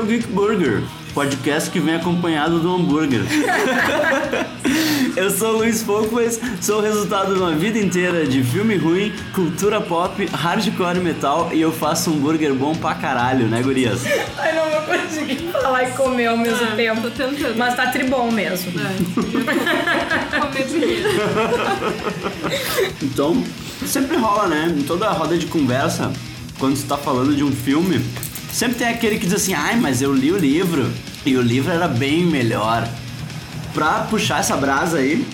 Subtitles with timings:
[0.00, 0.82] é o Geek Burger,
[1.12, 3.20] podcast que vem acompanhado do hambúrguer.
[5.14, 9.12] Eu sou o Luiz Focas, sou o resultado de uma vida inteira de filme ruim,
[9.34, 14.00] cultura pop, hardcore metal e eu faço um hambúrguer bom pra caralho, né, gurias?
[14.38, 17.02] Ai, não vou conseguir falar e comer ao mesmo Ah, tempo.
[17.02, 17.56] tô tentando.
[17.58, 18.72] Mas tá tribom mesmo.
[18.80, 21.08] É, comer primeiro.
[23.02, 23.42] Então,
[23.86, 24.74] sempre rola, né?
[24.78, 26.10] Em toda a roda de conversa,
[26.58, 28.00] quando você tá falando de um filme,
[28.52, 30.90] sempre tem aquele que diz assim, ai, mas eu li o livro
[31.24, 32.88] e o livro era bem melhor.
[33.74, 35.26] Pra puxar essa brasa aí,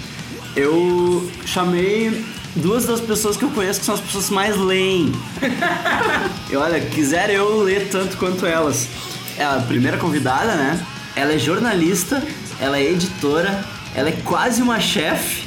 [0.54, 2.24] eu chamei
[2.56, 5.12] duas das pessoas que eu conheço que são as pessoas mais leem.
[6.48, 8.88] E olha, quiser eu ler tanto quanto elas.
[9.36, 10.80] É a primeira convidada, né?
[11.16, 12.22] Ela é jornalista,
[12.60, 13.64] ela é editora,
[13.96, 15.42] ela é quase uma chefe,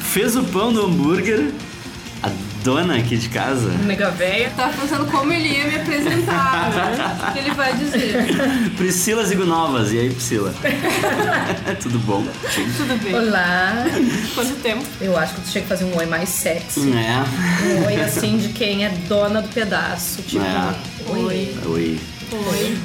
[0.00, 1.50] fez o pão do hambúrguer,
[2.66, 3.68] dona aqui de casa.
[3.84, 4.50] Mega véia.
[4.56, 7.28] Tava pensando como ele ia me apresentar, né?
[7.28, 8.26] O que ele vai dizer.
[8.76, 10.52] Priscila Zigunovas, e aí Priscila?
[11.80, 12.26] Tudo bom?
[12.76, 13.14] Tudo bem.
[13.14, 13.84] Olá.
[14.34, 14.84] Quanto tempo?
[15.00, 16.92] Eu acho que tu tinha que fazer um oi mais sexy.
[16.92, 17.24] É.
[17.78, 20.22] Um oi assim de quem é dona do pedaço.
[20.22, 20.74] Tipo, É.
[21.08, 21.54] oi.
[21.66, 22.00] Oi.
[22.32, 22.78] Oi.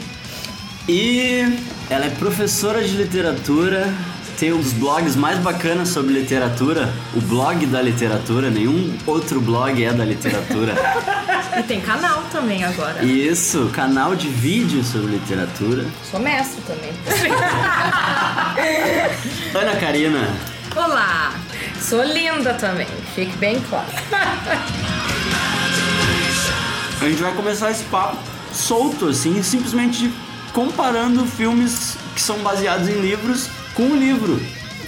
[0.87, 1.57] E
[1.89, 3.91] ela é professora de literatura,
[4.41, 9.83] tem um dos blogs mais bacanas sobre literatura, o blog da literatura, nenhum outro blog
[9.83, 10.73] é da literatura.
[11.51, 13.03] E tem canal também agora.
[13.03, 15.85] Isso, canal de vídeo sobre literatura.
[16.09, 16.93] Sou mestre também.
[19.53, 20.29] Ana Karina.
[20.73, 21.33] Olá.
[21.77, 22.87] Sou linda também.
[23.13, 23.85] Fique bem claro.
[27.01, 28.17] A gente vai começar esse papo
[28.53, 30.09] solto, assim, simplesmente
[30.53, 34.39] comparando filmes que são baseados em livros com o livro.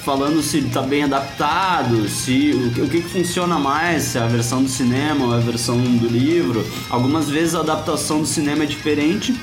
[0.03, 4.21] Falando se tá bem adaptado, se o, que- o que, que funciona mais, se é
[4.21, 6.65] a versão do cinema ou a versão do livro.
[6.89, 9.33] Algumas vezes a adaptação do cinema é diferente,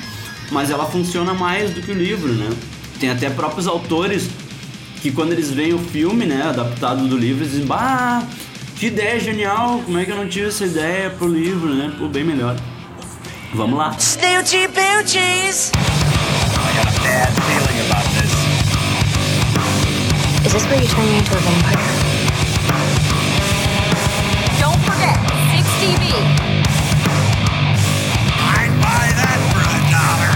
[0.51, 2.51] mas ela funciona mais do que o livro, né?
[2.99, 4.29] Tem até próprios autores
[5.01, 8.23] que quando eles veem o filme, né, adaptado do livro, eles dizem, bah,
[8.77, 11.91] que ideia genial, como é que eu não tive essa ideia pro livro, né?
[11.99, 12.55] Pô, bem melhor.
[13.55, 13.91] Vamos lá.
[13.91, 15.71] Boochies!
[15.73, 18.30] I got a bad feeling about this.
[20.43, 21.77] Is this where you turn me into a vampire?
[24.59, 25.19] Don't forget,
[25.53, 26.05] 6TV!
[28.57, 30.33] I'd buy that for a dollar.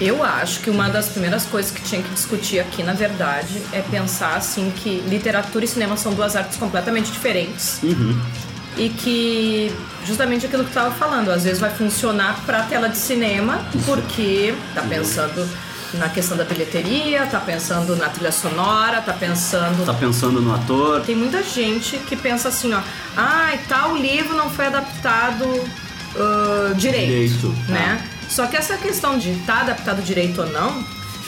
[0.00, 3.82] Eu acho que uma das primeiras coisas que tinha que discutir aqui, na verdade, é
[3.82, 7.80] pensar assim que literatura e cinema são duas artes completamente diferentes.
[8.76, 9.74] E que
[10.06, 14.54] justamente aquilo que tu tava falando, às vezes vai funcionar pra tela de cinema, porque
[14.74, 15.48] tá pensando
[15.94, 21.00] na questão da bilheteria, tá pensando na trilha sonora, tá pensando Tá pensando no ator?
[21.02, 22.80] tem muita gente que pensa assim, ó,
[23.16, 25.44] ai, tal livro não foi adaptado
[26.18, 28.04] ah, direito, Direito, né?
[28.28, 30.84] Só que essa questão de estar adaptado direito ou não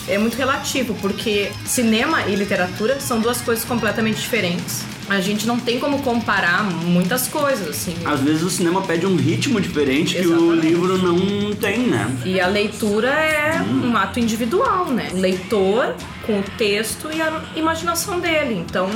[0.09, 4.85] é muito relativo, porque cinema e literatura são duas coisas completamente diferentes.
[5.09, 7.97] A gente não tem como comparar muitas coisas, assim.
[8.05, 10.67] Às vezes o cinema pede um ritmo diferente que o Exatamente.
[10.67, 12.15] livro não tem, né?
[12.27, 15.09] E a leitura é um ato individual, né?
[15.15, 15.95] O leitor
[16.27, 18.55] com o texto e a imaginação dele.
[18.55, 18.91] Então,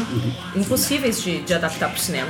[0.54, 2.28] impossíveis de, de adaptar para o cinema.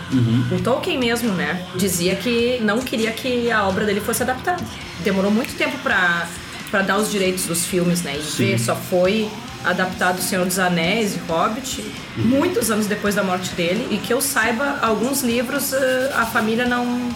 [0.53, 1.66] O Tolkien mesmo, né?
[1.75, 4.62] Dizia que não queria que a obra dele fosse adaptada.
[5.00, 6.28] Demorou muito tempo para
[6.72, 8.16] para dar os direitos dos filmes, né?
[8.18, 8.46] E Sim.
[8.46, 9.28] ver, só foi
[9.64, 11.84] adaptado O Senhor dos Anéis e Hobbit
[12.16, 13.86] muitos anos depois da morte dele.
[13.92, 17.10] E que eu saiba, alguns livros eh, a família não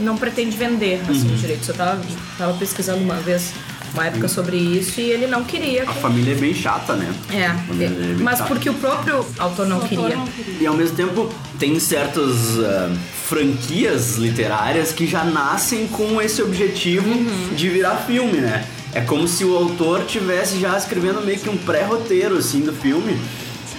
[0.00, 1.34] não pretende vender assim, Uhum.
[1.34, 1.68] os direitos.
[1.68, 2.00] Eu tava,
[2.38, 3.52] tava pesquisando uma vez,
[3.92, 5.82] uma época sobre isso, e ele não queria.
[5.82, 7.12] A que- família é bem chata, né?
[7.30, 8.48] É, é bem mas chata.
[8.48, 10.16] porque o próprio autor não O autor queria.
[10.16, 10.54] não queria.
[10.62, 12.90] E ao mesmo tempo tem certas ah,
[13.28, 17.08] franquias literárias que já nascem com esse objetivo
[17.56, 18.64] de virar filme, né?
[18.94, 23.18] É como se o autor tivesse já escrevendo meio que um pré-roteiro assim do filme.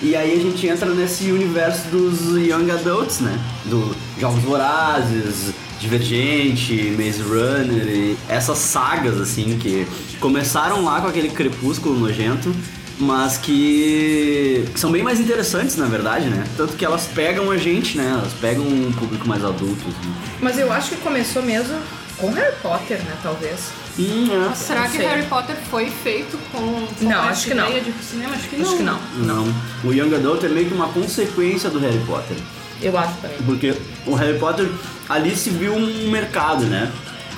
[0.01, 3.37] E aí a gente entra nesse universo dos young adults, né?
[3.65, 9.85] Do Jogos Vorazes, Divergente, Maze Runner e essas sagas assim que
[10.19, 12.53] começaram lá com aquele crepúsculo nojento
[12.99, 16.45] mas que, que são bem mais interessantes, na verdade, né?
[16.57, 18.09] Tanto que elas pegam a gente, né?
[18.11, 19.81] Elas pegam um público mais adulto.
[19.87, 20.13] Assim.
[20.41, 21.79] Mas eu acho que começou mesmo
[22.17, 23.15] com Harry Potter, né?
[23.23, 23.71] Talvez.
[23.99, 24.27] Hum.
[24.55, 25.05] Será Não que sei.
[25.07, 27.67] Harry Potter foi feito com, com Não, essa acho que não.
[27.67, 28.33] ideia de cinema?
[28.35, 28.65] Acho que não.
[28.67, 28.99] Acho que não.
[29.17, 29.53] Não.
[29.83, 32.37] O Young Adult é meio que uma consequência do Harry Potter.
[32.81, 33.37] Eu acho também.
[33.45, 33.75] Porque
[34.05, 34.69] o Harry Potter
[35.09, 36.89] ali se viu um mercado, né?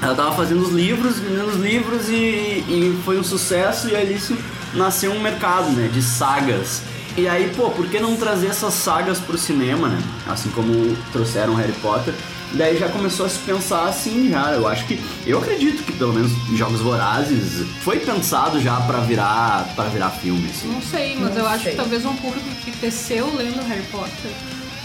[0.01, 4.19] Ela tava fazendo os livros, vendendo os livros e, e foi um sucesso e ali
[4.19, 4.37] se
[4.73, 5.89] nasceu um mercado, né?
[5.91, 6.83] De sagas.
[7.17, 9.99] E aí, pô, por que não trazer essas sagas pro cinema, né?
[10.27, 12.13] Assim como trouxeram Harry Potter.
[12.53, 14.51] Daí já começou a se pensar assim já.
[14.51, 14.99] Eu acho que.
[15.25, 19.71] Eu acredito que pelo menos Jogos Vorazes foi pensado já pra virar.
[19.75, 20.67] para virar filme, assim.
[20.67, 21.71] Não sei, mas Não eu acho sei.
[21.71, 24.31] que talvez um público que cresceu lendo Harry Potter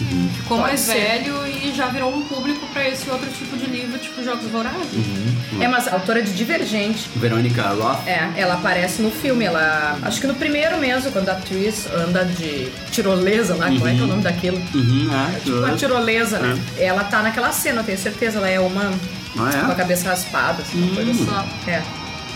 [0.00, 0.28] Uhum.
[0.34, 0.92] ficou Pode mais ser.
[0.92, 4.92] velho e já virou um público pra esse outro tipo de livro, tipo Jogos Vorazes.
[4.92, 5.62] Uhum.
[5.62, 7.08] É, mas a autora de Divergente.
[7.16, 8.06] Verônica Roth.
[8.06, 9.98] É, ela aparece no filme, ela.
[10.02, 14.00] Acho que no primeiro mesmo, quando a atriz anda de tirolesa lá, como é que
[14.00, 14.60] é o nome daquilo?
[14.74, 15.38] Uhum, é.
[15.40, 16.58] Tipo uma tirolesa, né?
[16.78, 18.92] Ela tá naquela cena, eu tenho certeza, ela é uma
[19.38, 19.76] Ah, com a é?
[19.76, 21.26] cabeça raspada, assim, uma coisa Hum.
[21.26, 21.70] só.
[21.70, 21.82] É.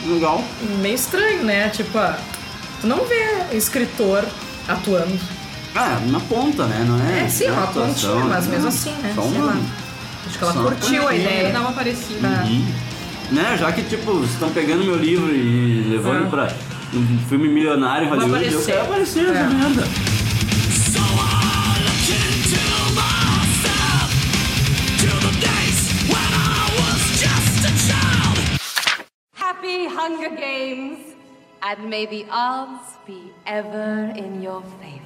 [0.07, 0.43] Legal.
[0.81, 1.69] Meio estranho, né?
[1.69, 2.19] Tipo, ah,
[2.81, 4.25] tu não vê escritor
[4.67, 5.19] atuando.
[5.75, 6.85] Ah, na ponta, né?
[6.87, 7.25] Não é?
[7.25, 9.13] É, sim, é uma pontinha, mas mesmo assim, né?
[9.15, 9.57] Só uma-.
[10.27, 11.23] Acho que ela só uma curtiu a pontinha.
[11.23, 11.53] ideia.
[11.53, 12.29] Dá uma parecida.
[12.29, 12.73] Uhum.
[13.31, 16.31] Né, já que, tipo, vocês estão pegando meu livro e levando É.
[16.31, 16.53] pra
[16.93, 18.73] um filme milionário em Vai Hollywood, eu aparecer.
[18.73, 19.31] quero aparecer É.
[19.31, 19.85] essa merda.
[29.35, 30.99] Happy Hunger Games,
[31.63, 35.00] and may the odds be ever in your favor.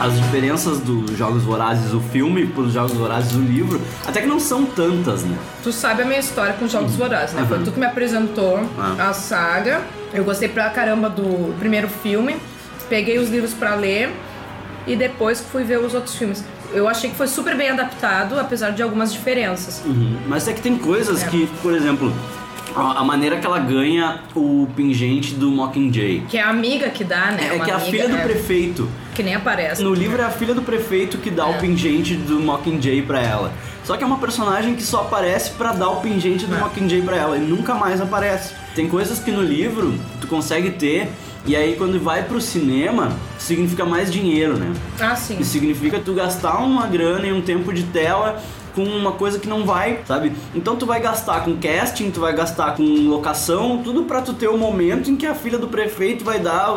[0.00, 4.40] As diferenças dos Jogos Vorazes do filme pros Jogos Vorazes do livro, até que não
[4.40, 5.36] são tantas, né?
[5.62, 7.44] Tu sabe a minha história com Jogos Vorazes, né?
[7.46, 7.64] Foi Uhum.
[7.64, 9.10] tu que me apresentou Ah.
[9.10, 9.82] a saga.
[10.14, 12.36] Eu gostei pra caramba do primeiro filme.
[12.88, 14.10] Peguei os livros pra ler
[14.86, 16.42] e depois fui ver os outros filmes.
[16.72, 19.82] Eu achei que foi super bem adaptado, apesar de algumas diferenças.
[19.84, 20.16] Uhum.
[20.26, 21.26] Mas é que tem coisas É.
[21.28, 22.10] que, por exemplo,
[22.76, 26.24] a maneira que ela ganha o pingente do Mockingjay.
[26.28, 27.48] Que é a amiga que dá, né?
[27.48, 28.88] É Uma que é a filha do é, prefeito.
[29.14, 29.82] Que nem aparece.
[29.82, 31.50] No livro é a filha do prefeito que dá É.
[31.50, 33.52] o pingente do Mockingjay pra ela.
[33.84, 36.58] Só que é uma personagem que só aparece pra dar o pingente do É.
[36.60, 38.54] Mockingjay pra ela e nunca mais aparece.
[38.74, 41.08] Tem coisas que no livro tu consegue ter
[41.46, 44.72] e aí quando vai pro cinema significa mais dinheiro, né?
[45.00, 45.38] Ah, sim.
[45.40, 48.40] E significa tu gastar uma grana e um tempo de tela
[48.74, 50.32] com uma coisa que não vai, sabe?
[50.54, 54.48] Então tu vai gastar com casting, tu vai gastar com locação, tudo pra tu ter
[54.48, 56.68] o momento em que a filha do prefeito vai dar,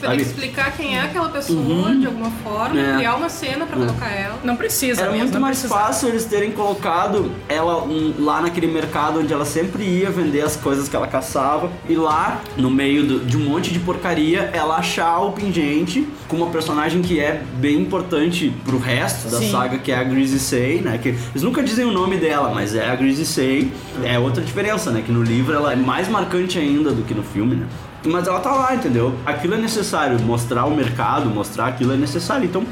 [0.00, 0.22] sabe?
[0.22, 2.96] explicar quem é aquela pessoa de alguma forma, É.
[2.96, 4.38] criar uma cena pra colocar ela.
[4.44, 5.74] Não precisa Era mesmo, muito mais precisa.
[5.80, 10.56] fácil eles terem colocado ela um, lá naquele mercado onde ela sempre ia vender as
[10.56, 11.70] coisas que ela caçava.
[11.88, 16.36] E lá, no meio do- de um monte de porcaria, ela achar o pingente com
[16.36, 19.50] uma personagem que é bem importante pro resto da Sim.
[19.50, 20.98] saga, que é a Greasy Say, né?
[20.98, 23.72] Que eles nunca dizem o nome dela, mas é a Greasy Say.
[24.04, 25.02] É outra diferença, né?
[25.04, 27.66] Que no livro ela é mais marcante ainda do que no filme, né?
[28.04, 29.14] Mas ela tá lá, entendeu?
[29.24, 32.44] Aquilo é necessário, mostrar o mercado, mostrar aquilo é necessário.
[32.44, 32.64] Então,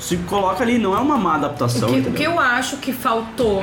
[0.00, 1.88] se coloca ali, não é uma má adaptação.
[1.88, 3.62] O que, o que eu acho que faltou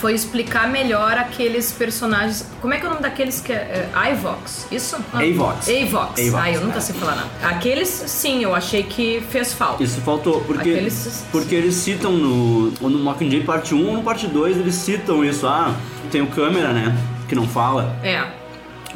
[0.00, 2.46] foi explicar melhor aqueles personagens.
[2.60, 3.88] Como é que é o nome daqueles que é.
[3.94, 4.66] é Ivox?
[4.70, 4.96] Isso?
[5.12, 5.68] Ah, Avox.
[5.68, 6.18] Avox.
[6.20, 6.80] Avox, Ai, eu nunca é.
[6.80, 7.28] sei falar nada.
[7.42, 9.82] Aqueles, sim, eu achei que fez falta.
[9.82, 14.26] Isso faltou, porque, Aqueles- porque eles citam no, no Mockingjay parte 1 ou no parte
[14.26, 15.46] 2, eles citam isso.
[15.46, 15.74] Ah,
[16.10, 16.96] tem o câmera, né?
[17.28, 18.22] Que não fala, É.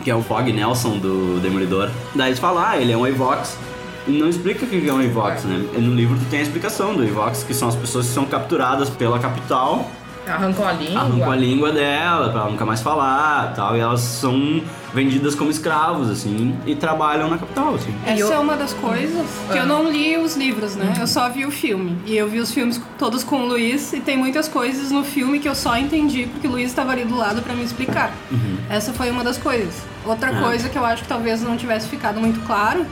[0.05, 1.91] que é o Fog Nelson do Demolidor.
[2.15, 3.57] Daí eles falam, ah, ele é um Evox.
[4.07, 5.63] E não explica o que é um Evox, né?
[5.75, 8.89] No livro tu tem a explicação do Evox, que são as pessoas que são capturadas
[8.89, 9.91] pela capital
[10.27, 11.01] Arrancou a língua.
[11.01, 13.77] arrancam a língua dela pra ela nunca mais falar tal.
[13.77, 14.63] E elas são
[14.95, 17.95] vendidas como escravos, assim, e trabalham na capital, assim.
[18.07, 19.63] Essa eu- é uma das coisas que Ah.
[19.63, 20.95] eu não li os livros, né?
[21.01, 21.97] Eu só vi o filme.
[22.07, 25.39] E eu vi os filmes todos com o Luiz e tem muitas coisas no filme
[25.39, 28.13] que eu só entendi porque o Luiz estava ali do lado pra me explicar.
[28.69, 29.75] Essa foi uma das coisas.
[30.05, 30.41] Outra Ah.
[30.43, 32.85] coisa que eu acho que talvez não tivesse ficado muito claro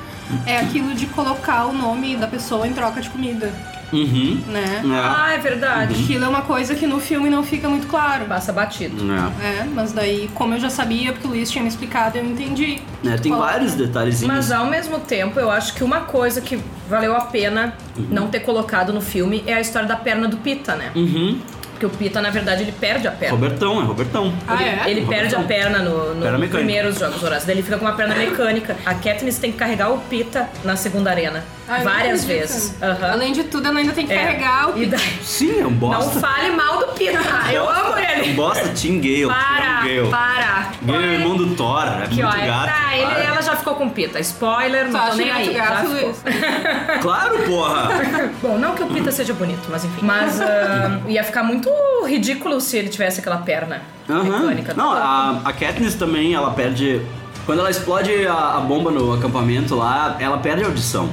[0.46, 3.52] é aquilo de colocar o nome da pessoa em troca de comida,
[3.92, 4.40] Uhum.
[4.48, 4.82] né?
[4.84, 4.88] É.
[4.94, 5.94] Ah, é verdade.
[5.94, 8.26] Aquilo é uma coisa que no filme não fica muito claro.
[8.26, 8.96] Passa batido.
[9.12, 9.60] É.
[9.60, 12.80] É, mas daí, como eu já sabia, porque o Luiz tinha me explicado, eu entendi.
[13.04, 13.52] É, tem Coloca.
[13.52, 14.34] vários detalhezinhos.
[14.34, 17.74] Mas ao mesmo tempo, eu acho que uma coisa que valeu a pena
[18.10, 20.90] não ter colocado no filme é a história da perna do Pita, né?
[20.94, 21.38] Uhum.
[21.78, 23.36] Porque o Pita, na verdade, ele perde a perna.
[23.36, 24.34] Robertão, é Robertão.
[24.48, 24.90] Ah, ele, é?
[24.90, 27.46] ele perde a perna no, no Perna primeiros Jogos Vorazes.
[27.46, 28.76] Daí ele fica com uma perna mecânica.
[28.84, 31.44] A Katniss tem que carregar o Pita na segunda arena.
[31.68, 32.74] Ah, não várias vezes.
[32.82, 33.12] Aham.
[33.12, 34.16] Além de tudo, ela ainda tem que É.
[34.24, 36.18] carregar o E daí- Sim, é um Não bosta.
[36.18, 37.18] fale mal do Pita.
[37.52, 38.32] Eu amo É um ele.
[38.32, 39.26] bosta, Tim Gale.
[39.26, 40.08] Para, Gale.
[40.10, 40.70] para.
[40.82, 42.66] Gale é o irmão do Thor, é Aqui, ó, muito é- gato.
[42.66, 43.20] tá, ele, Para.
[43.22, 44.18] ela já ficou com Pita.
[44.18, 45.44] Spoiler, não tô nem ele aí.
[45.44, 46.02] muito Já gato, ficou.
[46.08, 47.02] Luiz?
[47.02, 47.88] Claro, porra!
[48.42, 50.00] Bom, não que o Pita seja bonito, mas enfim.
[50.02, 51.67] Mas ah, ia ficar muito
[52.06, 54.74] ridículo se ele tivesse aquela perna mecânica.
[54.74, 57.00] Não, a, a Katniss também, ela perde...
[57.46, 61.08] Quando ela explode a, a bomba no acampamento lá, ela perde a audição.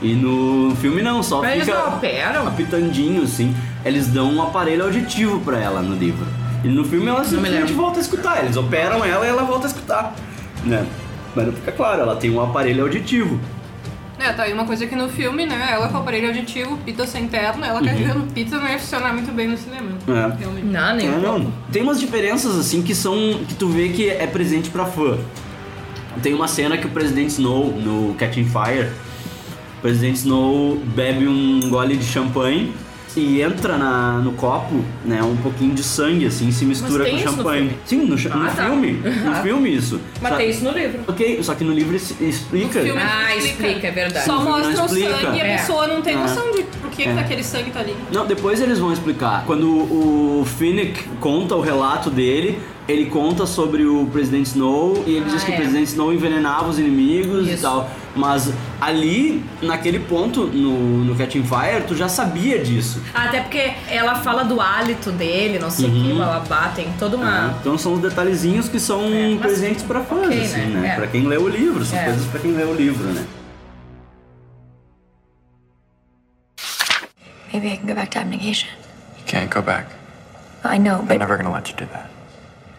[0.00, 2.46] E no filme não, só Mas eles fica não operam?
[2.46, 3.54] apitandinho, assim.
[3.84, 6.24] Eles dão um aparelho auditivo pra ela no livro.
[6.62, 8.42] E no filme ela simplesmente volta a escutar.
[8.44, 10.14] Eles operam ela e ela volta a escutar.
[10.64, 10.86] né?
[11.34, 13.38] Mas não fica claro, ela tem um aparelho auditivo.
[14.20, 15.70] É, tá aí uma coisa que no filme, né?
[15.72, 19.32] Ela com o aparelho auditivo, Pita sem terno, ela carregando Pita não ia funcionar muito
[19.32, 19.88] bem no cinema.
[20.06, 20.16] Uhum.
[20.16, 20.36] É.
[20.38, 20.66] Realmente.
[20.66, 21.52] Não, nem É, um não.
[21.72, 23.14] Tem umas diferenças assim que são.
[23.48, 25.18] que tu vê que é presente pra fã.
[26.22, 28.90] Tem uma cena que o presidente Snow, no Catching Fire,
[29.78, 32.74] o presidente Snow bebe um gole de champanhe
[33.20, 37.18] e entra na, no copo, né, um pouquinho de sangue, assim, se mistura com no
[37.18, 37.70] champanhe.
[37.84, 38.64] Sim, no, cha- no Ah, tá.
[38.66, 38.92] filme.
[38.92, 39.42] No Ah.
[39.42, 40.00] filme isso.
[40.20, 41.00] Mas Só- tem isso no livro.
[41.08, 42.78] Ok, só que no livro explica.
[42.80, 43.66] No filme Ah, explica.
[43.68, 44.24] explica, é verdade.
[44.24, 45.10] Só mostra não o explica.
[45.20, 45.56] sangue e a É.
[45.58, 46.16] pessoa não tem É.
[46.18, 47.12] noção de por que, É.
[47.12, 47.94] que aquele sangue tá ali.
[48.12, 49.44] Não, depois eles vão explicar.
[49.46, 52.58] Quando o Finnick conta o relato dele,
[52.88, 55.54] ele conta sobre o Presidente Snow e ele Ah, diz que é.
[55.54, 57.62] o Presidente Snow envenenava os inimigos e Isso.
[57.62, 57.88] tal.
[58.14, 63.00] Mas ali, naquele ponto, no, no Catching Fire, tu já sabia disso.
[63.14, 67.54] Até porque ela fala do hálito dele, não sei o que, babá, tem toda uma.
[67.60, 70.80] Então são os detalhezinhos que são É, mas- presentes pra fãs, ok, assim, né?
[70.80, 70.88] né?
[70.88, 70.96] É.
[70.96, 72.04] Pra quem lê o livro, são É.
[72.06, 73.24] coisas pra quem lê o livro, né?
[77.52, 78.68] Maybe I can go back to abnegation.
[79.18, 79.86] You can't go back.
[80.64, 82.08] I know, I'm but never gonna let you do that.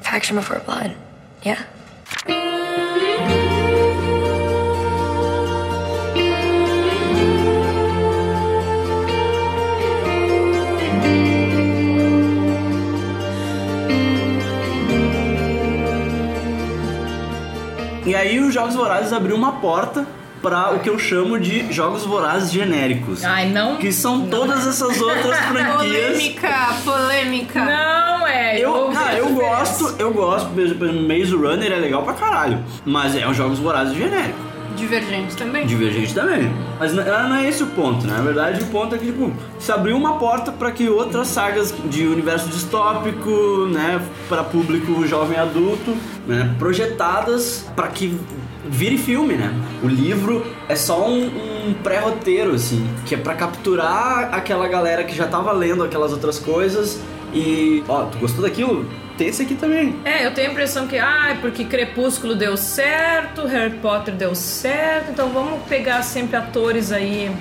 [0.01, 0.95] faction before blood.
[1.45, 1.61] Yeah?
[18.11, 20.05] E aí os Jogos Vorazes abriu uma porta
[20.41, 23.23] pra o que eu chamo de Jogos Vorazes genéricos.
[23.23, 23.77] Ai, não.
[23.77, 26.11] Que são todas essas outras franquias.
[26.11, 27.63] Polêmica, polêmica.
[27.63, 28.59] Não, é.
[28.59, 32.61] Eu, ah, eu gosto, eu gosto, Maze Runner é legal pra caralho.
[32.83, 34.50] Mas é um Jogos Vorazes genérico.
[34.75, 35.65] Divergente também.
[35.65, 36.51] Divergente também.
[36.79, 38.13] Mas não, não é esse o ponto, né?
[38.17, 41.73] Na verdade, o ponto é que, tipo, se abriu uma porta pra que outras sagas
[41.85, 45.95] de universo distópico, né, para público jovem adulto,
[46.27, 48.17] né, projetadas pra que
[48.67, 49.53] vire filme, né?
[49.83, 55.15] O livro é só um, um pré-roteiro, assim, que é pra capturar aquela galera que
[55.15, 57.01] já tava lendo aquelas outras coisas
[57.33, 58.85] e, ó, tu gostou daquilo?
[59.17, 59.95] Tem esse aqui também.
[60.03, 65.11] É, eu tenho a impressão que, ah, porque Crepúsculo deu certo, Harry Potter deu certo,
[65.11, 67.31] então vamos pegar sempre atores aí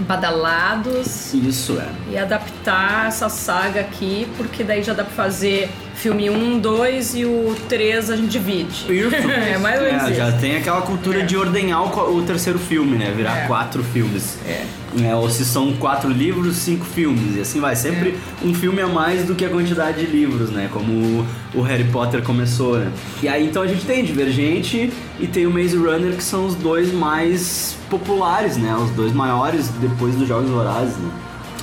[0.00, 2.12] badalados Isso é.
[2.12, 5.68] e adaptar essa saga aqui, porque daí já dá pra fazer
[6.00, 8.86] filme 1, 2 e o 3 a gente divide.
[8.92, 9.14] Isso.
[9.30, 12.96] é mais ou menos É, já tem aquela cultura de ordenhar o, o terceiro filme,
[12.96, 13.12] né?
[13.16, 13.46] Virar É.
[13.46, 14.38] quatro filmes.
[14.46, 14.64] É.
[15.04, 17.36] É, ou se são quatro livros, cinco filmes.
[17.36, 17.76] E assim vai.
[17.76, 18.10] Sempre
[18.42, 18.46] É.
[18.46, 20.68] um filme a mais do que a quantidade de livros, né?
[20.72, 22.90] Como o, o Harry Potter começou, né?
[23.22, 24.90] E aí então a gente tem Divergente
[25.20, 28.74] e tem o Maze Runner, que são os dois mais populares, né?
[28.74, 31.10] Os dois maiores depois dos Jogos Vorazes, né?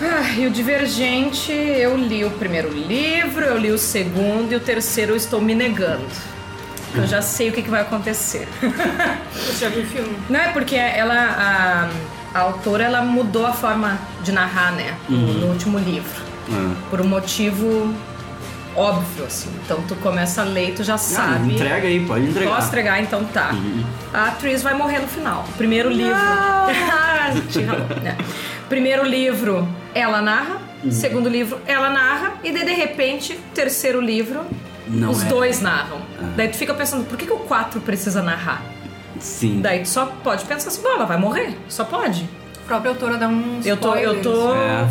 [0.02, 4.60] Ah, e o Divergente, eu li o primeiro livro, eu li o segundo e o
[4.60, 6.06] terceiro eu estou me negando.
[6.96, 8.48] Eu já sei o que, que vai acontecer.
[9.34, 10.18] Você já viu o filme?
[10.30, 11.90] Não é porque ela,
[12.34, 14.96] a, a autora, ela mudou a forma de narrar, né?
[15.10, 16.22] no- No último livro.
[16.50, 16.76] É.
[16.90, 17.94] Por um motivo
[18.78, 19.50] óbvio, assim.
[19.66, 21.54] Então tu começa a ler e tu já Ah, sabe.
[21.56, 22.56] entrega aí, pode entregar.
[22.56, 23.02] Posso entregar?
[23.02, 23.52] Então tá.
[24.14, 25.44] A atriz vai morrer no final.
[25.58, 26.14] Primeiro livro.
[27.50, 27.86] Te ralou.
[28.06, 28.16] É.
[28.70, 30.58] Primeiro livro, ela narra.
[30.92, 32.34] Segundo livro, ela narra.
[32.44, 34.42] E daí, de repente, terceiro livro,
[34.88, 35.26] Não os é.
[35.28, 35.98] dois narram.
[36.36, 38.62] Daí tu fica pensando, por que, que o 4 precisa narrar?
[39.20, 39.60] Sim.
[39.62, 41.58] Daí tu só pode pensar assim, "Bom, ela vai morrer.
[41.68, 42.30] Só pode.
[42.64, 43.96] A própria autora dá um Eu tô.
[43.96, 44.54] Eu tô.
[44.54, 44.88] É.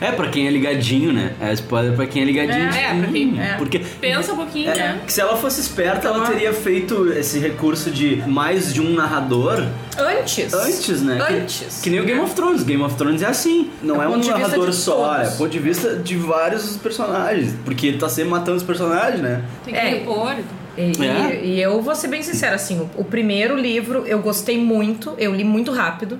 [0.00, 1.32] É, pra quem é ligadinho, né?
[1.40, 2.68] É spoiler pra quem é ligadinho.
[2.70, 3.54] É, é, pra quem- é.
[3.56, 5.00] Porque Pensa um pouquinho, É, né?
[5.06, 9.64] que se ela fosse esperta, ela teria feito esse recurso de mais de um narrador
[9.98, 10.52] Antes.
[10.52, 11.24] antes, né?
[11.26, 11.80] Que- Antes.
[11.82, 12.62] Que, nem o Game of Thrones.
[12.62, 13.70] Game of Thrones é assim.
[13.82, 15.32] Não É é, um de narrador de só, todos.
[15.34, 17.54] é ponto de vista de vários personagens.
[17.64, 19.42] Porque tá sempre matando os personagens, né?
[19.64, 19.88] Tem que É.
[19.88, 20.34] repor.
[20.76, 21.40] E, e- É?
[21.44, 25.32] e eu vou ser bem sincera, assim, o, o primeiro livro eu gostei muito, eu
[25.32, 26.18] li muito rápido.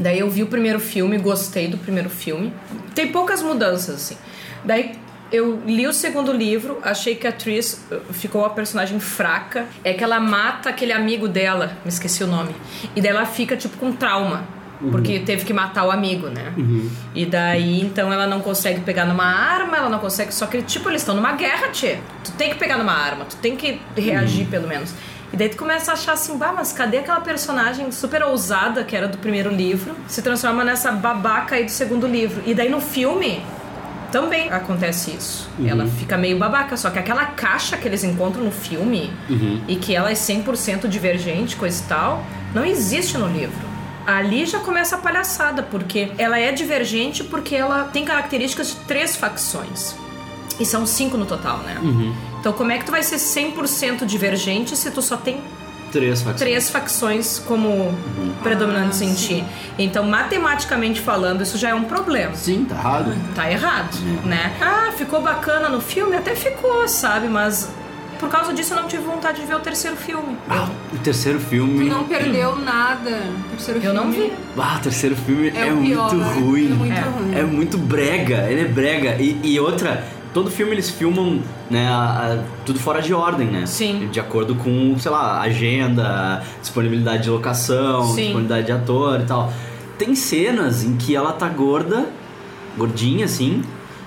[0.00, 2.52] Daí eu vi o primeiro filme, gostei do primeiro filme.
[2.94, 4.16] Tem poucas mudanças, assim.
[4.64, 4.92] Daí
[5.32, 9.66] eu li o segundo livro, achei que a atriz uh, ficou uma personagem fraca.
[9.84, 12.54] É que ela mata aquele amigo dela, me esqueci o nome.
[12.96, 14.60] E daí ela fica, tipo, com trauma.
[14.90, 16.54] Porque teve que matar o amigo, né?
[17.14, 20.32] E daí, então, ela não consegue pegar numa arma, ela não consegue.
[20.32, 21.98] Só que, tipo, eles estão numa guerra, tchê.
[22.24, 24.94] Tu tem que pegar numa arma, tu tem que reagir, pelo menos.
[25.32, 28.96] E daí tu começa a achar assim, bah, mas cadê aquela personagem super ousada que
[28.96, 29.94] era do primeiro livro?
[30.08, 32.42] Se transforma nessa babaca aí do segundo livro.
[32.44, 33.42] E daí no filme
[34.10, 35.48] também acontece isso.
[35.64, 39.12] Ela fica meio babaca, só que aquela caixa que eles encontram no filme
[39.68, 43.70] e que ela é 100% divergente, coisa e tal, não existe no livro.
[44.04, 49.14] Ali já começa a palhaçada, porque ela é divergente porque ela tem características de três
[49.14, 49.94] facções.
[50.58, 51.76] E são cinco no total, né?
[52.40, 55.40] Então como é que tu vai ser 100% divergente se tu só tem
[55.92, 56.38] Três facções.
[56.40, 57.92] três facções como
[58.42, 59.44] predominantes em ti?
[59.78, 62.34] Então, matematicamente falando, isso já é um problema.
[62.36, 63.14] Sim, tá errado.
[63.34, 64.52] Tá errado, né?
[64.60, 66.16] Ah, ficou bacana no filme?
[66.16, 67.26] Até ficou, sabe?
[67.28, 67.68] Mas
[68.20, 70.36] por causa disso eu não tive vontade de ver o terceiro filme.
[70.48, 71.88] Ah, o terceiro filme.
[71.88, 73.10] Não perdeu nada.
[73.46, 74.32] O terceiro Eu não filme vi.
[74.60, 76.34] Ah, o terceiro filme é, É o pior, muito né?
[76.40, 76.66] ruim.
[76.66, 77.00] É muito É.
[77.00, 77.34] ruim.
[77.34, 79.16] É muito brega, ele é brega.
[79.20, 83.66] E, e outra, todo filme eles filmam, né, a- a- tudo fora de ordem, né?
[83.66, 84.08] Sim.
[84.12, 88.14] De acordo com, sei lá, agenda, disponibilidade de locação, Sim.
[88.16, 89.52] disponibilidade de ator e tal.
[89.98, 92.06] Tem cenas em que ela tá gorda,
[92.76, 93.62] gordinha assim,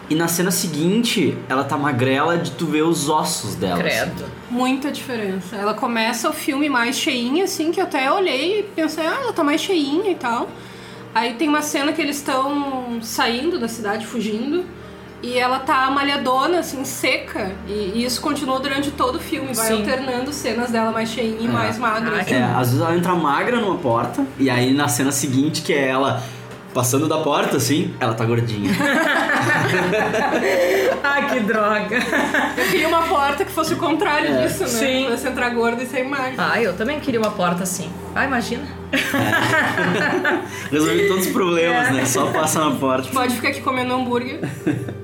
[0.10, 3.82] e na cena seguinte ela tá magrela de tu ver os ossos dela.
[3.84, 3.90] assim.
[4.12, 4.26] Credo.
[4.50, 5.56] Muita diferença.
[5.56, 9.34] Ela começa o filme mais cheinha, assim, que eu até olhei e pensei, ah, ela
[9.34, 10.48] tá mais cheinha e tal.
[11.14, 14.64] Aí tem uma cena que eles estão saindo da cidade, fugindo,
[15.24, 17.52] e ela tá malhadona, assim, seca.
[17.68, 19.74] E, e isso continua durante todo o filme, vai Sim.
[19.80, 22.18] alternando cenas dela mais cheinha e mais magra.
[22.18, 22.34] Ah, assim.
[22.36, 25.88] É, às vezes ela entra magra numa porta, e aí na cena seguinte, que é
[25.88, 26.22] ela
[26.74, 28.72] passando da porta, assim, ela tá gordinha.
[31.04, 31.98] Ai, que droga.
[32.58, 34.44] Eu queria uma porta que fosse o contrário É.
[34.48, 34.68] disso, né?
[34.70, 35.08] Sim.
[35.10, 36.34] Fosse entrar gorda e ser magra.
[36.38, 37.90] Ah, eu também queria uma porta assim.
[38.16, 38.64] Ah, imagina.
[40.72, 41.92] Resolvi todos os problemas, É.
[41.92, 42.06] né?
[42.06, 43.10] Só passa na porta.
[43.14, 44.40] Pode ficar aqui comendo hambúrguer.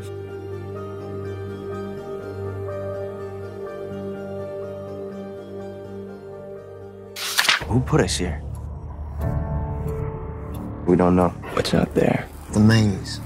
[7.79, 8.41] Who put us here?
[10.85, 11.29] We don't know.
[11.53, 12.27] What's out there?
[12.51, 13.21] The maze.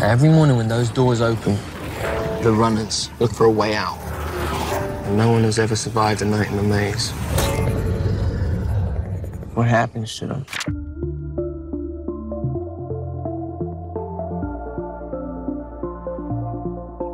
[0.00, 1.56] Every morning when those doors open,
[2.42, 3.96] the runners look for a way out.
[5.06, 7.10] And no one has ever survived a night in the maze.
[9.54, 10.77] What happens to them?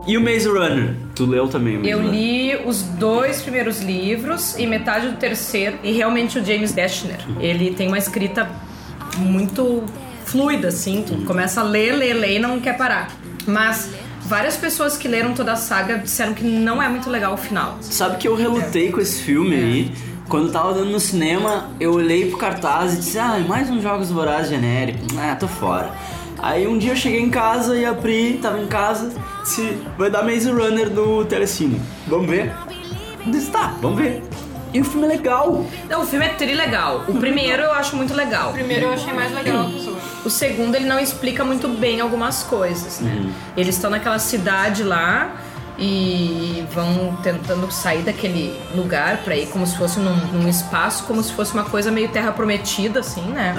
[0.06, 0.94] E o Maze Runner?
[1.14, 2.12] Tu leu também o Maze Eu Runner?
[2.14, 5.78] li os dois primeiros livros e metade do terceiro.
[5.82, 8.48] E realmente o James Dashner, ele tem uma escrita
[9.16, 9.82] muito
[10.26, 11.04] fluida, assim.
[11.06, 13.10] Tu começa a ler, ler, ler e não quer parar.
[13.46, 13.90] Mas
[14.22, 17.78] várias pessoas que leram toda a saga disseram que não é muito legal o final.
[17.80, 19.92] Sabe que eu relutei com esse filme aí?
[20.28, 24.10] Quando tava dando no cinema, eu olhei pro cartaz e disse, ah, mais uns Jogos
[24.10, 24.98] Vorazes genérico.
[25.18, 25.92] Ah, tô fora.
[26.38, 30.10] Aí um dia eu cheguei em casa e a Pri tava em casa, disse, vai
[30.10, 31.80] dar Maze Runner no Telecine.
[32.06, 32.52] Vamos ver?
[33.24, 34.22] Eu disse, tá, vamos ver.
[34.74, 35.64] E o filme é legal.
[35.88, 37.04] Não, o filme é trilegal.
[37.06, 38.50] O primeiro eu acho muito legal.
[38.50, 40.04] O primeiro eu achei mais legal que os outros.
[40.26, 43.32] O segundo ele não explica muito bem algumas coisas, né?
[43.56, 45.30] Eles estão naquela cidade lá
[45.78, 51.22] e vão tentando sair daquele lugar pra ir como se fosse num, num espaço, como
[51.22, 53.54] se fosse uma coisa meio terra prometida, assim, né?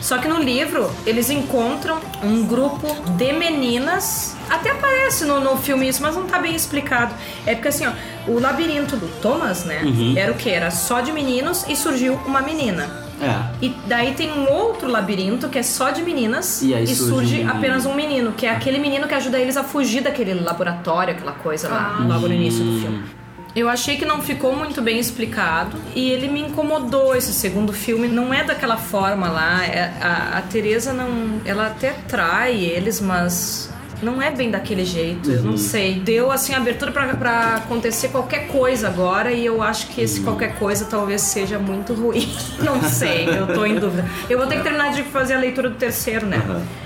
[0.00, 4.36] Só que no livro eles encontram um grupo de meninas.
[4.48, 7.14] Até aparece no, no filme isso, mas não tá bem explicado.
[7.44, 7.92] É porque assim, ó,
[8.30, 9.82] o labirinto do Thomas, né?
[10.16, 10.48] Era o que?
[10.50, 13.07] Era só de meninos e surgiu uma menina.
[13.20, 13.64] É.
[13.64, 17.10] E daí tem um outro labirinto que é só de meninas E aí e surge
[17.10, 20.34] surge um apenas um menino, que é aquele menino que ajuda eles a fugir daquele
[20.34, 22.04] laboratório, aquela coisa lá, Ah.
[22.06, 23.02] logo no início do filme.
[23.56, 28.06] Eu achei que não ficou muito bem explicado e ele me incomodou esse segundo filme.
[28.06, 29.64] Não é daquela forma lá.
[29.64, 31.40] é- a, a Teresa não.
[31.44, 33.68] Ela até trai eles, mas
[34.02, 35.30] não é bem daquele jeito.
[35.30, 35.94] Eu não sei.
[35.94, 40.84] Deu assim abertura pra acontecer qualquer coisa agora e eu acho que esse qualquer coisa
[40.84, 42.28] talvez seja muito ruim.
[42.60, 44.04] Não sei, eu tô em dúvida.
[44.28, 46.42] Eu vou ter que terminar de fazer a leitura do terceiro, né?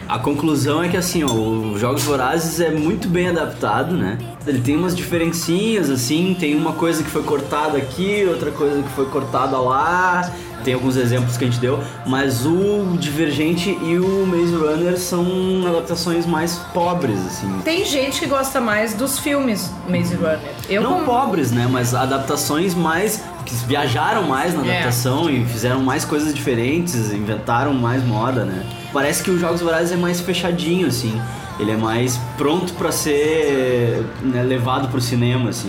[0.09, 4.19] A conclusão é que assim, ó, o Jogos Vorazes é muito bem adaptado, né?
[4.47, 8.89] Ele tem umas diferencinhas, assim, tem uma coisa que foi cortada aqui, outra coisa que
[8.91, 10.31] foi cortada lá,
[10.63, 15.27] tem alguns exemplos que a gente deu, mas o Divergente e o Maze Runner são
[15.67, 17.61] adaptações mais pobres, assim.
[17.65, 20.41] Tem gente que gosta mais dos filmes Maze Runner.
[20.69, 21.69] Eu Não como- pobres, né?
[21.71, 23.21] Mas adaptações mais.
[23.45, 24.71] que viajaram mais na É.
[24.71, 28.65] adaptação e fizeram mais coisas diferentes, inventaram mais moda, né?
[28.93, 31.21] Parece que o Jogos Vorazes é mais fechadinho, assim.
[31.59, 35.69] Ele é mais pronto pra ser né, levado pro cinema, assim.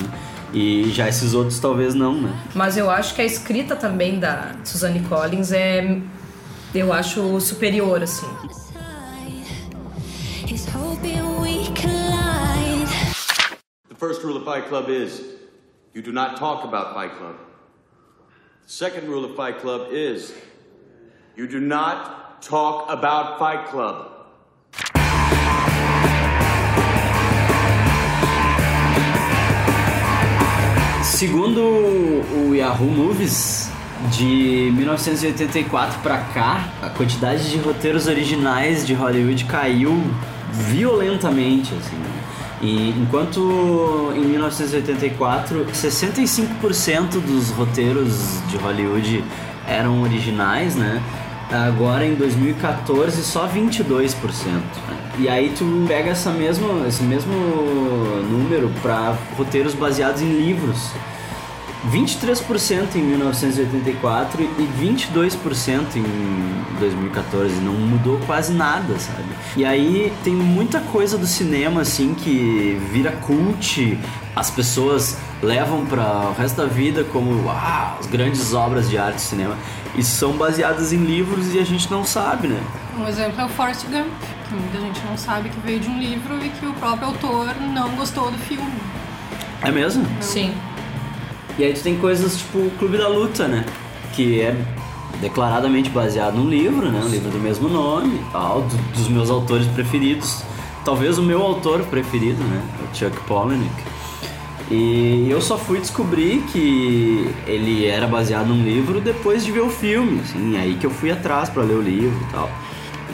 [0.54, 2.32] E já esses outros talvez não, né?
[2.54, 6.00] Mas eu acho que a escrita também da Suzanne Collins é.
[6.76, 8.28] Eu acho superior, assim.
[13.90, 15.22] The first rule of Fight Club is
[15.94, 17.36] you do not talk about Fight Club.
[18.66, 20.34] The second rule of Fight Club is
[21.36, 24.13] you do not talk about Fight Club.
[31.24, 33.70] Segundo o Yahoo Movies,
[34.12, 40.04] de 1984 pra cá, a quantidade de roteiros originais de Hollywood caiu
[40.52, 41.96] violentamente, assim.
[42.62, 49.24] E enquanto em 1984 65% dos roteiros de Hollywood
[49.66, 51.02] eram originais, né?
[51.50, 54.16] Agora em 2014 só 22%.
[54.46, 54.62] né?
[55.20, 57.34] E aí tu pega essa mesma, esse mesmo
[58.30, 60.92] número para roteiros baseados em livros.
[61.92, 67.56] 23% em 1984 e 22% em 2014.
[67.56, 69.28] Não mudou quase nada, sabe?
[69.58, 74.00] E aí tem muita coisa do cinema assim que vira cult.
[74.36, 79.16] As pessoas levam para o resto da vida como ah, as grandes obras de arte
[79.16, 79.58] do cinema.
[79.96, 82.64] E são baseadas em livros e a gente não sabe, né?
[82.98, 84.08] Um exemplo é o Forrest Gump,
[84.48, 87.56] que muita gente não sabe que veio de um livro e que o próprio autor
[87.74, 88.74] não gostou do filme.
[89.62, 90.06] É mesmo?
[90.20, 90.54] Sim.
[91.58, 93.66] E aí tu tem coisas tipo o Clube da Luta, né?
[94.16, 94.56] Que é
[95.22, 97.02] declaradamente baseado num livro, né?
[97.04, 100.42] Um livro do mesmo nome tal, do- dos meus autores preferidos.
[100.84, 102.62] Talvez o meu autor preferido, né?
[102.92, 103.72] O Chuck Palahniuk.
[104.72, 109.70] E eu só fui descobrir que ele era baseado num livro depois de ver o
[109.70, 112.50] filme, assim, aí que eu fui atrás pra ler o livro e tal.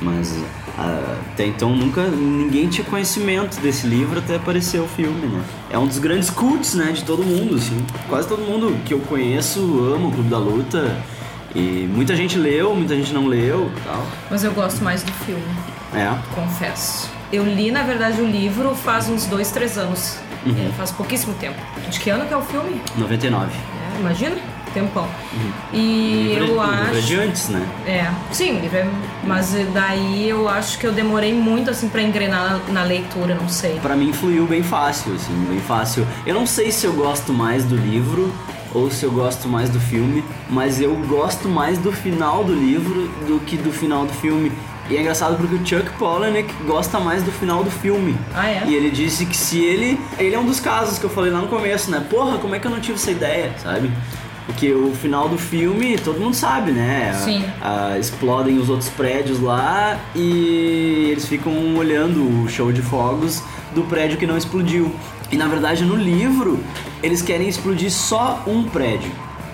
[0.02, 0.34] Mas
[0.78, 5.44] até então nunca ninguém tinha conhecimento desse livro até aparecer o filme, né?
[5.70, 7.78] É um dos grandes cults, né, de todo mundo, assim.
[8.08, 9.60] Quase todo mundo que eu conheço
[9.96, 10.98] ama o Clube da Luta.
[11.56, 14.06] E muita gente leu, muita gente não leu tal.
[14.30, 15.42] Mas eu gosto mais do filme,
[15.96, 16.08] É.
[16.36, 17.10] confesso.
[17.34, 20.18] Eu li, na verdade, o livro faz uns dois, três anos.
[20.46, 20.68] Uhum.
[20.68, 21.58] É, faz pouquíssimo tempo.
[21.90, 22.80] De que ano que é o filme?
[22.98, 23.48] 99.
[23.52, 24.36] É, imagina?
[24.70, 25.08] Tempão.
[25.74, 26.40] E Uhum.
[26.40, 26.84] livro, eu o acho.
[26.84, 27.66] livro é de antes, né?
[27.86, 28.88] É, sim, livro é...
[29.24, 33.48] mas daí eu acho que eu demorei muito assim pra engrenar na, na leitura, não
[33.50, 33.80] sei.
[33.82, 36.06] Pra mim fluiu bem fácil, assim, bem fácil.
[36.26, 38.34] Eu não sei se eu gosto mais do livro
[38.74, 43.08] ou se eu gosto mais do filme, mas eu gosto mais do final do livro
[43.28, 44.52] do que do final do filme.
[44.90, 48.16] E é engraçado porque o Chuck Palahniuk gosta mais do final do filme.
[48.36, 48.64] Ah, é?
[48.68, 50.00] E ele disse que se ele...
[50.18, 52.04] Ele é um dos casos que eu falei lá no começo, né?
[52.10, 53.92] Porra, como é que eu não tive essa ideia, sabe?
[54.50, 57.14] Porque o final do filme, todo mundo sabe, né?
[57.24, 57.46] Sim.
[57.62, 63.44] Ah, explodem os outros prédios lá e eles ficam olhando o show de fogos
[63.76, 64.92] do prédio que não explodiu.
[65.32, 66.60] E na verdade no livro
[67.04, 69.12] eles querem explodir só um prédio,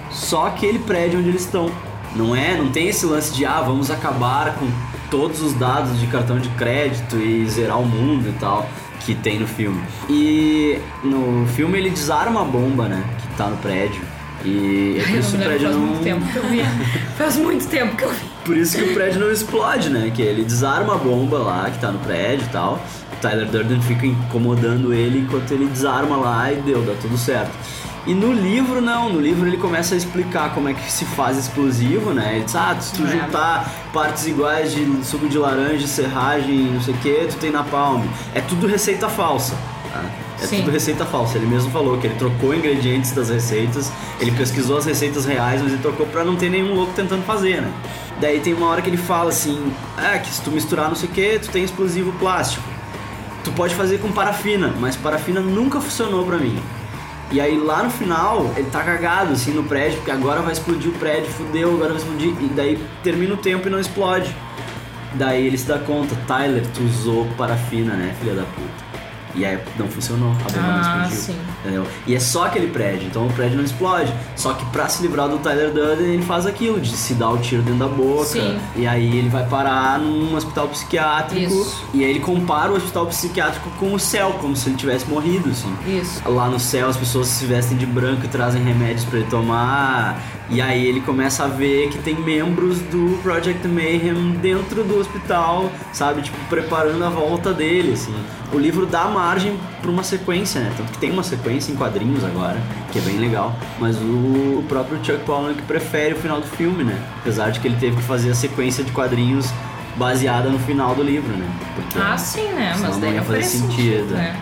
[0.10, 1.70] só aquele prédio onde eles estão.
[2.16, 2.56] Não é?
[2.56, 4.68] Não tem esse lance de ah, vamos acabar com
[5.12, 8.66] todos os dados de cartão de crédito e zerar o mundo e tal
[9.02, 9.80] que tem no filme.
[10.10, 13.04] E no filme ele desarma a bomba, né?
[13.20, 14.02] Que tá no prédio.
[14.46, 15.86] E é por Eu isso não que o prédio faz não.
[15.88, 16.64] muito tempo que eu vi.
[17.18, 18.26] faz muito tempo que eu vi.
[18.46, 20.12] Por isso que o prédio não explode, né?
[20.14, 22.80] Que ele desarma a bomba lá que tá no prédio e tal.
[23.14, 27.52] O Tyler Durden fica incomodando ele enquanto ele desarma lá e deu, dá tudo certo.
[28.06, 31.40] E no livro não, no livro ele começa a explicar como é que se faz
[31.40, 32.36] explosivo, né?
[32.36, 33.08] Ele diz, ah, se tu É.
[33.08, 38.04] juntar partes iguais de suco de laranja, serragem, não sei o que, tu tem napalm.
[38.36, 39.56] É tudo receita falsa.
[39.92, 40.04] tá?
[40.42, 40.58] É Sim.
[40.58, 41.38] tudo receita falsa.
[41.38, 45.72] Ele mesmo falou que ele trocou ingredientes das receitas, ele pesquisou as receitas reais, mas
[45.72, 47.72] ele trocou pra não ter nenhum louco tentando fazer, né?
[48.20, 51.10] Daí tem uma hora que ele fala assim: ah, que se tu misturar não sei
[51.10, 52.64] o que, tu tem explosivo plástico.
[53.44, 56.60] Tu pode fazer com parafina, mas parafina nunca funcionou pra mim.
[57.32, 60.90] E aí lá no final, ele tá cagado assim no prédio, porque agora vai explodir
[60.90, 62.30] o prédio, fudeu, agora vai explodir.
[62.42, 64.36] E daí termina o tempo e não explode.
[65.14, 68.85] Daí ele se dá conta, Tyler, tu usou parafina, né, filha da puta.
[69.36, 71.18] E aí não funcionou, a bomba não Ah, explodiu.
[71.18, 71.36] sim.
[71.62, 71.88] Entendeu?
[72.08, 74.14] E é só aquele prédio, então o prédio não explode.
[74.36, 77.38] Só que pra se livrar do Tyler Durden, ele faz aquilo, de se dar o
[77.38, 78.26] tiro dentro da boca.
[78.26, 78.58] Sim.
[78.76, 81.52] E aí ele vai parar num hospital psiquiátrico.
[81.54, 81.84] Isso.
[81.94, 85.50] E aí ele compara o hospital psiquiátrico com o céu, como se ele tivesse morrido,
[85.50, 85.74] assim.
[85.88, 86.22] Isso.
[86.30, 90.22] Lá no céu as pessoas se vestem de branco e trazem remédios pra ele tomar.
[90.50, 95.72] E aí ele começa a ver que tem membros do Project Mayhem dentro do hospital,
[95.92, 96.22] sabe?
[96.22, 98.14] Tipo, preparando a volta dele, assim.
[98.54, 100.72] O livro dá margem pra uma sequência, né?
[100.78, 102.58] Tanto que tem uma sequência em quadrinhos agora,
[102.92, 103.56] que é bem legal.
[103.80, 106.98] Mas o, próprio Chuck Palahniuk prefere o final do filme, né?
[107.22, 109.50] Apesar de que ele teve que fazer a sequência de quadrinhos
[109.96, 111.50] baseada no final do livro, né?
[111.76, 112.76] Porque Ah, sim, né?
[112.80, 113.76] Mas não daí ia não fazer faria sentido.
[113.78, 114.36] sentido, né?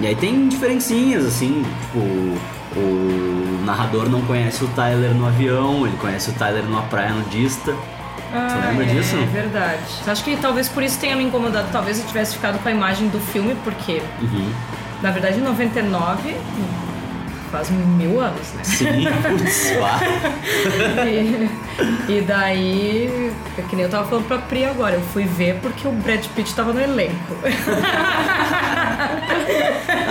[0.00, 2.38] E aí tem diferencinhas, assim, tipo,
[2.76, 7.74] o narrador não conhece o Tyler no avião, ele conhece o Tyler numa praia nudista.
[8.32, 9.16] Ah, lembra é, disso?
[9.16, 9.82] É verdade.
[10.06, 11.68] Acho que talvez por isso tenha me incomodado.
[11.72, 14.52] Talvez eu tivesse ficado com a imagem do filme, porque, Uhum.
[15.02, 16.36] na verdade, em 99
[17.50, 18.64] faz mil anos, né?
[18.64, 19.06] Sim.
[21.06, 21.48] E,
[22.12, 25.86] e daí, é que nem eu tava falando pra Pri agora, eu fui ver porque
[25.86, 27.36] o Brad Pitt tava no elenco.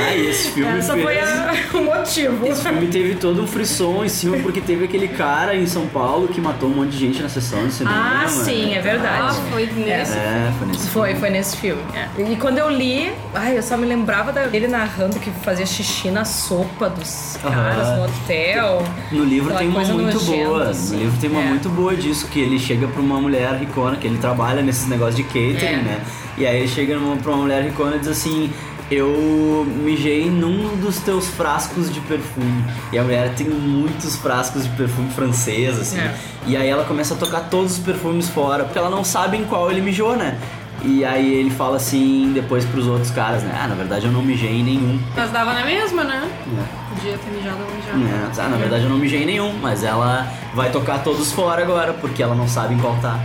[0.07, 1.03] Ah, esse filme Essa fez...
[1.05, 2.47] foi a- o motivo.
[2.47, 6.27] Esse filme teve todo um frisson em cima, porque teve aquele cara em São Paulo
[6.27, 8.23] que matou um monte de gente na sessão de cinema.
[8.23, 9.37] Ah, sim, é verdade.
[9.39, 10.13] Ah, foi nesse.
[10.17, 11.81] É, foi nesse Foi, foi nesse filme.
[11.93, 12.07] é.
[12.31, 16.09] E quando eu li, ai, eu só me lembrava da- dele narrando que fazia xixi
[16.09, 18.83] na sopa dos caras no hotel.
[19.11, 20.69] No livro tem uma muito nojenta, boa.
[20.69, 20.95] assim.
[20.95, 21.45] No livro tem uma É.
[21.45, 25.15] muito boa disso, que ele chega pra uma mulher ricona, que ele trabalha nesses negócios
[25.15, 25.81] de catering, É.
[25.83, 26.01] né?
[26.37, 28.51] E aí ele chega pra uma mulher ricona e diz assim.
[28.89, 32.63] Eu mijei num dos teus frascos de perfume.
[32.91, 35.99] E a mulher tem muitos frascos de perfume francês, assim.
[35.99, 36.15] É.
[36.45, 39.43] E aí ela começa a tocar todos os perfumes fora, porque ela não sabe em
[39.43, 40.37] qual ele mijou, né?
[40.83, 43.59] E aí ele fala assim depois pros outros caras, né?
[43.61, 44.99] Ah, na verdade eu não mijei em nenhum.
[45.15, 46.29] Mas dava na mesma, né?
[46.57, 46.95] É.
[46.95, 47.91] Podia ter mijado onde já.
[47.91, 51.61] É, ah, na verdade eu não mijei em nenhum, mas ela vai tocar todos fora
[51.61, 53.19] agora, porque ela não sabe em qual tá.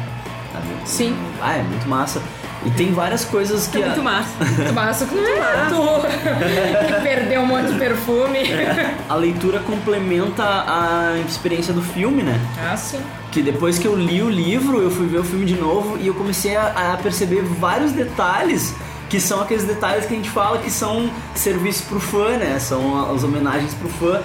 [0.53, 0.67] Sabe?
[0.85, 1.17] Sim.
[1.41, 2.21] Ah, é muito massa.
[2.65, 3.79] E tem várias coisas que.
[3.79, 4.45] É a- muito massa.
[4.45, 8.39] Muito massa com tu que perdeu um monte de perfume.
[9.09, 12.41] A leitura complementa a experiência do filme, né?
[12.71, 13.01] Ah, sim.
[13.31, 16.07] Que depois que eu li o livro, eu fui ver o filme de novo e
[16.07, 18.75] eu comecei a, a perceber vários detalhes
[19.09, 22.59] que são aqueles detalhes que a gente fala que são serviços pro fã, né?
[22.59, 24.21] São as homenagens pro fã.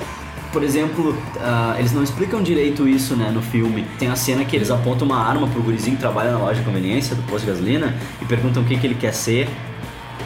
[0.52, 3.86] Por exemplo, ah, eles não explicam direito isso, né, no filme.
[4.00, 6.66] Tem a cena que eles apontam uma arma pro gurizinho que trabalha na loja de
[6.66, 9.50] conveniência do posto de gasolina e perguntam o que, que ele quer ser.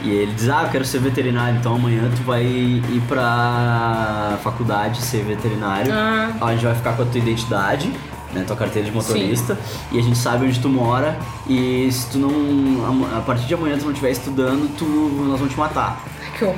[0.03, 4.99] E ele diz, ah, eu quero ser veterinário, então amanhã tu vai ir pra faculdade
[5.01, 5.93] ser veterinário.
[5.93, 6.31] Ah.
[6.41, 7.91] A gente vai ficar com a tua identidade,
[8.33, 9.57] né, tua carteira de motorista,
[9.91, 11.17] e a gente sabe onde tu mora,
[11.47, 15.53] e se tu não, a partir de amanhã tu não estiver estudando, tu, nós vamos
[15.53, 16.03] te matar.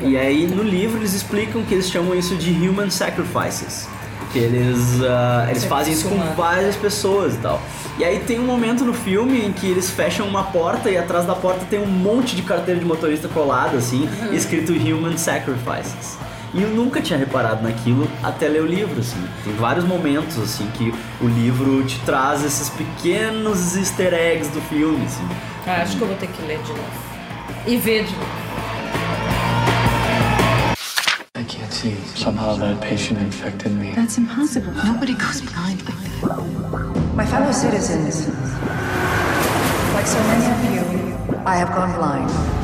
[0.02, 3.88] E aí no livro eles explicam que eles chamam isso de human sacrifices.
[4.32, 7.62] Que eles, ah, eles fazem isso com várias pessoas e tal.
[8.00, 11.26] E aí tem um momento no filme em que eles fecham uma porta e atrás
[11.28, 14.34] da porta tem um monte de carteira de motorista colado assim, Uhum.
[14.34, 16.18] escrito Human Sacrifices.
[16.56, 19.18] E eu nunca tinha reparado naquilo até ler o livro, assim.
[19.44, 25.04] Tem vários momentos, assim, que o livro te traz esses pequenos easter eggs do filme,
[25.04, 25.28] assim.
[25.66, 26.84] Ah, acho que eu vou ter que ler de novo.
[27.66, 28.44] E ver de novo.
[31.36, 31.98] I can't see.
[32.16, 33.92] Somehow that patient infected me.
[33.96, 34.74] That's impossible.
[34.86, 37.16] Nobody goes blind like that.
[37.16, 38.28] My fellow citizens,
[39.96, 40.84] like so many of you,
[41.48, 42.62] I have gone blind.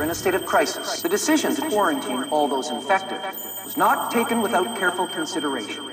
[0.00, 1.02] We're in a state of crisis.
[1.02, 3.18] The decision to quarantine all those infected
[3.62, 5.84] was not taken without careful consideration.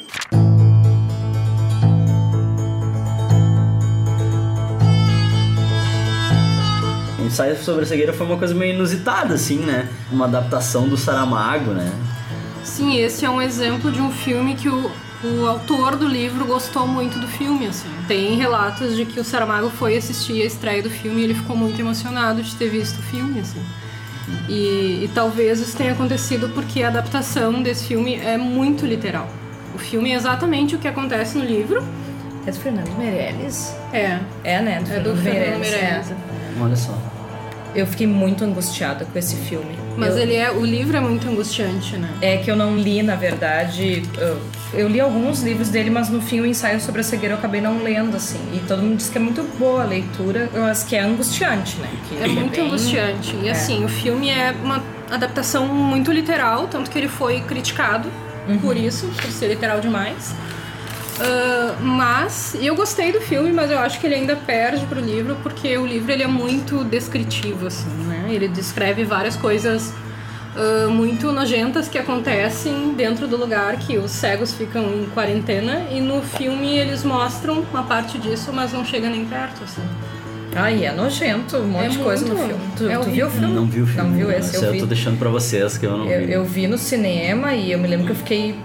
[7.19, 9.89] O ensaio sobre a cegueira foi uma coisa meio inusitada, assim, né?
[10.09, 11.91] Uma adaptação do Saramago, né?
[12.63, 14.89] Sim, esse é um exemplo de um filme que o,
[15.21, 17.89] o autor do livro gostou muito do filme, assim.
[18.07, 21.57] Tem relatos de que o Saramago foi assistir a estreia do filme e ele ficou
[21.57, 23.61] muito emocionado de ter visto o filme, assim.
[24.49, 29.27] E, e talvez isso tenha acontecido porque a adaptação desse filme é muito literal.
[29.73, 31.83] O filme é exatamente o que acontece no livro.
[32.45, 33.75] É do Fernando Meirelles?
[33.91, 34.19] É.
[34.43, 34.83] É, né?
[34.89, 36.11] É do Fernando Meirelles, Meirelles.
[36.11, 36.15] é.
[36.61, 36.97] Olha só.
[37.77, 39.77] Eu fiquei muito angustiada com esse filme.
[39.95, 42.09] Mas Eu- ele é, o livro é muito angustiante, né?
[42.21, 44.01] É que eu não li, na verdade.
[44.17, 44.41] Eu,
[44.73, 47.61] eu li alguns livros dele, mas no fim o ensaio sobre a cegueira eu acabei
[47.61, 48.39] não lendo, assim.
[48.53, 51.87] E todo mundo diz que é muito boa a leitura, mas que é angustiante, né?
[52.09, 53.35] Que É muito bem- angustiante.
[53.43, 53.51] E É.
[53.51, 58.09] assim, o filme é uma adaptação muito literal, tanto que ele foi criticado
[58.49, 58.57] Uhum.
[58.57, 60.33] por isso, por ser literal demais.
[61.19, 65.35] Ah, mas eu gostei do filme, mas eu acho que ele ainda perde pro livro,
[65.43, 68.27] porque o livro ele é muito descritivo, assim, né?
[68.29, 69.93] Ele descreve várias coisas
[70.55, 75.99] ah, muito nojentas que acontecem dentro do lugar que os cegos ficam em quarentena, e
[75.99, 79.81] no filme eles mostram uma parte disso, mas não chega nem perto, assim.
[80.55, 82.61] Ai, é nojento, um monte É de coisa no filme.
[82.75, 83.53] Tu, É tu viu o filme?
[83.53, 84.09] Não vi o filme.
[84.09, 84.55] Não viu esse?
[84.55, 84.79] eu Eu vi.
[84.79, 86.31] tô deixando pra vocês que eu não Eu, vi.
[86.33, 88.55] eu vi no cinema e eu me lembro que eu fiquei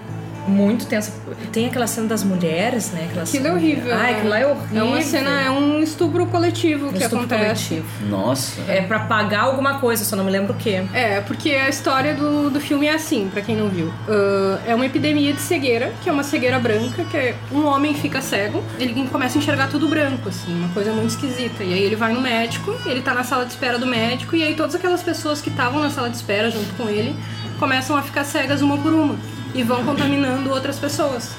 [0.46, 1.12] muito tensa.
[1.52, 3.06] Tem aquela cena das mulheres, né?
[3.08, 3.94] Aquela Aquilo é cena- horrível.
[3.94, 4.16] Ai, né?
[4.18, 4.80] aquilo lá é horrível.
[4.80, 7.68] É uma cena, é um estupro coletivo que Estupro acontece.
[7.68, 7.86] coletivo.
[8.08, 8.60] Nossa.
[8.68, 10.82] É pra pagar alguma coisa, só não me lembro o quê.
[10.92, 13.92] É, porque a história do, do filme é assim, pra quem não viu.
[14.08, 17.94] Ah, é uma epidemia de cegueira, que é uma cegueira branca, que é um homem
[17.94, 21.62] fica cego, ele começa a enxergar tudo branco, assim, uma coisa muito esquisita.
[21.62, 24.42] E aí ele vai no médico, ele tá na sala de espera do médico, e
[24.42, 27.14] aí todas aquelas pessoas que estavam na sala de espera junto com ele
[27.58, 29.14] começam a ficar cegas uma por uma
[29.54, 31.34] e vão contaminando outras pessoas.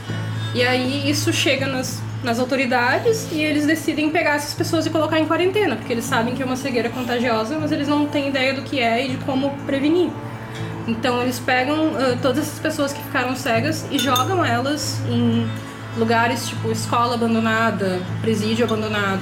[0.53, 5.19] E aí isso chega nas, nas autoridades e eles decidem pegar essas pessoas e colocar
[5.19, 8.53] em quarentena, porque eles sabem que é uma cegueira contagiosa, mas eles não têm ideia
[8.53, 10.11] do que é e de como prevenir.
[10.87, 15.47] Então eles pegam ah, todas essas pessoas que ficaram cegas e jogam elas em
[15.97, 19.21] lugares tipo escola abandonada, presídio abandonado.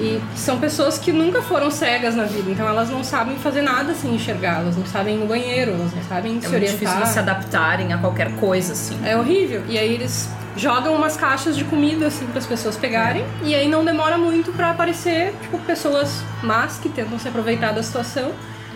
[0.00, 3.94] E são pessoas que nunca foram cegas na vida, então elas não sabem fazer nada
[3.94, 6.72] sem enxergar, elas não sabem ir no banheiro, elas não sabem É se orientar.
[6.72, 8.98] difícil eles se adaptarem a qualquer coisa, assim.
[9.04, 9.62] É horrível.
[9.68, 13.68] E aí eles jogam umas caixas de comida assim para as pessoas pegarem e aí
[13.68, 18.32] não demora muito para aparecer tipo pessoas más que tentam se aproveitar da situação.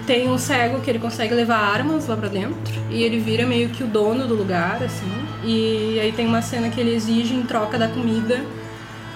[0.06, 3.70] Tem um cego que ele consegue levar armas lá pra dentro e ele vira meio
[3.70, 5.10] que o dono do lugar assim.
[5.42, 8.40] E aí tem uma cena que ele exige em troca da comida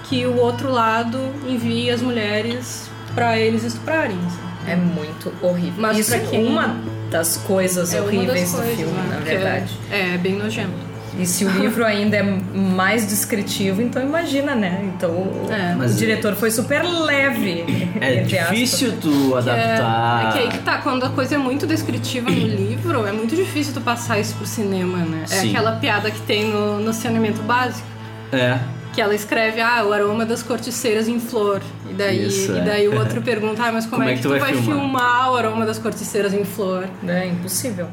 [0.09, 4.17] que o outro lado envie as mulheres pra eles estuprarem.
[4.25, 4.39] assim.
[4.71, 5.73] É muito horrível.
[5.77, 6.75] Mas Isso é uma
[7.09, 9.15] das coisas É horríveis das do filme, né?
[9.15, 9.71] na Que é- verdade.
[9.91, 10.89] É, bem nojento.
[11.17, 14.79] E se o livro ainda é mais descritivo, então imagina, né?
[14.95, 15.75] Então o, É.
[15.83, 17.65] o diretor foi super leve.
[17.99, 18.55] É entre aspas.
[18.57, 20.25] difícil tu adaptar.
[20.25, 23.11] É, é que aí que tá, quando a coisa é muito descritiva no livro, é
[23.11, 25.23] muito difícil tu passar isso pro cinema, né?
[25.23, 25.49] É Sim.
[25.49, 27.87] aquela piada que tem no, no saneamento básico,
[28.31, 28.59] É.
[28.99, 31.61] que ela escreve, ah, o aroma das corticeiras em flor.
[31.89, 32.61] E daí, Isso, e é.
[32.65, 34.61] daí o outro pergunta, ah, mas como, é que, tu vai, filmar?
[34.61, 35.31] filmar?
[35.31, 36.85] o aroma das corticeiras em flor?
[37.07, 37.87] É impossível.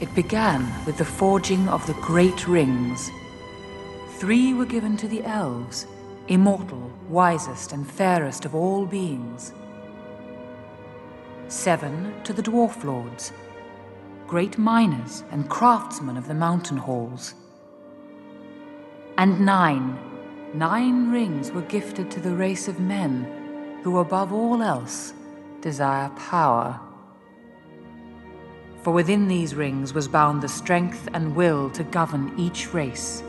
[0.00, 3.08] It began with the forging of the great rings.
[4.18, 5.86] Three were given to the elves,
[6.26, 9.54] immortal, wisest, and fairest of all beings.
[11.46, 13.32] Seven to the dwarf lords,
[14.30, 17.34] great miners and craftsmen of the mountain halls.
[19.18, 19.98] And nine,
[20.54, 25.14] nine rings were gifted to the race of men who, above all else,
[25.60, 26.78] desire power.
[28.84, 33.24] For within these rings was bound the strength and will to govern each race.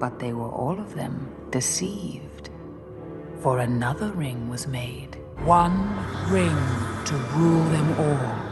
[0.00, 2.50] But they were all of them deceived.
[3.38, 5.78] For another ring was made, one
[6.28, 6.58] ring
[7.04, 8.43] to rule them all.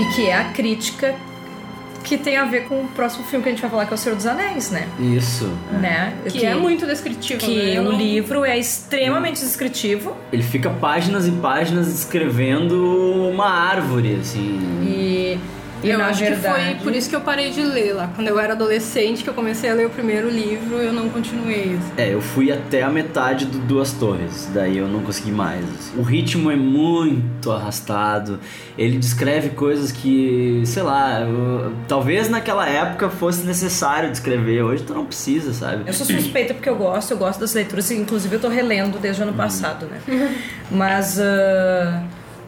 [0.00, 1.14] E que é a crítica
[2.02, 3.94] que tem a ver com o próximo filme que a gente vai falar, que é
[3.94, 4.88] O Senhor dos Anéis, né?
[4.98, 5.52] Isso.
[5.70, 6.14] Né?
[6.30, 7.80] Que, é muito descritivo, Que né?
[7.80, 14.58] O não- livro é extremamente descritivo Ele fica páginas e páginas descrevendo uma árvore, assim.
[14.82, 15.38] e,
[15.82, 16.68] e eu na acho verdade...
[16.68, 18.10] que foi por isso que eu parei de ler lá.
[18.14, 21.76] Quando eu era adolescente, que eu comecei a ler o primeiro livro, eu não continuei.
[21.78, 21.92] assim.
[21.96, 25.64] É, eu fui até a metade do Duas Torres, daí eu não consegui mais.
[25.96, 28.38] O ritmo é muito arrastado,
[28.76, 34.94] ele descreve coisas que, sei lá, eu- talvez naquela época fosse necessário descrever, hoje tu
[34.94, 35.84] não precisa, sabe?
[35.86, 39.22] Eu sou suspeita porque eu gosto, eu gosto das leituras, inclusive eu tô relendo desde
[39.22, 40.00] o ano passado, né?
[40.70, 42.02] Mas ah,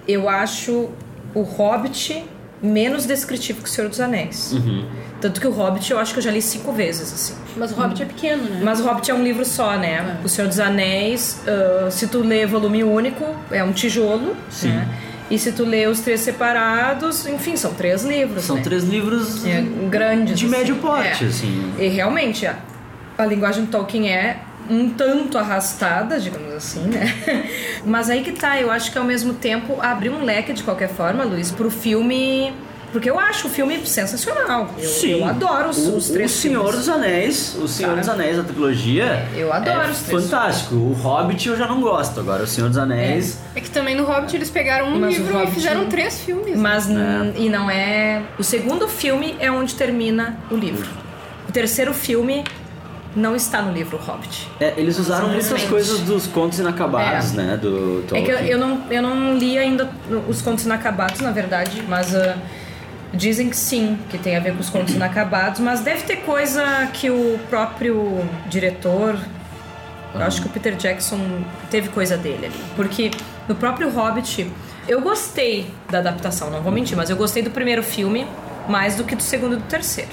[0.06, 0.90] eu acho
[1.34, 2.24] o Hobbit
[2.62, 4.52] menos descritivo que o Senhor dos Anéis.
[4.52, 4.84] Uhum.
[5.20, 7.34] Tanto que o Hobbit eu acho que eu já li cinco vezes, assim.
[7.56, 8.60] Mas o Hobbit é pequeno, né?
[8.62, 10.18] Mas o Hobbit é um livro só, né?
[10.24, 14.68] O Senhor dos Anéis, ah, se tu lê volume único, é um tijolo, Sim.
[14.68, 14.88] né?
[15.30, 18.44] E se tu lê os três separados, enfim, são três livros.
[18.44, 18.62] São né?
[18.62, 20.38] três livros É, grandes.
[20.38, 20.54] de assim.
[20.56, 21.28] médio porte, É.
[21.28, 21.72] assim.
[21.78, 22.56] E realmente, a,
[23.16, 24.38] a linguagem do Tolkien é
[24.72, 27.14] um tanto arrastada, digamos assim, né?
[27.84, 30.88] Mas aí que tá, eu acho que ao mesmo tempo abriu um leque de qualquer
[30.88, 32.52] forma, Luiz, pro filme.
[32.92, 34.68] Porque eu acho o filme sensacional.
[34.76, 35.20] Eu, Sim.
[35.20, 36.78] eu adoro os, o, os três o Senhor filmes.
[36.80, 38.00] dos Anéis, o Senhor Tá.
[38.00, 39.26] dos Anéis, a trilogia.
[39.34, 40.74] Eu adoro é os três Fantástico.
[40.74, 43.38] O Hobbit eu já não gosto, agora o Senhor dos Anéis.
[43.54, 46.58] É que também no Hobbit eles pegaram um Mas livro e fizeram três filmes.
[46.58, 46.92] Mas É.
[46.92, 48.20] n- e não é.
[48.38, 50.86] O segundo filme é onde termina o livro.
[51.48, 52.44] O terceiro filme
[53.14, 54.48] não está no livro Hobbit.
[54.58, 57.36] É, eles usaram muitas coisas dos contos inacabados, É.
[57.36, 57.56] né?
[57.56, 58.24] Do É Tolkien.
[58.24, 59.88] que eu, eu não, eu não li ainda
[60.28, 62.36] os contos inacabados, na verdade, mas ah,
[63.12, 66.62] dizem que sim, que tem a ver com os contos inacabados, mas deve ter coisa
[66.92, 69.16] que o próprio diretor.
[70.14, 71.18] Eu acho que o Peter Jackson
[71.70, 72.60] teve coisa dele ali.
[72.76, 73.10] Porque
[73.48, 74.50] no próprio Hobbit,
[74.86, 78.26] eu gostei da adaptação, não vou mentir, mas eu gostei do primeiro filme
[78.68, 80.10] mais do que do segundo e do terceiro.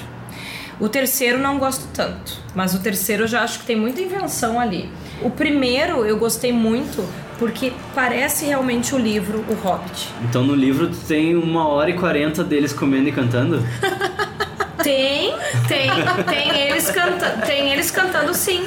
[0.79, 4.57] O terceiro não gosto tanto, mas o terceiro eu já acho que tem muita invenção
[4.57, 4.89] ali.
[5.21, 7.05] O primeiro eu gostei muito
[7.37, 10.07] porque parece realmente o livro O Hobbit.
[10.23, 13.61] Então no livro tu tem uma hora e quarenta deles comendo e cantando?
[14.83, 15.33] Tem,
[15.67, 15.89] tem,
[16.27, 18.63] tem eles cantando, tem eles cantando sim.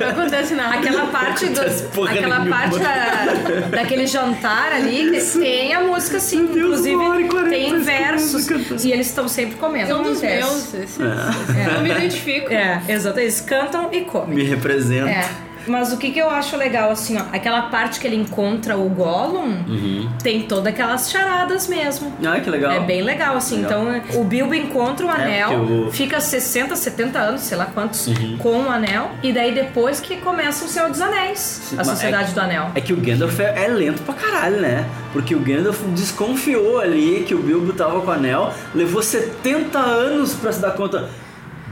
[0.00, 0.74] Não acontece nada.
[0.74, 1.60] Aquela parte do,
[2.08, 7.50] aquela parte da- daquele jantar ali, tem a música sim, inclusive uma hora e quarenta
[7.50, 9.90] tem versos e eles estão sempre comendo.
[9.90, 10.74] É um não dos meus.
[10.74, 11.76] Esse, É.
[11.76, 12.52] Eu me identifico.
[12.52, 14.34] É, exato, eles cantam e comem.
[14.36, 15.08] Me representa.
[15.10, 15.28] É.
[15.66, 18.88] Mas o que, que eu acho legal, assim, ó, aquela parte que ele encontra o
[18.88, 20.08] Gollum, Uhum.
[20.22, 22.12] tem todas aquelas charadas mesmo.
[22.24, 22.72] Ah, que legal.
[22.72, 23.62] É bem legal, assim.
[23.62, 23.82] Legal.
[23.96, 28.06] Então, o Bilbo encontra o anel, porque o- fica 60, 70 anos, sei lá quantos,
[28.06, 28.36] Uhum.
[28.38, 32.30] com o anel, e daí depois que começa o Senhor dos Anéis, a Mas Sociedade
[32.30, 32.70] é, do Anel.
[32.74, 34.84] É que o Gandalf é, é lento pra caralho, né?
[35.12, 40.34] Porque o Gandalf desconfiou ali que o Bilbo tava com o anel, levou 70 anos
[40.34, 41.08] pra se dar conta.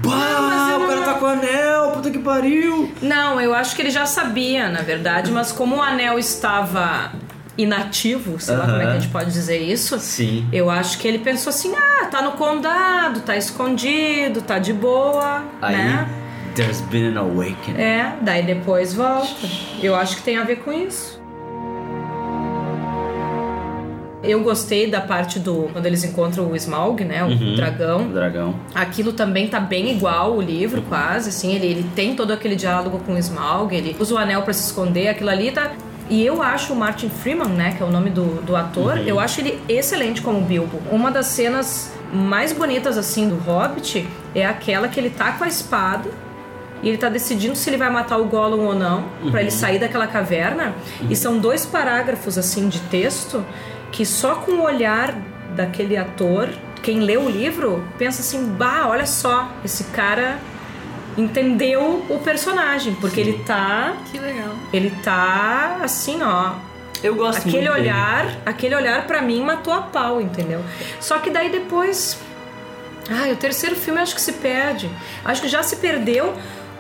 [0.03, 2.93] Bah, o cara tá com o anel, puta que pariu!
[3.01, 7.13] Não, eu acho que ele já sabia, na verdade, mas como o anel estava
[7.57, 8.73] inativo, sei lá Aham.
[8.73, 10.49] como é que a gente pode dizer isso, Sim.
[10.53, 15.45] eu acho que ele pensou assim: ah, tá no condado, tá escondido, tá de boa,
[15.61, 16.09] Aí, né?
[16.55, 17.81] there's been an awakening.
[17.81, 19.29] É, daí depois volta.
[19.83, 21.22] Eu acho que tem a ver com isso.
[24.23, 25.69] Eu gostei da parte do.
[25.73, 27.25] Quando eles encontram o Smaug, né?
[27.25, 27.55] O Uhum.
[27.57, 28.03] dragão.
[28.07, 28.55] O dragão.
[28.75, 31.55] Aquilo também tá bem igual o livro, quase, assim.
[31.55, 34.65] Ele, ele tem todo aquele diálogo com o Smaug, ele usa o anel pra se
[34.67, 35.73] esconder, aquilo ali tá.
[36.09, 39.05] E eu acho o Martin Freeman, né, que é o nome do, do ator, Uhum.
[39.05, 40.79] eu acho ele excelente como Bilbo.
[40.91, 45.49] Uma das cenas mais bonitas, assim, do Hobbit é aquela que ele tá com a
[45.49, 46.11] espada
[46.83, 49.57] e ele tá decidindo se ele vai matar o Gollum ou não, pra ele Uhum.
[49.57, 50.75] sair daquela caverna.
[51.09, 53.43] E são dois parágrafos, assim, de texto
[53.93, 55.15] que só com o olhar
[55.55, 56.49] daquele ator,
[56.83, 60.39] quem lê o livro, pensa assim: bah, olha só, esse cara
[61.17, 63.95] entendeu o personagem, porque ele tá.
[64.11, 64.55] Que legal.
[64.73, 66.53] Ele tá assim, ó.
[67.03, 67.89] Eu gosto Aquele muito dele.
[67.89, 70.63] olhar, aquele olhar pra mim matou a pau, entendeu?
[71.01, 72.19] Só que daí depois.
[73.11, 74.89] Ah, o terceiro filme acho que se perde.
[75.25, 76.33] Acho que já se perdeu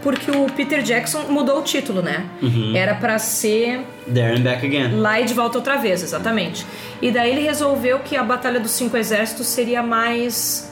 [0.02, 2.26] porque o Peter Jackson mudou o título, né?
[2.42, 2.74] Uhum.
[2.74, 3.80] Era pra ser
[4.12, 4.96] There and back again.
[5.00, 6.66] Lá e de volta outra vez, exatamente.
[7.00, 10.70] E daí ele resolveu que a Batalha dos Cinco Exércitos seria mais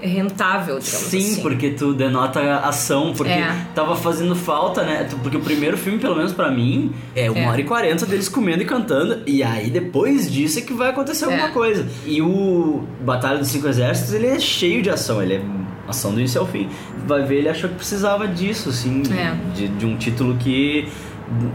[0.00, 1.42] rentável, digamos Sim, assim.
[1.42, 3.52] porque tu denota ação, porque É.
[3.74, 5.08] tava fazendo falta, né?
[5.24, 7.48] Porque o primeiro filme, pelo menos pra mim, é uma É.
[7.48, 11.24] hora e quarenta deles comendo e cantando, e aí depois disso é que vai acontecer
[11.24, 11.50] alguma É.
[11.50, 11.84] coisa.
[12.06, 15.40] E o Batalha dos Cinco Exércitos, ele é cheio de ação, ele é
[15.88, 16.68] ação do início ao fim.
[17.06, 19.34] Vai ver, ele achou que precisava disso, assim, É.
[19.54, 20.88] de, de um título que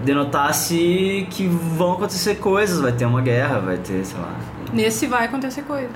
[0.05, 4.35] denotasse que vão acontecer coisas, vai ter uma guerra, vai ter, sei lá.
[4.73, 5.89] Nesse vai acontecer coisa.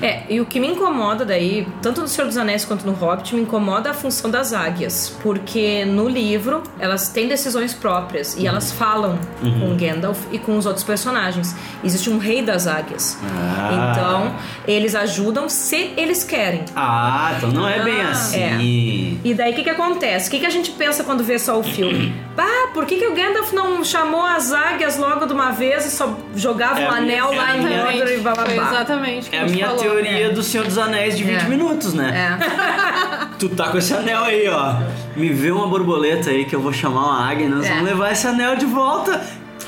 [0.00, 0.06] É.
[0.06, 3.34] É, e o que me incomoda daí, tanto no Senhor dos Anéis quanto no Hobbit,
[3.34, 5.16] me incomoda a função das águias.
[5.22, 9.60] Porque no livro, elas têm decisões próprias e elas falam Uhum.
[9.60, 11.54] com Gandalf e com os outros personagens.
[11.84, 13.18] Existe um rei das águias.
[13.24, 13.92] Ah.
[13.92, 14.34] Então,
[14.66, 16.64] eles ajudam se eles querem.
[16.74, 19.20] Ah, então não é bem Ah, assim.
[19.24, 20.28] E daí o que, que acontece?
[20.28, 22.14] O que, que a gente pensa quando vê só o filme?
[22.40, 25.90] Ah, por que, que o Gandalf não chamou as águias logo de uma vez e
[25.90, 29.44] só jogava É um minha- anel é lá em e blá Foi exatamente É a
[29.46, 29.80] minha falou.
[29.82, 31.48] teoria do Senhor dos Anéis de 20 É.
[31.48, 32.38] minutos, né?
[33.38, 34.76] Tu tá com esse anel aí, ó.
[35.16, 37.70] Me vê uma borboleta aí que eu vou chamar uma águia e nós É.
[37.70, 39.20] vamos levar esse anel de volta.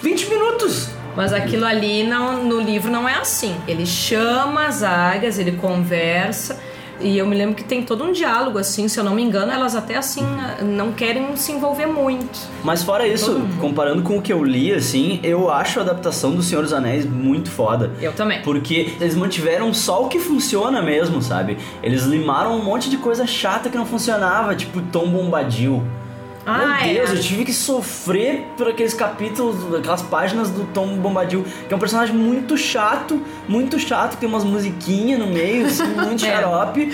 [0.03, 0.89] 20 minutos.
[1.16, 3.55] Mas aquilo ali não, no livro não é assim.
[3.66, 6.59] Ele chama as águias, ele conversa.
[7.01, 9.51] E eu me lembro que tem todo um diálogo, assim, se eu não me engano,
[9.51, 10.24] elas até assim
[10.62, 12.38] não querem se envolver muito.
[12.62, 16.42] Mas fora isso, comparando com o que eu li, assim, eu acho a adaptação do
[16.42, 17.90] Senhor dos Anéis muito foda.
[18.01, 18.42] Eu também.
[18.42, 21.57] Porque eles mantiveram só o que funciona mesmo, sabe?
[21.82, 25.82] Eles limaram um monte de coisa chata que não funcionava, tipo Tom Bombadil.
[26.47, 27.12] Ah, Meu Deus, é.
[27.14, 31.80] eu tive que sofrer por aqueles capítulos, aquelas páginas do Tom Bombadil, que é um
[31.80, 36.28] personagem muito chato, muito chato, tem umas musiquinhas no meio, assim, muito É.
[36.36, 36.93] xarope.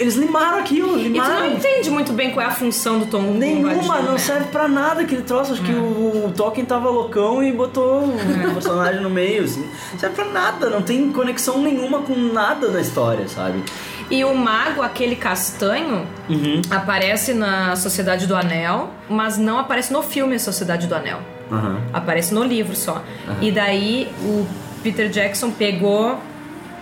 [0.00, 1.40] Eles limaram aquilo, E tu limaram.
[1.48, 4.18] não entende muito bem qual é a função do Tom Nenhuma, Bombadil, não né?
[4.18, 5.52] serve pra nada aquele troço.
[5.52, 8.16] Acho que o, o Tolkien tava loucão e botou um
[8.52, 9.64] personagem no meio, assim.
[9.92, 13.62] Não serve pra nada, não tem conexão nenhuma com nada da história, sabe?
[14.10, 16.62] E o mago, aquele castanho, Uhum.
[16.70, 21.18] aparece na Sociedade do Anel, mas não aparece no filme A Sociedade do Anel.
[21.50, 21.78] Aham.
[21.92, 23.02] Aparece no livro só.
[23.28, 23.36] Aham.
[23.40, 24.46] E daí o
[24.82, 26.18] Peter Jackson pegou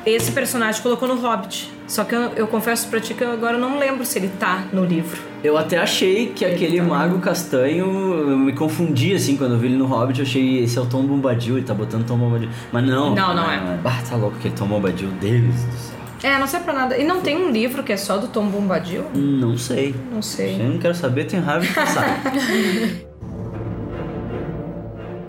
[0.05, 1.73] esse personagem e colocou no Hobbit.
[1.87, 4.65] Só que eu, eu confesso pra ti que eu agora não lembro se ele tá
[4.73, 5.21] no livro.
[5.43, 7.85] Eu até achei que aquele mago castanho,
[8.31, 10.87] eu me confundi assim quando eu vi ele no Hobbit, eu achei esse é o
[10.87, 12.49] Tom Bombadil, ele tá botando Tom Bombadil.
[12.73, 13.15] Mas não.
[13.15, 13.59] Não, não é.
[13.83, 15.94] Bah, tá louco aquele Tom Bombadil, Deus do céu.
[16.25, 16.97] É, não serve pra nada.
[16.97, 19.05] E não tem um livro que é só do Tom Bombadil?
[19.15, 19.95] Não sei.
[20.11, 20.59] Não sei.
[20.59, 22.23] Eu não quero saber, tenho raiva de passar.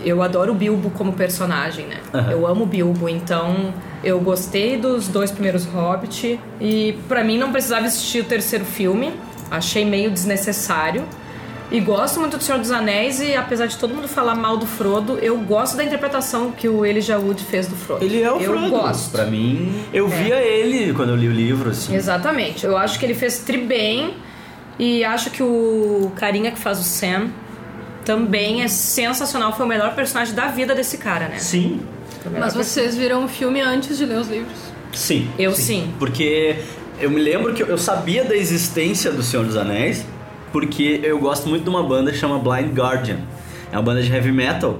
[0.05, 1.97] Eu adoro o Bilbo como personagem, né?
[2.13, 2.31] Aham.
[2.31, 3.73] Eu amo o Bilbo, então
[4.03, 9.11] eu gostei dos dois primeiros Hobbit e pra mim não precisava assistir o terceiro filme.
[9.49, 11.03] Achei meio desnecessário.
[11.71, 14.67] E gosto muito do Senhor dos Anéis e apesar de todo mundo falar mal do
[14.67, 18.05] Frodo, eu gosto da interpretação que o Elijah Wood fez do Frodo.
[18.05, 18.69] Ele é o eu Frodo.
[18.69, 19.11] gosto.
[19.11, 20.09] Pra mim, eu É.
[20.09, 21.95] via ele quando eu li o livro, assim.
[21.95, 22.65] Exatamente.
[22.65, 24.13] Eu acho que ele fez tri bem
[24.77, 27.29] e acho que o carinha que faz o Sam
[28.05, 29.51] também é sensacional.
[29.57, 31.39] Foi o melhor personagem da vida desse cara, né?
[31.39, 31.81] Sim.
[32.39, 34.57] Mas vocês viram o filme antes de ler os livros?
[34.93, 35.29] Sim.
[35.37, 35.93] Eu sim.
[35.99, 36.57] Porque
[36.99, 40.05] eu me lembro que eu- eu sabia da existência do Senhor dos Anéis,
[40.55, 43.17] porque eu gosto muito de uma banda que chama Blind Guardian.
[43.73, 44.79] É uma banda de heavy metal.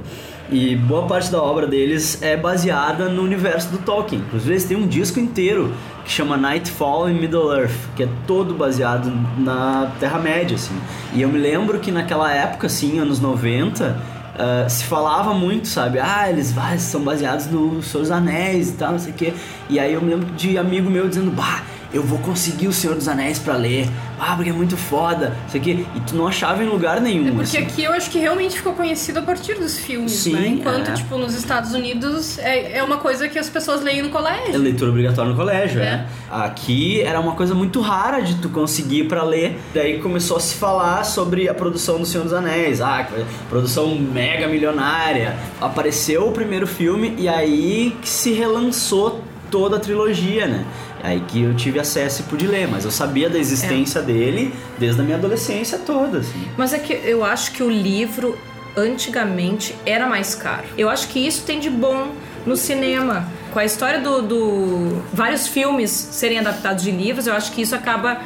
[0.49, 4.21] E boa parte da obra deles é baseada no universo do Tolkien.
[4.21, 5.73] Inclusive, eles têm um disco inteiro
[6.05, 10.79] que chama Nightfall in Middle-earth, que é todo baseado na Terra-média, assim.
[11.13, 14.01] E eu me lembro que naquela época, assim, anos 90,
[14.37, 15.99] ah, se falava muito, sabe?
[15.99, 19.33] Ah, eles, ah, são baseados no Senhor dos Anéis e tal, não sei o quê.
[19.69, 21.63] E aí eu me lembro de amigo meu dizendo, bah,
[21.95, 23.87] eu vou conseguir o Senhor dos Anéis pra ler.
[24.19, 25.85] Ah, porque é muito foda, não sei o quê.
[25.95, 27.65] E tu não achava em lugar nenhum, É porque assim.
[27.65, 30.47] aqui eu acho que realmente ficou conhecido a partir dos filmes, Sim, né?
[30.47, 30.93] Enquanto, é.
[30.93, 34.57] tipo, nos Estados Unidos é, é uma coisa que as pessoas leem no É colégio.
[34.57, 35.85] leitura obrigatória no colégio, É.
[35.85, 36.05] é.
[36.31, 39.57] Aqui era uma coisa muito rara de tu conseguir pra ler.
[39.73, 42.81] Daí começou a se falar sobre a produção do Senhor dos Anéis.
[42.81, 43.07] Ah,
[43.49, 45.35] produção mega milionária.
[45.61, 49.21] Apareceu o primeiro filme e aí que se relançou
[49.51, 50.65] toda a trilogia, né?
[51.05, 54.99] Aí que eu tive acesso e pude ler, mas eu sabia da existência dele desde
[55.01, 56.47] a minha adolescência toda, assim.
[56.57, 58.35] Mas é que eu acho que o livro
[58.75, 60.63] antigamente era mais caro.
[60.75, 62.11] Eu acho que isso tem de bom
[62.43, 63.27] no cinema.
[63.53, 67.75] Com a história do, do vários filmes serem adaptados de livros, eu acho que isso
[67.75, 68.19] acaba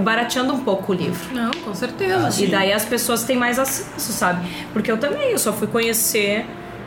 [0.00, 1.32] barateando um pouco o livro.
[1.32, 2.42] Não, com certeza.
[2.42, 4.44] E daí as pessoas têm mais acesso, sabe?
[4.72, 6.44] Porque eu também, eu só fui conhecer.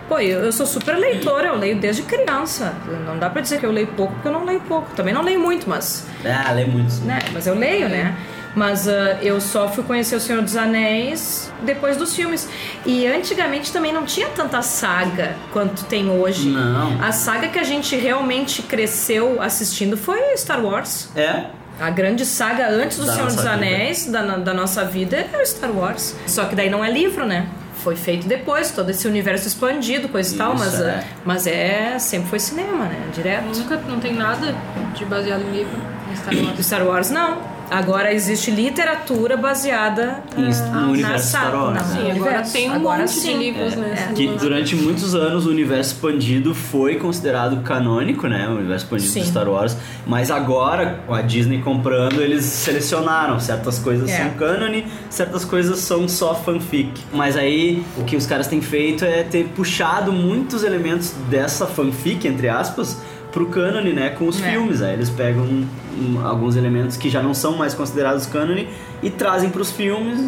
[0.08, 2.74] Pô, eu, eu sou super leitora, eu leio desde criança.
[3.06, 4.90] Não dá pra dizer que eu leio pouco, porque eu não leio pouco.
[4.96, 6.92] Também não leio muito, mas Ah, lê muito.
[6.92, 7.04] sim.
[7.06, 7.20] né?
[7.34, 8.16] Mas eu leio, né?
[8.56, 12.48] Mas ah, eu só fui conhecer O Senhor dos Anéis depois dos filmes.
[12.86, 16.50] E antigamente também não tinha tanta saga quanto tem hoje.
[16.50, 17.04] Não.
[17.04, 21.10] A saga que a gente realmente cresceu assistindo foi Star Wars.
[21.16, 21.44] É,
[21.80, 23.52] A grande saga antes do Da Senhor dos vida.
[23.52, 26.16] Anéis, da, da nossa vida, é o Star Wars.
[26.26, 27.46] Só que daí não é livro, né?
[27.84, 30.90] Foi feito depois, todo esse universo expandido, coisa e tal, mas, é.
[30.90, 32.00] ah, mas é.
[32.00, 33.10] Sempre foi cinema, né?
[33.14, 33.46] Direto.
[33.46, 34.56] Nunca não tem nada
[34.94, 35.78] de baseado em livro
[36.12, 36.66] em Star Wars.
[36.66, 37.57] Star Wars não.
[37.70, 41.84] Agora existe literatura baseada Em- ah, no universo Star Wars, né?
[41.84, 42.54] Sim, agora universo.
[42.54, 43.38] tem um Agora monte de sim.
[43.38, 43.92] livros, né?
[43.94, 43.96] É.
[44.08, 48.48] sendo Que durante muitos anos o universo expandido foi considerado canônico, né?
[48.48, 49.20] O universo expandido Sim.
[49.22, 49.76] do Star Wars.
[50.06, 53.40] Mas agora, com a Disney comprando, eles selecionaram.
[53.40, 54.18] Certas coisas É.
[54.24, 56.92] são cânone, certas coisas são só fanfic.
[57.14, 62.26] Mas aí, o que os caras têm feito é ter puxado muitos elementos dessa fanfic,
[62.28, 62.98] entre aspas,
[63.32, 64.10] pro cânone, né?
[64.10, 64.52] Com os É.
[64.52, 64.82] filmes.
[64.82, 68.68] Aí eles pegam hum, alguns elementos que já não são mais considerados cânone
[69.04, 70.20] e trazem pros filmes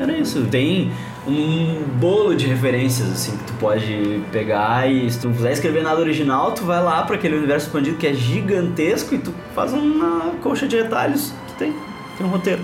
[0.00, 0.42] era isso.
[0.50, 0.90] Tem
[1.26, 5.82] um bolo de referências, assim, que tu pode pegar e se tu não quiser escrever
[5.82, 9.72] nada original, tu vai lá para aquele universo expandido que é gigantesco e tu faz
[9.72, 11.32] uma colcha de retalhos.
[11.48, 11.74] Tu tem,
[12.16, 12.62] tem um roteiro.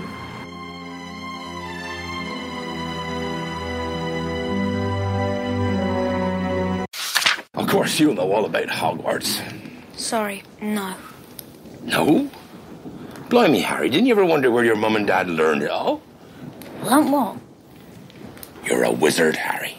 [7.75, 9.41] Course, you know all about Hogwarts.
[9.97, 10.95] Sorry, no.
[11.83, 12.31] No?
[13.27, 16.01] Blimey, Harry, didn't you ever wonder where your mum and dad learned it all?
[16.83, 17.37] Learn what?
[18.65, 19.75] You're a wizard, Harry.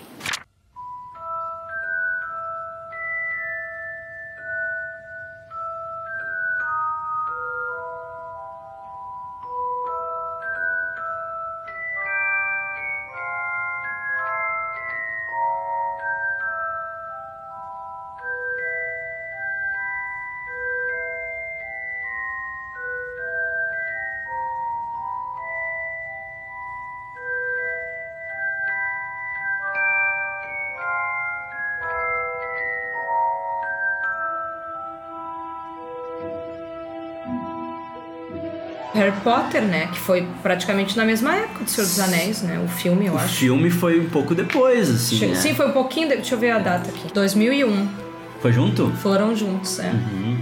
[38.97, 39.89] Harry Potter, né?
[39.93, 42.61] Que foi praticamente na mesma época do Senhor dos Anéis, né?
[42.65, 43.35] O filme, eu O acho.
[43.37, 45.35] filme foi um pouco depois, assim, Che- né?
[45.35, 46.09] Sim, foi um pouquinho.
[46.09, 47.13] de- Deixa eu ver a data aqui.
[47.13, 47.87] 2001.
[48.41, 48.93] Foi junto?
[49.03, 49.91] Foram juntos, é.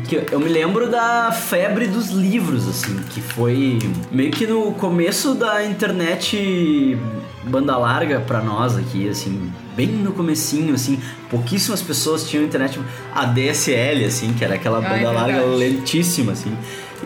[0.09, 3.79] Que eu me lembro da febre dos livros, assim, que foi
[4.11, 6.99] meio que no começo da internet
[7.45, 10.99] banda larga pra nós aqui, assim, bem no comecinho, assim,
[11.31, 12.79] pouquíssimas pessoas tinham internet
[13.15, 16.55] ADSL, assim, que era aquela Ah, é banda larga lentíssima, assim,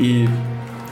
[0.01, 0.29] e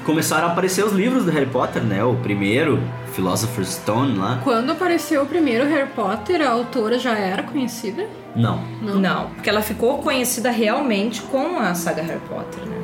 [0.06, 2.80] começaram a aparecer os livros do Harry Potter, né, o primeiro,
[3.12, 8.06] Philosopher's Stone lá, Quando apareceu o primeiro Harry Potter, a autora já era conhecida?
[8.34, 9.30] não, Não.
[9.30, 12.76] porque ela ficou conhecida realmente com a saga Harry Potter, né?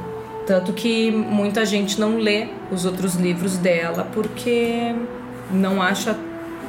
[0.47, 4.95] Tanto que muita gente não lê os outros livros dela porque
[5.51, 6.17] não acha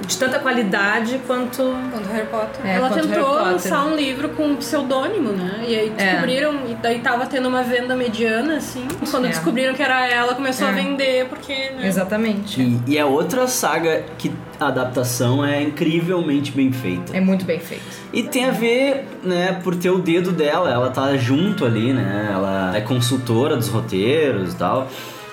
[0.06, 1.64] de tanta qualidade quanto.
[1.91, 2.66] Quanto Harry Potter.
[2.66, 3.52] É, Ela quanto tentou Harry Potter.
[3.54, 5.64] lançar um livro com um pseudônimo, né?
[5.68, 6.06] E aí É.
[6.12, 8.86] descobriram, e daí tava tendo uma venda mediana, assim.
[9.10, 9.30] Quando É.
[9.30, 10.72] descobriram que era ela, começou É.
[10.72, 11.88] a vender, porque, né?
[11.88, 12.62] Exatamente.
[12.62, 17.16] E, e é outra saga que a adaptação é incrivelmente bem feita.
[17.16, 17.84] É muito bem feito.
[18.12, 22.30] E tem a ver, né, por ter o dedo dela, ela tá junto ali, né?
[22.32, 24.88] Ela é consultora dos roteiros e tal.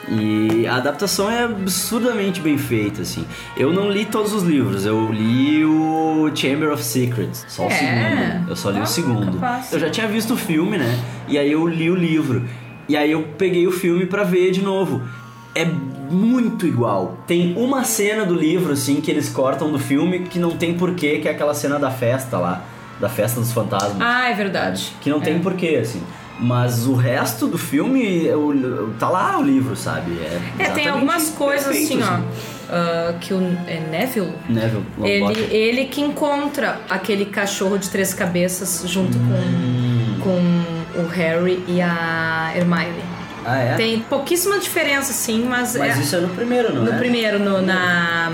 [0.09, 3.25] E a adaptação é absurdamente bem feita, assim.
[3.57, 7.71] Eu não li todos os livros, eu li o Chamber of Secrets, só o É?
[7.71, 8.51] segundo.
[8.51, 9.41] Eu só li Ah, o segundo.
[9.71, 10.99] Eu já tinha visto o filme, né?
[11.29, 12.45] E aí eu li o livro.
[12.89, 15.03] E aí eu peguei o filme pra ver de novo.
[15.55, 17.19] É muito igual.
[17.27, 21.19] Tem uma cena do livro, assim, que eles cortam do filme que não tem porquê,
[21.19, 22.65] que é aquela cena da festa lá.
[22.99, 23.97] Da festa dos fantasmas.
[24.01, 24.93] Ah, é verdade.
[25.01, 26.03] Que não tem porquê, assim.
[26.43, 30.13] Mas o resto do filme, o- tá lá o livro, sabe?
[30.21, 32.21] É, É, tem algumas coisas perfeito, assim, ó.
[32.71, 34.33] ah, que o é Neville.
[34.49, 40.19] Neville Ele, ele que encontra aquele cachorro de três cabeças junto Hum.
[40.23, 40.31] com,
[40.95, 43.03] com o Harry e a Hermione.
[43.45, 43.75] Ah, é?
[43.75, 45.77] Tem pouquíssima diferença, sim, mas.
[45.77, 46.97] Mas é, isso é no primeiro, não no é?
[46.99, 48.31] primeiro, no, na.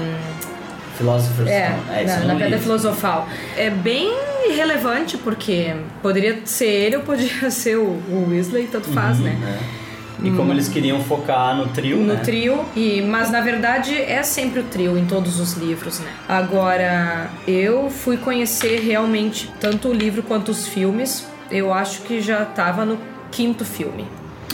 [0.96, 2.04] Philosopher's É, Stone.
[2.04, 2.58] isso na, na não Pedra.
[2.58, 3.28] Filosofal.
[3.56, 4.12] É bem
[4.56, 9.36] relevante, porque poderia ser ele ou poderia ser o, o Weasley, tanto faz, né?
[9.72, 9.86] É.
[10.26, 12.20] E como eles queriam focar no trio, no né?
[12.24, 16.10] trio, e, mas na verdade é sempre o trio em todos os livros, né?
[16.26, 22.46] Agora, eu fui conhecer realmente tanto o livro quanto os filmes, eu acho que já
[22.46, 22.98] tava no
[23.30, 24.06] quinto filme.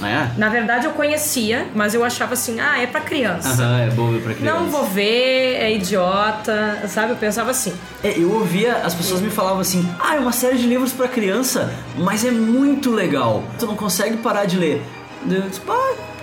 [0.03, 0.31] É?
[0.37, 3.51] Na verdade eu conhecia, mas eu achava assim, ah, é pra criança.
[3.51, 4.59] Aham, é bobo pra criança.
[4.59, 7.13] Não vou ver, é idiota, sabe?
[7.13, 7.73] Eu pensava assim.
[8.03, 11.07] É, eu ouvia, as pessoas me falavam assim: ah, é uma série de livros pra
[11.09, 13.43] criança, mas é muito legal.
[13.59, 14.83] Tu não consegue parar de ler.
[15.29, 15.79] Eu disse, pá,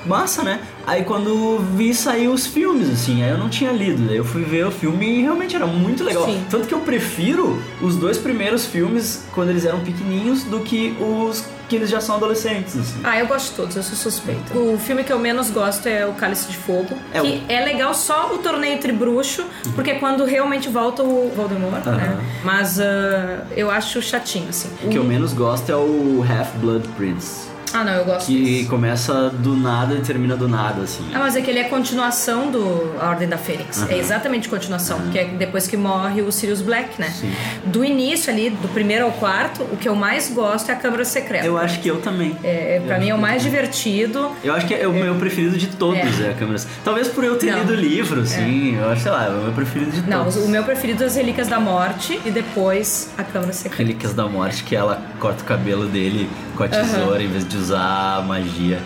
[0.06, 0.60] massa, né?
[0.86, 4.08] Aí quando vi sair os filmes, assim, aí eu não tinha lido.
[4.08, 6.26] Daí eu fui ver o filme e realmente era muito legal.
[6.26, 6.43] Sim.
[6.50, 11.43] Tanto que eu prefiro os dois primeiros filmes, quando eles eram pequenininhos, do que os
[11.70, 13.00] que eles já são adolescentes, assim.
[13.04, 14.58] Ah, eu gosto de todos, eu sou suspeita.
[14.58, 17.93] O filme que eu menos gosto é o Cálice de Fogo, É que é legal
[17.93, 19.45] só o torneio entre bruxo,
[19.76, 21.91] porque é quando realmente volta o Voldemort, né?
[22.16, 22.22] Aham.
[22.43, 24.70] Mas ah, eu acho chatinho, assim.
[24.84, 27.49] O que eu menos gosto é o Half-Blood Prince.
[27.74, 28.65] Ah, não, eu gosto Que desse.
[28.70, 31.03] começa do nada e termina do nada, assim.
[31.13, 33.82] Ah, mas é que ele é continuação do A Ordem da Fênix.
[33.82, 33.91] Aham.
[33.91, 37.09] É exatamente continuação, que é depois que morre o Sirius Black, né?
[37.09, 37.32] Sim.
[37.65, 41.05] Do início ali, do primeiro ao quarto, o que eu mais gosto é a Câmara
[41.05, 41.45] Secreta.
[41.45, 42.36] Eu acho que eu também.
[42.43, 44.32] É, é, pra Eu mim é o mais que- divertido.
[44.43, 46.28] Eu acho que é o meu preferido de todos, É.
[46.28, 46.59] é, a câmera.
[46.84, 47.59] Talvez por eu ter Não.
[47.59, 50.36] lido o livro, assim, eu acho, sei lá, é o meu preferido de Não, todos.
[50.38, 53.78] o meu preferido é as Relíquias da Morte e depois a Câmara Secreta.
[53.84, 56.30] Relíquias da Morte, que ela corta o cabelo dele
[56.60, 58.80] com a tesoura em vez de usar a magia.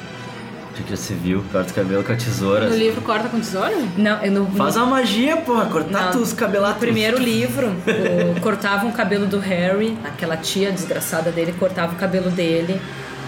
[0.74, 2.68] Acho que já se viu, corta o cabelo com a tesoura.
[2.68, 3.76] No livro Corta com Tesoura?
[3.96, 4.46] Não, eu não.
[4.48, 6.76] Faz a magia, porra, cortar Não, os cabelatos.
[6.76, 11.96] No primeiro livro, o- cortavam o cabelo do Harry, aquela tia desgraçada dele cortava o
[11.96, 12.82] cabelo dele.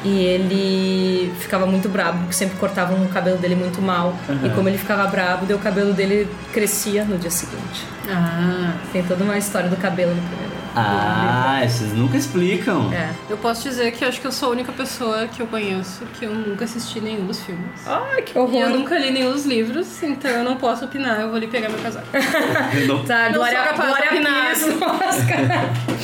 [0.04, 4.16] E ele ficava muito bravo, porque sempre cortavam o cabelo dele muito mal.
[4.30, 4.39] Aham.
[4.48, 7.84] E como ele ficava bravo, daí o cabelo dele crescia no dia seguinte.
[8.10, 8.74] Ah.
[8.91, 10.55] Tem toda uma história do cabelo no primeiro.
[10.76, 12.92] Ah, vocês nunca explicam.
[12.94, 13.10] É.
[13.30, 16.04] Eu posso dizer que eu acho que eu sou a única pessoa que eu conheço
[16.20, 17.66] que eu nunca assisti nenhum dos filmes.
[17.86, 18.62] Ai, que E horror.
[18.62, 21.70] eu nunca li nenhum dos livros, então eu não posso opinar, eu vou ali pegar
[21.70, 22.08] meu casaco.
[23.08, 24.54] Tá, Não Glória, sou capaz de Glória opinar.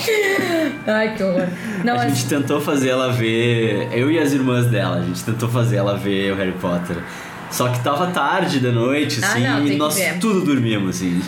[0.06, 0.82] Pires.
[0.88, 1.48] Ai, que horror.
[1.84, 3.90] Não, a mas- gente tentou fazer ela ver.
[3.92, 6.98] Eu e as irmãs dela, a gente tentou fazer ela ver o Harry Potter.
[7.52, 10.20] Só que tava tarde da noite, Ah, assim, não, tem e nós ver.
[10.20, 11.22] tudo dormimos, assim.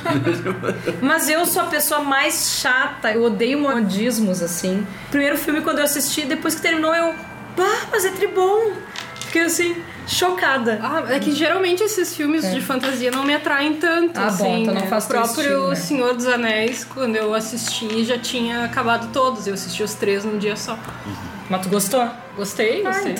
[1.02, 4.86] Mas eu sou a pessoa mais chata, eu odeio modismos, assim.
[5.12, 7.14] Primeiro filme, quando eu assisti, depois que terminou, eu.
[7.60, 8.72] Ah, mas é tribom!
[9.20, 9.76] Fiquei assim,
[10.08, 10.80] chocada.
[10.82, 14.18] Ah, é que geralmente esses filmes de fantasia não me atraem tanto.
[14.20, 14.88] Ah, bom, assim, então não né?
[14.88, 15.76] faz O próprio estilo, né?
[15.76, 19.46] Senhor dos Anéis, quando eu assisti, já tinha acabado todos.
[19.48, 20.78] Eu assisti os três num dia só.
[21.50, 22.08] Mas tu gostou?
[22.38, 23.14] Gostei, Ah, gostei.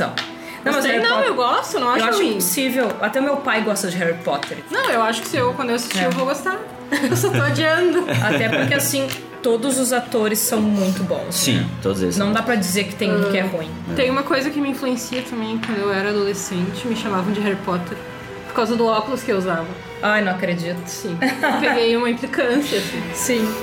[0.70, 0.74] Então.
[0.74, 2.30] Gostei, Harry não, Potter- eu gosto, não acho Eu acho ruim.
[2.32, 2.92] impossível.
[3.02, 4.58] Até meu pai gosta de Harry Potter.
[4.72, 6.06] Não, eu acho que se eu, quando eu assistir, É.
[6.08, 6.58] eu vou gostar.
[7.10, 8.06] Eu só tô adiando.
[8.24, 9.08] Até porque, assim,
[9.42, 11.36] todos os atores são muito bons.
[11.36, 12.18] Sim, todos eles.
[12.18, 13.70] Não dá pra dizer que tem um que é ruim.
[13.96, 17.58] Tem uma coisa que me influencia também quando eu era adolescente, me chamavam de Harry
[17.66, 17.98] Potter.
[18.48, 19.66] Por causa do óculos que eu usava.
[20.02, 20.86] Ai, não acredito.
[20.86, 21.18] Sim.
[21.22, 23.04] Eu peguei uma implicância, assim.
[23.14, 23.56] Sim.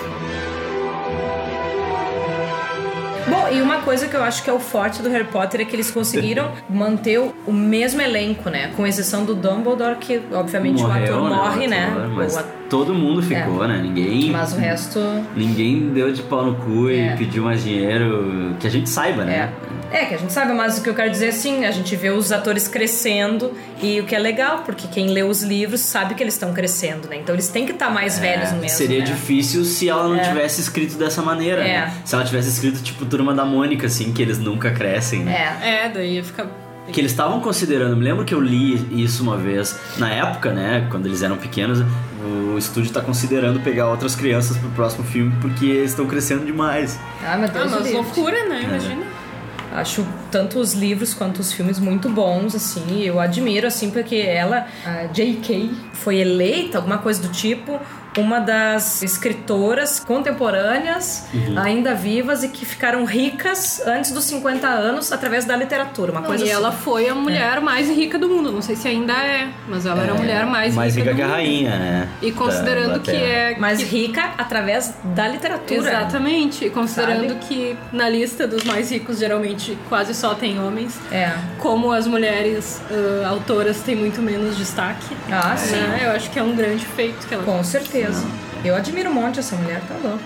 [3.30, 5.64] Bom, e uma coisa que eu acho que é o forte do Harry Potter é
[5.64, 8.72] que eles conseguiram manter o- mesmo elenco, né?
[8.76, 12.10] Com exceção do Dumbledore, que obviamente Morreu, o ator né, morre, ator, né?
[12.16, 13.68] mas O a- todo mundo ficou, É.
[13.68, 13.80] né?
[13.82, 14.30] Ninguém.
[14.30, 14.98] Mas o resto.
[15.36, 17.12] Ninguém deu de pau no cu É.
[17.12, 18.54] e pediu mais dinheiro.
[18.58, 19.50] Que a gente saiba, né?
[19.92, 21.96] É, que a gente sabe, mas o que eu quero dizer é assim, a gente
[21.96, 23.52] vê os atores crescendo
[23.82, 27.08] e o que é legal, porque quem lê os livros sabe que eles estão crescendo,
[27.08, 27.16] né?
[27.16, 28.68] Então eles têm que estar mais velhos mesmo.
[28.68, 29.04] Seria né?
[29.04, 30.20] difícil se ela não É.
[30.20, 31.62] tivesse escrito dessa maneira.
[31.62, 31.72] É.
[31.86, 31.92] né?
[32.04, 35.24] Se ela tivesse escrito, tipo, Turma da Mônica, assim, que eles nunca crescem.
[35.24, 35.56] né?
[35.60, 35.86] É.
[35.86, 36.46] É, daí ia ficar.
[36.92, 40.86] Que eles estavam considerando, me lembro que eu li isso uma vez, na época, né,
[40.90, 41.82] quando eles eram pequenos,
[42.54, 46.98] o estúdio tá considerando pegar outras crianças pro próximo filme porque eles estão crescendo demais.
[47.24, 47.70] Ah, meu Ah, Deus.
[47.70, 47.92] mas livre.
[47.94, 48.62] loucura, né?
[48.64, 49.06] Imagina.
[49.72, 53.02] Acho tanto os livros quanto os filmes muito bons, assim.
[53.04, 57.80] Eu admiro, assim, porque ela, a J.K., foi eleita, alguma coisa do tipo,
[58.18, 61.58] uma das escritoras contemporâneas, Uhum.
[61.58, 66.10] ainda vivas e que ficaram ricas antes dos 50 anos através da literatura.
[66.12, 66.56] Uma Não, coisa e assim.
[66.56, 68.50] ela foi a mulher mais rica do mundo.
[68.50, 71.26] Não sei se ainda é, mas ela era a mulher mais, mais rica, rica do
[71.26, 72.08] que a rainha, né?
[72.20, 73.50] E considerando da que Inglaterra.
[73.56, 73.58] é.
[73.58, 75.78] Mais que- rica através da literatura.
[75.80, 76.64] Exatamente.
[76.64, 77.40] E considerando Sabe?
[77.46, 80.98] que na lista dos mais ricos geralmente quase só tem homens.
[81.12, 81.32] É.
[81.58, 85.06] Como as mulheres ah, autoras têm muito menos destaque.
[85.30, 85.56] Ah, né?
[85.56, 86.04] sim.
[86.04, 87.99] Eu acho que é um grande feito que ela Com certeza.
[88.64, 90.24] Eu admiro um monte essa mulher, tá louco.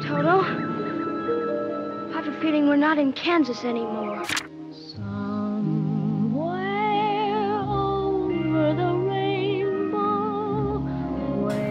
[0.00, 0.40] Toto,
[2.10, 4.22] I have a feeling we're not in Kansas anymore.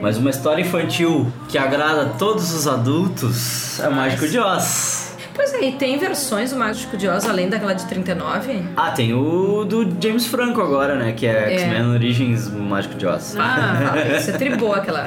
[0.02, 5.11] Mas uma história infantil que agrada a todos os adultos é Mágico de Oz.
[5.34, 8.64] Pois é, e tem versões do Mágico de Oz além daquela de 39?
[8.76, 11.14] Ah, tem o do James Franco agora, né?
[11.14, 11.58] Que é, É.
[11.58, 13.36] X-Men Origins Mágico de Oz.
[13.38, 15.06] Ah, você tribou aquela.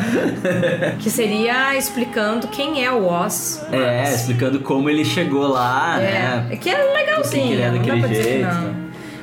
[0.99, 3.65] Que seria explicando quem é o Oz.
[3.71, 6.47] É, explicando como ele chegou lá, né?
[6.51, 8.43] É, que é legalzinho, que ele é não daquele que jeito.
[8.47, 8.61] não.
[8.63, 8.75] né?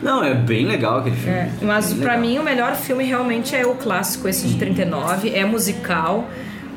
[0.01, 1.37] Não, é bem legal aquele filme.
[1.37, 2.17] É, mas legal.
[2.17, 6.27] mim o melhor filme realmente é o clássico, esse de 39, é musical.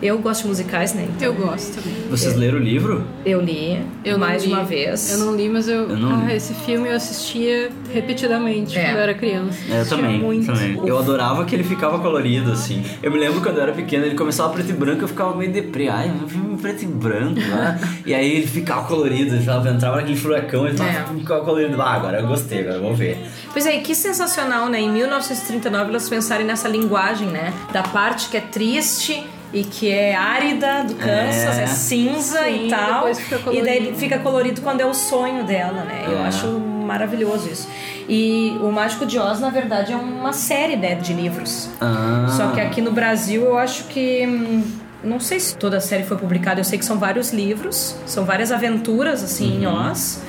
[0.05, 1.09] Eu gosto de musicais, né?
[1.09, 1.95] Então, Eu gosto também.
[2.11, 3.03] Vocês leram o livro?
[3.25, 4.55] eu li Eu mais de li.
[4.55, 5.11] uma vez.
[5.13, 5.89] Eu não li, mas eu.
[5.89, 6.35] Eu não ah, li.
[6.37, 8.85] esse filme eu assistia repetidamente É.
[8.85, 9.59] quando eu era criança.
[9.71, 10.47] É, eu também, muito.
[10.47, 10.79] também.
[10.87, 12.85] Eu adorava que ele ficava colorido, assim.
[13.03, 15.51] Eu me lembro quando eu era pequeno, ele começava preto e branco, eu ficava meio
[15.51, 15.89] deprê.
[15.89, 17.81] Ai, um filme preto e branco, né?
[18.05, 21.05] e aí ele ficava colorido, ele tava- entrava naquele furacão, ele É.
[21.19, 21.81] ficava colorido.
[21.81, 23.19] Ah, agora eu gostei, agora eu vou ver.
[23.53, 24.81] Pois é, e que sensacional, né?
[24.81, 27.55] Em 1939 elas pensarem nessa linguagem, né?
[27.73, 29.25] Da parte que é triste
[29.55, 31.63] e que é árida do Kansas, É.
[31.63, 32.95] é, cinza Sim, e tal.
[32.95, 33.65] depois fica e colorido.
[33.65, 36.05] daí fica colorido quando é o sonho dela, né?
[36.09, 36.27] Eu É.
[36.27, 37.69] acho maravilhoso isso.
[38.09, 41.71] E o Mágico de Oz, na verdade, é uma série né, de livros.
[41.81, 42.27] Ah.
[42.37, 44.27] Só que aqui no Brasil eu acho que.
[44.27, 44.63] hum,
[45.05, 48.25] Não sei se toda a série foi publicada, eu sei que são vários livros, são
[48.25, 49.91] várias aventuras assim em Uhum.
[49.91, 50.23] Oz.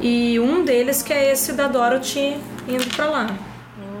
[0.00, 2.36] E um deles que é esse da Dorothy
[2.68, 3.26] indo pra lá.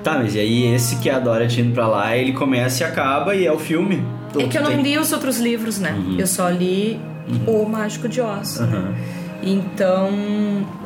[0.02, 2.86] Tá, mas e aí esse que é a Dorothy indo pra lá, ele começa e
[2.86, 4.04] acaba e é o filme.
[4.40, 5.92] É que eu não li os outros livros, né?
[5.92, 6.16] Uhum.
[6.18, 7.00] Eu só li
[7.46, 8.60] O Mágico de Oz.
[8.60, 8.94] Aham.
[9.42, 10.10] Então,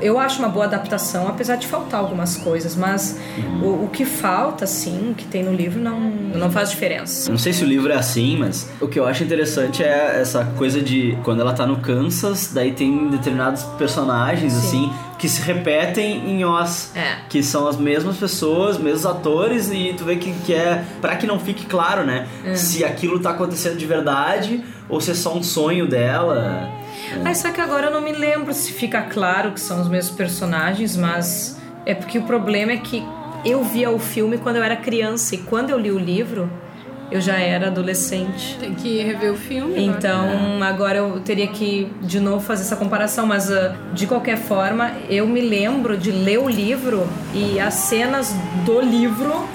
[0.02, 3.62] eu acho uma boa adaptação, apesar de faltar algumas coisas, mas Uhum.
[3.62, 7.30] o, o que falta, assim, que tem no livro, não, não faz diferença.
[7.30, 10.44] Não sei se o livro é assim, mas o que eu acho interessante é essa
[10.58, 16.30] coisa de quando ela tá no Kansas, daí tem determinados personagens, assim, que se repetem
[16.30, 16.92] em Oz.
[16.96, 17.18] É.
[17.28, 20.82] Que são as mesmas pessoas, mesmos atores, e tu vê que, que é.
[21.00, 22.26] Pra que não fique claro, né?
[22.42, 22.54] É.
[22.54, 26.68] Se aquilo tá acontecendo de verdade ou se é só um sonho dela.
[27.22, 30.16] Mas só que agora eu não me lembro se fica claro que são os mesmos
[30.16, 33.06] personagens, mas é porque o problema é que
[33.44, 36.50] eu via o filme quando eu era criança e quando eu li o livro,
[37.10, 38.56] eu já era adolescente.
[38.60, 39.84] Tem que rever o filme.
[39.84, 44.92] Então agora eu teria que de novo fazer essa comparação, mas ah, de qualquer forma
[45.08, 48.34] eu me lembro de ler o livro e as cenas
[48.64, 49.48] do livro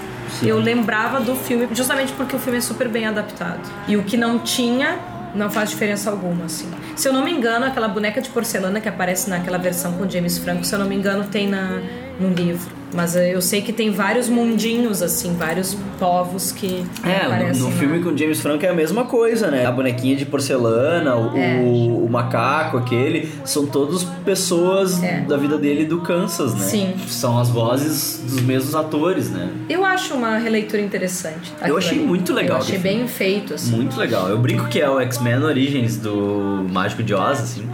[0.44, 4.18] eu lembrava do filme justamente porque o filme é super bem adaptado e o que
[4.18, 5.00] não tinha
[5.34, 6.70] não faz diferença alguma assim.
[6.96, 10.38] Se eu não me engano aquela boneca de porcelana que aparece naquela versão com James
[10.38, 11.82] Franco, se eu não me engano tem na
[12.20, 12.74] no livro.
[12.94, 17.70] Mas ah, eu sei que tem vários mundinhos assim, vários povos que É, aparecem no,
[17.70, 19.66] no filme com James Franco é a mesma coisa, né?
[19.66, 21.58] A bonequinha de porcelana, o, É.
[21.62, 26.62] o, o macaco, aquele, são todos pessoas da vida dele do Kansas, né?
[26.66, 26.70] É.
[26.70, 26.94] Sim.
[27.08, 29.50] São as vozes dos mesmos atores, né?
[29.68, 31.52] Eu acho uma releitura interessante.
[31.58, 32.08] Eu aquilo achei ali.
[32.08, 33.76] muito legal Eu achei bem feito, assim.
[33.76, 34.30] Muito legal.
[34.30, 37.68] Eu brinco que é o X-Men Origins do Mágico de Oz, assim.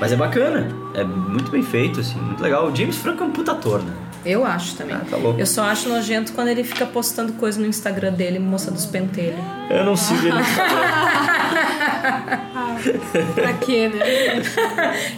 [0.00, 2.66] Mas é bacana, é muito bem feito, assim, muito legal.
[2.68, 3.92] O James Franco é um puta ator, né?
[4.24, 4.96] Eu acho também.
[4.96, 5.38] Ah, tá louco.
[5.40, 9.38] Eu só acho nojento quando ele fica postando coisa no Instagram dele, mostrando os pentelhos.
[9.70, 10.44] Eu não sigo ele no
[13.34, 14.42] pra quê, né?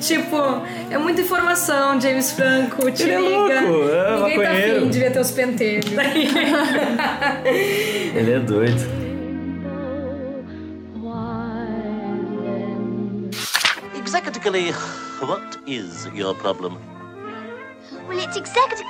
[0.00, 0.36] tipo,
[0.90, 3.60] é muita informação, James Franco, te Ele é liga.
[3.68, 4.76] louco, é Ninguém tá maconheiro.
[4.78, 5.92] afim de ver teus pentelhos.
[8.14, 9.01] Ele é doido.
[14.42, 14.72] Executively,
[15.28, 16.76] what is your problem?
[18.08, 18.84] Well, it's exactly...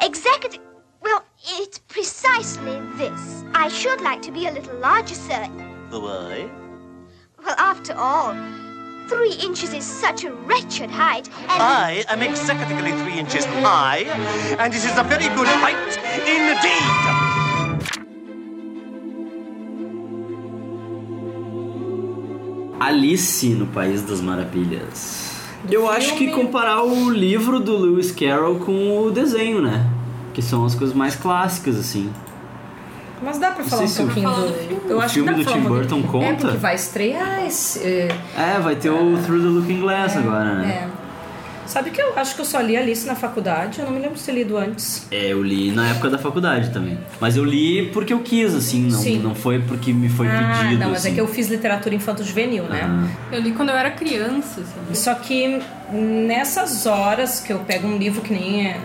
[0.00, 0.60] Executive.
[1.02, 3.42] Well, it's precisely this.
[3.54, 5.46] I should like to be a little larger, sir.
[5.90, 6.48] Why?
[7.44, 8.36] Well, after all,
[9.08, 11.60] three inches is such a wretched height, and.
[11.60, 14.04] I am exactly three inches high,
[14.60, 17.27] and it is a very good height indeed.
[22.80, 25.28] Alice no País das Maravilhas.
[25.70, 29.86] Eu acho que comparar o livro do Lewis Carroll com o desenho, né?
[30.32, 32.10] Que são as coisas mais clássicas, assim.
[33.20, 34.90] Mas dá pra falar um pouquinho do.
[34.90, 35.68] Eu o acho filme que dá do Tim um.
[35.68, 36.34] Burton É, conta?
[36.36, 37.80] porque vai estrear esse.
[37.80, 40.88] é, É, vai ter o Through the Looking Glass agora, né?
[40.94, 40.97] é.
[41.68, 44.16] Sabe que eu acho que eu só li Alice na faculdade, eu não me lembro
[44.16, 45.06] de ter lido antes.
[45.10, 46.98] É, eu li na época da faculdade também.
[47.20, 49.18] Mas eu li porque eu quis, assim, não, Sim.
[49.18, 50.80] não foi porque me foi ah, pedido.
[50.80, 51.10] não, mas assim.
[51.10, 52.80] é que eu fiz literatura infanto-juvenil, né?
[52.84, 53.06] Ah.
[53.30, 54.94] Eu li quando eu era criança, assim.
[54.94, 55.60] Só que
[55.92, 58.80] nessas horas que eu pego um livro que nem é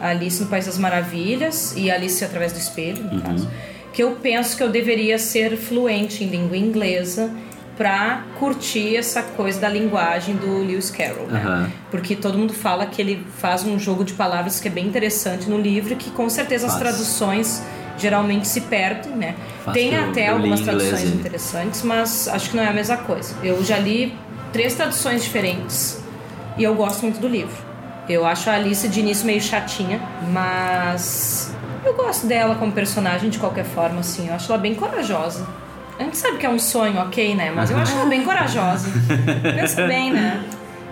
[0.00, 3.20] Alice no País das Maravilhas e Alice através do espelho, no Uhum.
[3.20, 3.50] caso,
[3.92, 7.28] que eu penso que eu deveria ser fluente em língua inglesa
[7.80, 11.42] pra curtir essa coisa da linguagem do Lewis Carroll, né?
[11.42, 11.72] Aham.
[11.90, 15.48] Porque todo mundo fala que ele faz um jogo de palavras que é bem interessante
[15.48, 16.82] no livro, que com certeza as Faz.
[16.82, 17.62] traduções
[17.96, 19.34] geralmente se perdem, né?
[19.64, 22.98] Faz Tem até algumas inglês traduções e- interessantes, mas acho que não é a mesma
[22.98, 23.34] coisa.
[23.42, 24.14] Eu já li
[24.52, 25.98] três traduções diferentes
[26.58, 27.56] e eu gosto muito do livro.
[28.06, 31.50] Eu acho a Alice de início meio chatinha, mas
[31.82, 34.28] eu gosto dela como personagem de qualquer forma, assim.
[34.28, 35.46] Eu acho ela bem corajosa.
[36.00, 37.52] A gente sabe que é um sonho, ok, né?
[37.54, 38.88] Mas eu acho ela bem corajosa.
[39.54, 40.42] Pensa bem, né?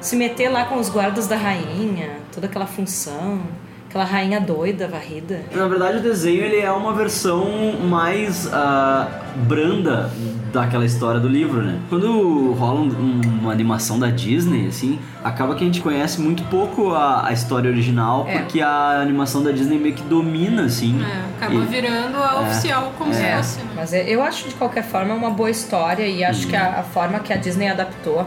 [0.02, 3.40] Se meter lá com os guardas da rainha, toda aquela função,
[3.88, 5.40] aquela rainha doida, varrida.
[5.54, 7.46] Na verdade, o desenho ele é uma versão
[7.88, 10.10] mais ah, branda
[10.52, 11.78] daquela história do livro, né?
[11.88, 16.92] Quando rola um- uma animação da Disney, assim, acaba que a gente conhece muito pouco
[16.92, 18.38] a, a história original, É.
[18.38, 20.98] porque a animação da Disney meio que domina, assim.
[21.02, 22.46] É, acaba E- virando a É.
[22.50, 23.58] oficial como se É, fosse.
[23.58, 23.64] né?
[23.74, 26.82] mas é- eu acho de qualquer forma uma boa história e acho que a, a
[26.82, 28.26] forma que a Disney adaptou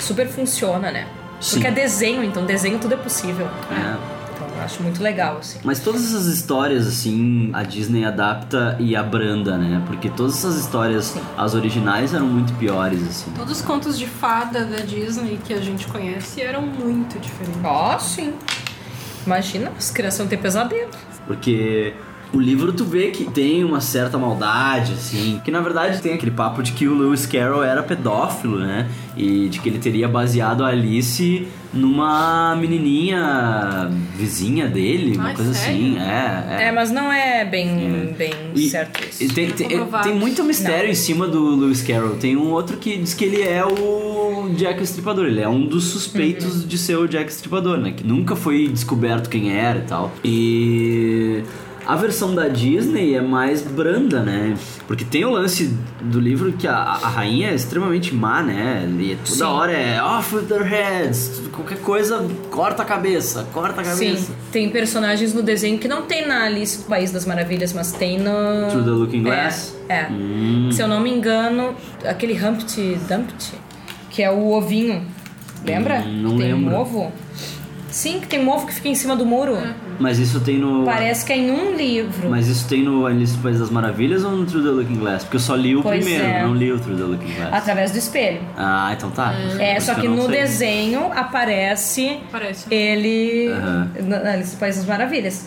[0.00, 1.06] super funciona, né?
[1.40, 1.56] Sim.
[1.56, 3.46] Porque é desenho, então desenho tudo é possível.
[3.70, 4.17] É.
[4.58, 5.60] Eu acho muito legal, assim.
[5.62, 9.80] Mas todas essas histórias, assim, a Disney adapta e abranda, né?
[9.86, 13.30] Porque todas essas histórias, as originais, eram muito piores, assim.
[13.36, 17.60] Todos os contos de fada da Disney que a gente conhece eram muito diferentes.
[17.64, 18.34] Ó, sim.
[19.24, 20.90] Imagina, as crianças vão ter pesadelo.
[21.24, 21.94] Porque
[22.32, 25.40] o livro tu vê que tem uma certa maldade, assim.
[25.44, 28.88] Que na verdade tem aquele papo de que o Lewis Carroll era pedófilo, né?
[29.16, 35.52] E de que ele teria baseado a Alice numa menininha vizinha dele, uma Ai, coisa
[35.54, 35.76] sério?
[35.76, 35.98] assim.
[35.98, 39.22] É, É, mas não é bem, bem E- certo isso.
[39.22, 39.68] E tem, tem,
[40.02, 42.16] tem muito mistério em cima do Lewis Carroll.
[42.16, 45.26] Tem um outro que diz que ele é o Jack o Estripador.
[45.26, 47.92] Ele é um dos suspeitos de ser o Jack o Estripador, né?
[47.92, 50.12] Que nunca foi descoberto quem era e tal.
[50.24, 51.42] E
[51.88, 54.54] a versão da Disney é mais branda, né?
[54.86, 58.86] Porque tem o lance do livro que a, a rainha é extremamente má, né?
[59.00, 59.42] E toda Sim.
[59.42, 61.40] hora é off with their heads.
[61.50, 64.26] Qualquer coisa, corta a cabeça, corta a cabeça.
[64.26, 67.90] Sim, tem personagens no desenho que não tem na Alice do País das Maravilhas, mas
[67.92, 68.68] tem no.
[68.70, 69.76] Through the Looking É, Glass?
[69.88, 70.06] É.
[70.10, 70.68] Hum.
[70.70, 71.74] Se eu não me engano,
[72.04, 73.54] aquele Humpty Dumpty,
[74.10, 75.02] que é o ovinho.
[75.64, 76.04] Lembra?
[76.06, 76.74] Hum, não Que tem lembro.
[76.74, 77.12] um ovo.
[77.90, 79.56] Sim, que tem um ovo que fica em cima do muro.
[79.98, 80.84] Mas isso tem no.
[80.84, 82.30] Parece que é em um livro.
[82.30, 85.24] Mas isso tem no Alice no País das Maravilhas ou no Through the Looking Glass?
[85.24, 86.42] Porque eu só li o Pois primeiro, é.
[86.42, 87.52] não li o Through the Looking Glass.
[87.52, 88.40] Através do espelho.
[88.56, 89.32] Ah, então tá.
[89.58, 90.40] É, Por só que não no sei.
[90.42, 92.18] desenho aparece,
[92.70, 93.90] ele Aham.
[94.04, 95.46] na na Alice no País das Maravilhas.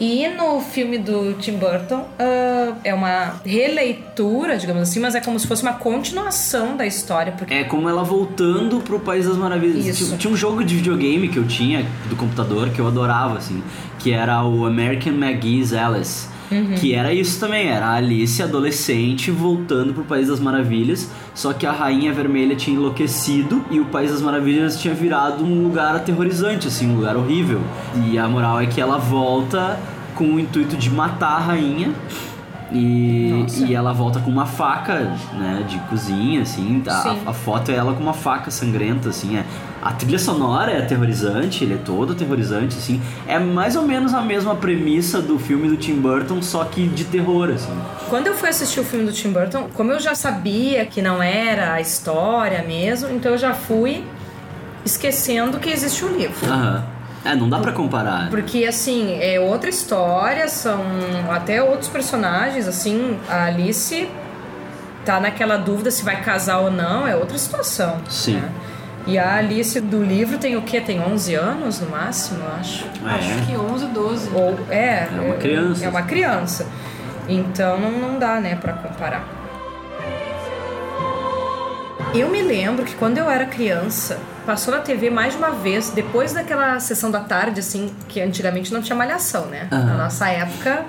[0.00, 5.38] E no filme do Tim Burton ah, é uma releitura, digamos assim, mas é como
[5.38, 7.32] se fosse uma continuação da história.
[7.32, 9.84] Porque É como ela voltando pro País das Maravilhas.
[9.84, 10.06] Isso.
[10.06, 13.62] Tinha, tinha um jogo de videogame que eu tinha do computador que eu adorava, assim,
[13.98, 16.29] que era o American McGee's Alice.
[16.50, 16.74] Uhum.
[16.74, 21.64] Que era isso também, era a Alice adolescente voltando pro País das Maravilhas, só que
[21.64, 26.66] a Rainha Vermelha tinha enlouquecido e o País das Maravilhas tinha virado um lugar aterrorizante,
[26.66, 27.60] assim, um lugar horrível.
[28.06, 29.78] E a moral é que ela volta
[30.14, 31.92] com o intuito de matar a rainha
[32.72, 36.82] E, e ela volta com uma faca, né, de cozinha, assim.
[36.86, 37.18] A, Sim.
[37.26, 39.36] a foto é ela com uma faca sangrenta, assim.
[39.36, 39.44] É.
[39.82, 43.00] A trilha sonora é aterrorizante, ele é todo aterrorizante, assim.
[43.26, 47.04] É mais ou menos a mesma premissa do filme do Tim Burton, só que de
[47.04, 47.72] terror, assim.
[48.10, 51.22] Quando eu fui assistir o filme do Tim Burton, como eu já sabia que não
[51.22, 54.04] era a história mesmo, então eu já fui
[54.84, 56.46] esquecendo que existe um livro.
[56.46, 56.84] Aham.
[57.24, 58.30] É, não dá pra comparar.
[58.30, 60.80] Porque, assim, é outra história, são
[61.30, 64.08] até outros personagens, assim, a Alice
[65.04, 67.98] tá naquela dúvida se vai casar ou não, é outra situação.
[68.08, 68.36] Sim.
[68.36, 68.50] né?
[69.10, 70.80] E a Alice do livro tem o quê?
[70.80, 72.84] Tem 11 anos no máximo, eu acho.
[73.04, 73.08] É.
[73.10, 74.30] Acho que 11, 12.
[74.32, 75.84] Ou, é, É uma criança.
[75.84, 76.66] É uma criança.
[77.28, 79.24] Então não, não dá, né, pra comparar.
[82.14, 85.90] Eu me lembro que quando eu era criança, passou na TV mais de uma vez,
[85.90, 89.66] depois daquela sessão da tarde, assim, que antigamente não tinha malhação, né?
[89.72, 89.84] Aham.
[89.86, 90.84] Na nossa época.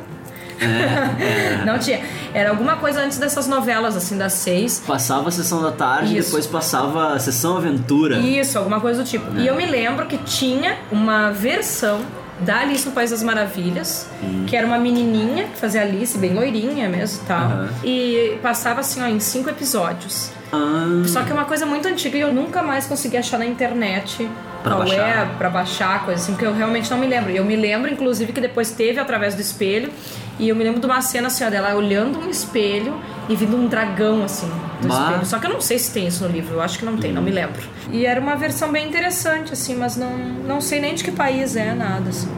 [0.62, 1.24] É,
[1.62, 1.66] é.
[1.66, 2.01] Não tinha.
[2.34, 4.82] Era alguma coisa antes dessas novelas, assim, das seis.
[4.86, 6.30] Passava a sessão da tarde, Isso.
[6.30, 8.18] depois passava a sessão aventura.
[8.20, 9.26] Isso, alguma coisa do tipo.
[9.38, 9.41] É.
[9.41, 12.01] E eu me lembro que tinha uma versão
[12.39, 14.45] da Alice no País das Maravilhas, Hum.
[14.47, 17.41] que era uma menininha que fazia Alice, bem loirinha mesmo e tal.
[17.45, 17.70] Aham.
[17.84, 20.32] E passava assim, ó, em cinco episódios.
[20.51, 23.45] Ah, Só que é uma coisa muito antiga e eu nunca mais consegui achar na
[23.45, 24.28] internet.
[24.64, 25.07] Pra qual baixar.
[25.07, 27.32] é, pra baixar, coisa assim, porque eu realmente não me lembro.
[27.32, 29.91] Eu me lembro, inclusive, que depois teve através do espelho.
[30.40, 33.56] E eu me lembro de uma cena assim, ó, dela olhando um espelho e vindo
[33.56, 34.50] um dragão, assim,
[34.82, 34.96] do Bah.
[35.10, 35.26] espelho.
[35.26, 37.12] Só que eu não sei se tem isso no livro, eu acho que não tem,
[37.12, 37.62] não me lembro.
[37.92, 41.56] E era uma versão bem interessante, assim, mas não, não sei nem de que país
[41.56, 42.30] é, nada, assim.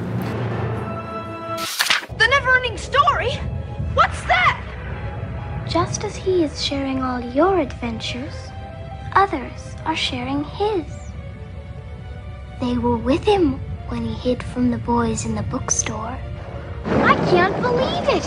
[2.18, 3.40] The never-ending story?
[3.96, 4.60] What's that?
[5.68, 8.34] Just as he is sharing all your adventures,
[9.16, 10.86] others are sharing his.
[12.60, 16.18] They were with him when he hid from the boys in the bookstore.
[17.24, 18.26] I can't believe it!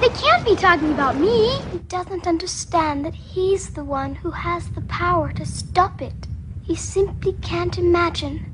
[0.00, 1.60] They can't be talking about me!
[1.70, 6.26] He doesn't understand that he's the one who has the power to stop it.
[6.64, 8.44] He simply can't imagine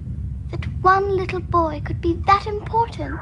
[0.50, 3.18] that one little boy could be that important.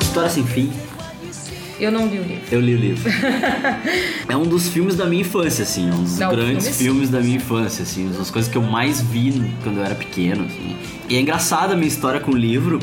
[0.00, 0.97] História sem fim.
[1.80, 2.42] Eu não li o livro.
[2.50, 3.10] Eu li o livro.
[4.28, 5.88] é um dos filmes da minha infância, assim.
[5.88, 8.06] É um dos Não, grandes filmes- filmes da minha infância, assim.
[8.06, 10.76] Uma das coisas que eu mais vi quando eu era pequeno, assim.
[11.08, 12.78] E é engraçada a minha história com o livro,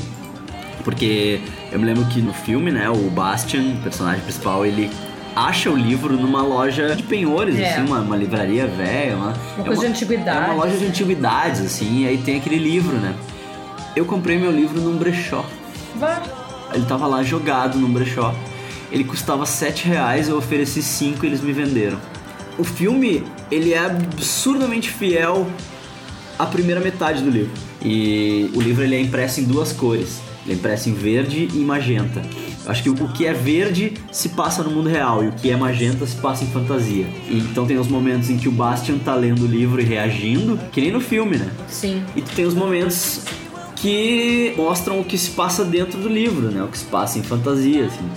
[0.84, 1.40] porque
[1.72, 4.90] eu me lembro que no filme, né, o Bastian, o personagem principal, ele
[5.36, 7.74] acha o livro numa loja de penhores, É.
[7.74, 9.18] assim, uma, uma livraria velha.
[9.18, 10.46] Uma, Uma é coisa de É antiguidade.
[10.52, 13.14] uma loja de antiguidades, assim, e aí tem aquele livro, né.
[13.96, 15.44] Eu comprei meu livro num brechó.
[15.98, 16.22] Vá.
[16.74, 18.34] Ele tava lá jogado num brechó.
[18.92, 22.00] Ele custava 7 reais, eu ofereci 5 e eles me venderam.
[22.58, 25.48] O filme, ele é absurdamente fiel
[26.40, 27.52] à primeira metade do livro.
[27.82, 30.22] E o livro ele é impresso em duas cores.
[30.46, 32.22] Ele é impresso em verde e magenta.
[32.64, 35.52] Eu acho que o que é verde se passa no mundo real e o que
[35.52, 37.06] é magenta se passa em fantasia.
[37.30, 40.60] E então tem os momentos em que o Bastian tá lendo o livro e reagindo,
[40.72, 41.52] que nem no filme, né?
[41.68, 42.04] Sim.
[42.16, 43.22] E tu tem os momentos
[43.76, 46.64] que mostram o que se passa dentro do livro, né?
[46.64, 48.10] O que se passa em fantasia, assim.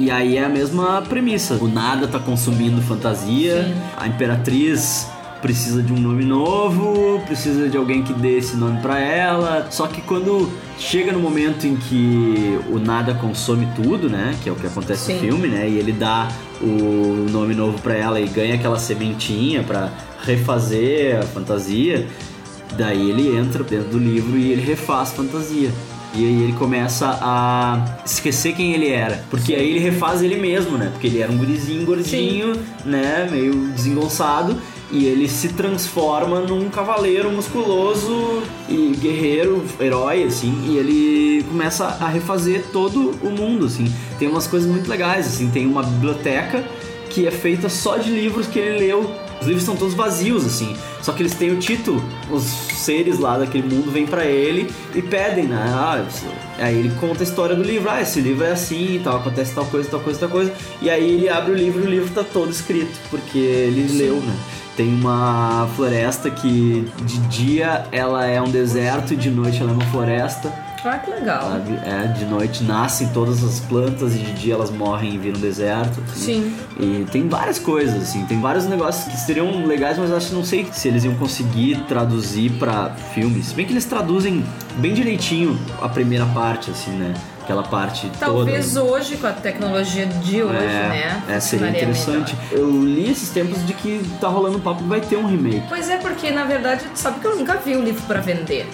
[0.00, 1.56] E aí é a mesma premissa.
[1.60, 3.74] O nada tá consumindo fantasia, Sim.
[3.98, 5.06] a imperatriz
[5.42, 9.66] precisa de um nome novo, precisa de alguém que dê esse nome pra ela.
[9.70, 14.34] Só que quando chega no momento em que o nada consome tudo, né?
[14.42, 15.12] Que é o que acontece Sim.
[15.12, 15.68] no filme, né?
[15.68, 16.28] E ele dá
[16.62, 19.90] o nome novo pra ela e ganha aquela sementinha pra
[20.22, 22.06] refazer a fantasia.
[22.78, 25.70] Daí ele entra dentro do livro e ele refaz fantasia.
[26.12, 29.24] E aí ele começa a esquecer quem ele era.
[29.30, 30.88] Porque aí ele refaz ele mesmo, né?
[30.92, 32.52] Porque ele era um gurizinho gordinho,
[32.84, 33.28] né?
[33.30, 34.56] Meio desengonçado.
[34.92, 40.52] E ele se transforma num cavaleiro musculoso e guerreiro, herói, assim.
[40.66, 43.92] E ele começa a refazer todo o mundo, assim.
[44.18, 45.48] Tem umas coisas muito legais, assim.
[45.48, 46.64] Tem uma biblioteca
[47.08, 49.08] que é feita só de livros que ele leu.
[49.40, 50.76] Os livros são todos vazios, assim.
[51.02, 52.04] Só que eles têm o título.
[52.30, 55.56] Os seres lá daquele mundo vêm pra ele e pedem, né?
[55.56, 56.04] Ah,
[56.58, 57.90] aí ele conta a história do livro.
[57.90, 60.52] Ah, esse livro é assim e tal, acontece tal coisa, tal coisa, tal coisa.
[60.82, 64.16] E aí ele abre o livro e o livro tá todo escrito, porque ele leu,
[64.16, 64.36] né?
[64.76, 69.74] Tem uma floresta que de dia ela é um deserto e de noite ela é
[69.74, 70.69] uma floresta.
[70.84, 71.42] Ah, que legal.
[71.42, 71.78] Sabe?
[71.84, 76.00] É, de noite nascem todas as plantas e de dia elas morrem e viram deserto.
[76.12, 76.42] assim.
[76.42, 76.56] Sim.
[76.78, 80.34] E tem várias coisas, assim, tem vários negócios que seriam legais, mas eu acho que
[80.34, 83.42] não sei se eles iam conseguir traduzir pra filme.
[83.42, 84.44] Se bem que eles traduzem
[84.76, 87.14] bem direitinho a primeira parte, assim, né?
[87.50, 88.92] aquela parte Talvez toda.
[88.92, 91.22] hoje, com a tecnologia de hoje, é, né?
[91.28, 92.36] É, seria interessante.
[92.52, 92.52] melhor.
[92.52, 95.64] Eu li esses tempos de que tá rolando um papo que vai ter um remake.
[95.68, 98.68] Pois é, porque na verdade, sabe que eu nunca vi o livro pra vender.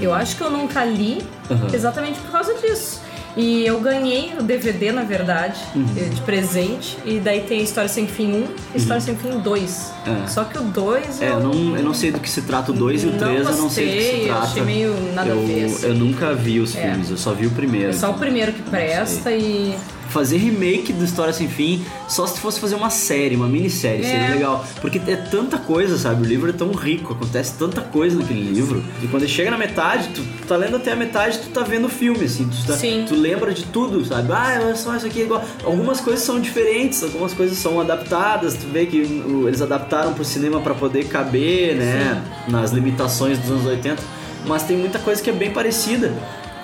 [0.00, 1.68] Eu acho que eu nunca li Uhum.
[1.72, 3.00] exatamente por causa disso.
[3.36, 5.84] E eu ganhei o DVD, na verdade, Uhum.
[5.84, 6.96] de presente.
[7.04, 8.44] E daí tem História Sem Fim 1
[8.74, 9.92] e História Sem Fim 2.
[10.06, 10.26] É.
[10.26, 12.74] Só que o 2 É, eu não, eu não sei do que se trata o
[12.74, 14.42] 2 e o Não 3 eu não sei do que se gostei, eu trata.
[14.46, 15.86] achei meio nada a eu, ver, assim.
[15.86, 16.80] eu nunca vi os É.
[16.88, 17.90] filmes, eu só vi o primeiro.
[17.90, 19.74] É só o primeiro que presta e.
[20.16, 24.08] Fazer remake do História Sem Fim, só se fosse fazer uma série, uma minissérie, É.
[24.08, 24.64] seria legal.
[24.80, 26.22] Porque é tanta coisa, sabe?
[26.22, 28.82] O livro é tão rico, acontece tanta coisa naquele livro.
[29.02, 31.90] E quando chega na metade, tu tá lendo até a metade, tu tá vendo o
[31.90, 32.48] filme, assim.
[32.48, 33.04] Tu, tá- Sim.
[33.06, 34.32] tu lembra de tudo, sabe?
[34.32, 35.44] Ah, olha só, isso aqui é igual.
[35.62, 38.54] Algumas coisas são diferentes, algumas coisas são adaptadas.
[38.54, 42.22] Tu vê que eles adaptaram pro cinema pra poder caber, né?
[42.48, 44.02] Nas limitações dos anos 80.
[44.46, 46.14] Mas tem muita coisa que é bem parecida.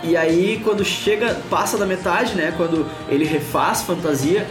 [0.03, 2.53] E aí, quando chega, passa da metade, né?
[2.57, 4.46] Quando ele refaz fantasia,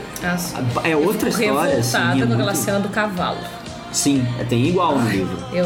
[0.83, 1.97] é outra história, assim.
[1.97, 3.37] é com aquela muito- cena do cavalo.
[3.91, 5.37] Sim, é, tem igual no livro.
[5.51, 5.65] Eu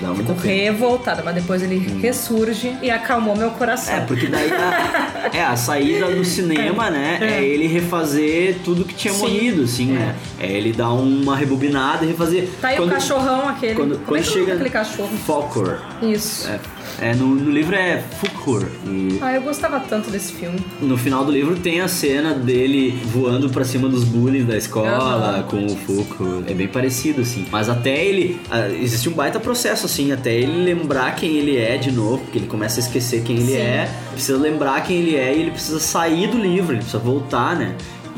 [0.00, 3.94] Dá fico revoltada, mas depois ele ressurge e acalmou meu coração.
[3.94, 7.18] É, porque daí a, é, a saída do cinema, né?
[7.20, 7.44] É.
[7.44, 9.20] ele refazer tudo que tinha Sim.
[9.20, 10.16] morrido, assim, né?
[10.40, 12.48] É ele dar uma rebobinada e refazer.
[12.60, 13.74] Tá aí o cachorrão aquele.
[13.74, 14.40] Quando, Como quando é que chega.
[14.40, 15.10] chega aquele cachorro?
[15.26, 15.78] Falcor.
[16.02, 16.48] Isso.
[16.48, 16.58] É,
[17.00, 18.66] é, no, no livro é Fukur.
[18.86, 20.58] E Ah, eu gostava tanto desse filme.
[20.80, 24.88] no final do livro tem a cena dele voando pra cima dos bullies da escola
[24.90, 25.42] Aham.
[25.44, 26.44] com o Fuku.
[26.46, 27.46] É bem parecido, assim.
[27.50, 28.38] Mas até ele.
[28.50, 32.38] ah, existe um baita processo, assim, até ele lembrar quem ele é de novo, porque
[32.38, 33.56] ele começa a esquecer quem ele Sim.
[33.58, 33.88] é.
[34.12, 37.74] Precisa lembrar quem ele é e ele precisa sair do livro, ele precisa voltar, né?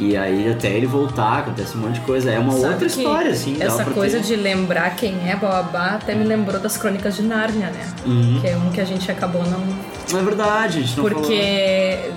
[0.09, 2.31] E aí até ele voltar, acontece um monte de coisa.
[2.31, 3.57] É uma Sabe outra história, assim.
[3.61, 4.25] Essa coisa ter.
[4.25, 7.87] de lembrar quem é Babá até me lembrou das Crônicas de Nárnia, né?
[8.07, 8.39] Uhum.
[8.41, 9.63] Que é um que a gente acabou não.
[10.19, 12.11] É verdade, a gente não Porque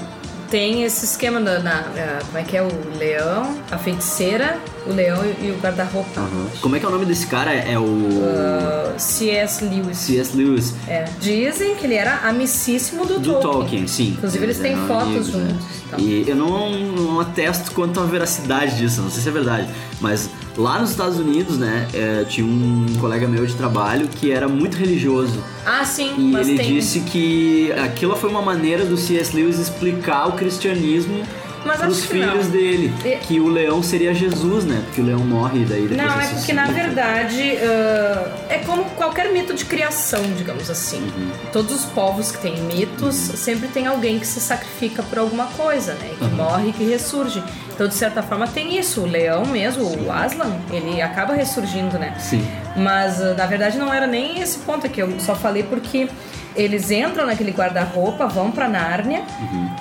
[0.50, 4.58] tem esse esquema da, na, na- como é que é o leão, a feiticeira,
[4.88, 6.22] o leão e, o guarda-roupa.
[6.22, 6.48] Aham.
[6.62, 7.54] Como é que é o nome desse cara?
[7.54, 7.84] É o.
[7.84, 9.64] Uh, C.S.
[9.66, 9.98] Lewis.
[9.98, 10.36] C.S.
[10.36, 10.74] Lewis.
[10.88, 11.06] É.
[11.20, 13.52] Dizem que ele era amicíssimo do, Do Tolkien.
[13.52, 14.10] Tolkien, sim.
[14.18, 15.48] Inclusive eles têm eram fotos amigos, né?
[15.50, 15.66] juntos.
[15.66, 16.00] e tal.
[16.00, 19.68] E eu não, não atesto quanto à veracidade disso, não sei se é verdade.
[20.00, 24.48] Mas lá nos Estados Unidos, né, é, tinha um colega meu de trabalho que era
[24.48, 25.44] muito religioso.
[25.66, 26.74] Ah, sim, E ele tem.
[26.76, 29.36] disse que aquilo foi uma maneira do C.S.
[29.36, 31.24] Lewis explicar o cristianismo
[31.66, 32.94] Mas pros filhos dele.
[33.04, 34.82] E- Que o leão seria Jesus, né?
[34.86, 38.86] Porque o leão morre e daí depois Não, é porque na verdade ah, é como
[38.92, 41.02] qualquer mito de criação, digamos assim.
[41.02, 41.32] Uhum.
[41.52, 45.94] Todos os povos que têm mitos sempre tem alguém que se sacrifica por alguma coisa,
[45.96, 46.12] né?
[46.18, 46.36] Que Uhum.
[46.36, 47.44] morre e que ressurge.
[47.74, 49.02] Então, de certa forma, tem isso.
[49.02, 52.16] O leão mesmo, o Aslan, ele acaba ressurgindo, né?
[52.20, 52.46] Sim.
[52.78, 56.08] Mas na verdade não era nem esse ponto aqui, eu só falei porque
[56.56, 59.24] eles entram naquele guarda-roupa, vão pra Nárnia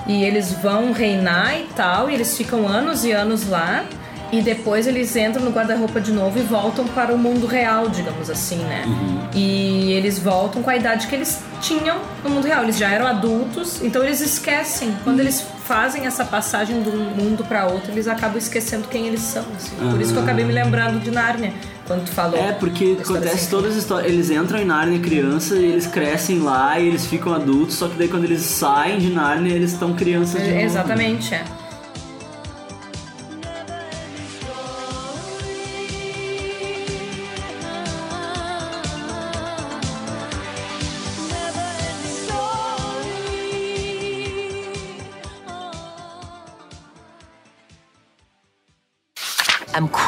[0.05, 3.85] e eles vão reinar e tal, e eles ficam anos e anos lá.
[4.31, 8.29] E depois eles entram no guarda-roupa de novo e voltam para o mundo real, digamos
[8.29, 8.83] assim, né?
[9.33, 12.63] E eles voltam com a idade que eles tinham no mundo real.
[12.63, 14.93] Eles já eram adultos, então eles esquecem.
[15.03, 19.21] Quando eles fazem essa passagem de um mundo para outro, eles acabam esquecendo quem eles
[19.21, 19.43] são.
[19.55, 19.75] assim.
[19.89, 21.53] Por isso que eu acabei me lembrando de Nárnia
[21.87, 22.37] quando tu falou.
[22.39, 23.49] É, porque acontece assim.
[23.49, 24.11] todas as histórias.
[24.11, 27.95] Eles entram em Nárnia criança e eles crescem lá e eles ficam adultos, só que
[27.97, 30.65] daí quando eles saem de Nárnia, eles estão crianças de É, novo.
[30.65, 31.43] Exatamente, é.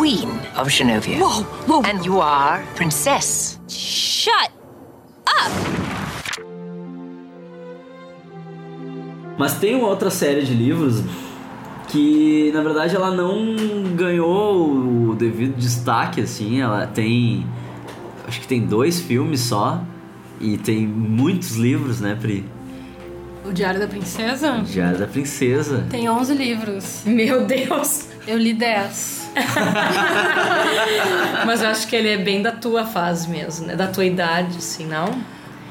[0.08, 1.18] Queen of Genovia.
[1.20, 1.82] Whoa, whoa.
[1.84, 3.60] And you are Princess.
[3.68, 4.52] Shut
[9.38, 11.04] Mas tem uma outra série de livros
[11.90, 13.54] que, na verdade, ela não
[13.98, 16.62] ganhou o devido destaque, assim.
[16.62, 17.46] Ela tem.
[18.26, 19.84] Acho que tem dois filmes só.
[20.40, 22.46] E tem muitos livros, né, Pri?
[23.48, 25.86] O Diário da Princesa Diário da Princesa.
[25.90, 27.02] tem 11 livros.
[27.06, 28.08] Meu Deus!
[28.28, 29.16] Eu li 10.
[31.46, 33.76] Mas eu acho que ele é bem da tua fase mesmo, né?
[33.76, 35.10] Da tua idade, assim, não?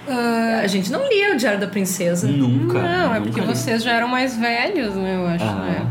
[0.08, 2.26] Ah, A gente não lia o Diário da Princesa.
[2.28, 2.80] Nunca.
[2.80, 3.46] Não, é nunca porque li.
[3.46, 5.16] vocês já eram mais velhos, né?
[5.16, 5.64] Eu acho, Ah.
[5.64, 5.86] né?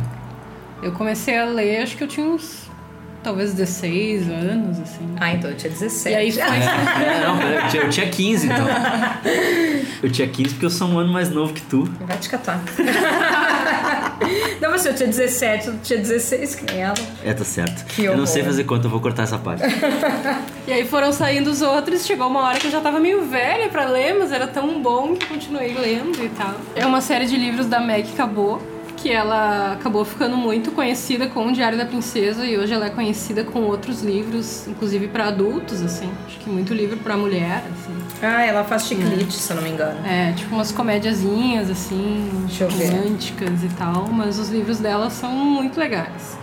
[0.82, 2.66] Eu comecei a ler, acho que eu tinha uns.
[3.26, 5.16] Talvez 16 anos, assim.
[5.20, 6.14] Ah, então eu tinha 17.
[6.14, 6.44] E aí foi.
[6.44, 8.68] É, não, pera, eu tinha, eu tinha 15, então.
[10.04, 11.90] Eu tinha 15 porque eu sou um ano mais novo que tu.
[12.02, 12.62] Vai te catar.
[14.62, 16.94] não, mas se eu tinha 17, tu tinha 16, que nem ela.
[17.24, 17.86] É, tá certo.
[17.86, 19.64] Que eu não sei fazer conta, eu vou cortar essa parte.
[20.68, 23.70] E aí foram saindo os outros, chegou uma hora que eu já tava meio velha
[23.70, 26.56] pra ler, mas era tão bom que continuei lendo e tal.
[26.76, 28.64] É uma série de livros da Meg Cabot,
[29.06, 32.90] que ela acabou ficando muito conhecida com o Diário da Princesa e hoje ela é
[32.90, 36.12] conhecida com outros livros, inclusive para adultos, assim.
[36.26, 37.96] Acho que muito livro para mulher, assim.
[38.20, 40.04] Ah, ela faz chiclete, se eu não me engano.
[40.08, 46.36] É, tipo umas comédiazinhas, assim, românticas e tal, mas os livros dela são muito legais.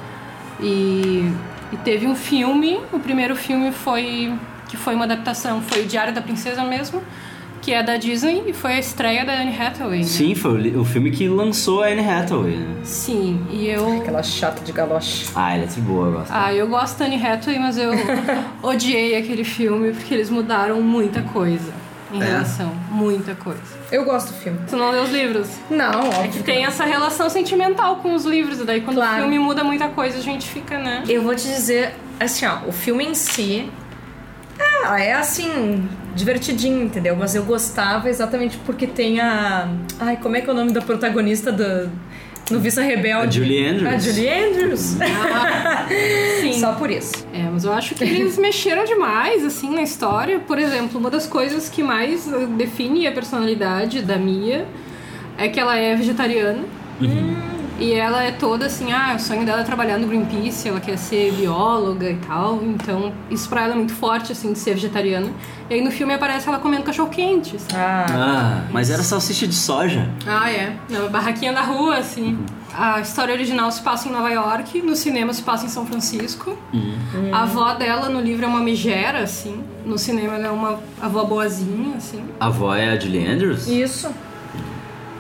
[0.61, 1.29] E,
[1.73, 4.33] e teve um filme, o primeiro filme foi
[4.69, 7.03] que foi uma adaptação, foi o Diário da Princesa mesmo,
[7.63, 10.01] que é da Disney e foi a estreia da Anne Hathaway.
[10.01, 10.05] né?
[10.05, 12.77] Sim, foi o, filme que lançou a Anne Hathaway, né?
[12.83, 15.27] Sim, e eu Aquela chata de galoche.
[15.35, 16.31] Ah, ela é de boa, eu gosto.
[16.31, 17.93] Ah, eu gosto da Anne Hathaway, mas eu
[18.63, 21.73] odiei aquele filme porque eles mudaram muita coisa
[22.13, 22.25] em É?
[22.27, 23.61] relação, muita coisa.
[23.91, 24.59] Eu gosto do filme.
[24.69, 25.49] Tu não leu os livros?
[25.71, 26.31] Não, É óbvio.
[26.33, 29.19] que tem essa relação sentimental com os livros, e daí quando Claro.
[29.19, 31.05] o filme muda muita coisa, a gente fica, né?
[31.09, 33.71] Eu vou te dizer, assim, ó, o filme em si.
[34.85, 37.17] Ah, é assim, divertidinho, entendeu?
[37.17, 39.69] Mas eu gostava exatamente porque tem a.
[39.99, 41.91] Ai, como é que é o nome da protagonista do.
[42.51, 43.39] No Vista Rebelde?
[43.39, 43.95] A Julie Andrews.
[43.95, 44.97] A Julie Andrews.
[46.41, 46.53] Sim.
[46.55, 47.27] Só por isso.
[47.33, 50.41] É, mas eu acho que eles mexeram demais, assim, na história.
[50.41, 52.27] Por exemplo, uma das coisas que mais
[52.59, 54.67] define a personalidade da Mia
[55.39, 56.65] é que ela é vegetariana.
[57.83, 60.97] E ela é toda assim, ah, o sonho dela é trabalhar no Greenpeace, ela quer
[60.97, 62.63] ser bióloga e tal.
[62.63, 65.29] Então, isso pra ela é muito forte, assim, de ser vegetariana.
[65.69, 67.57] E aí no filme aparece ela comendo cachorro-quente.
[67.57, 67.67] assim.
[67.75, 70.09] Ah, mas era salsicha de soja.
[70.25, 70.77] Ah, é.
[70.89, 72.39] Na barraquinha da rua, assim.
[72.73, 76.57] A história original se passa em Nova York, no cinema se passa em São Francisco.
[77.33, 79.61] A avó dela no livro é uma megera, assim.
[79.85, 82.23] No cinema ela é uma avó boazinha, assim.
[82.39, 83.67] A avó é a Julie Andrews?
[83.67, 84.09] Isso.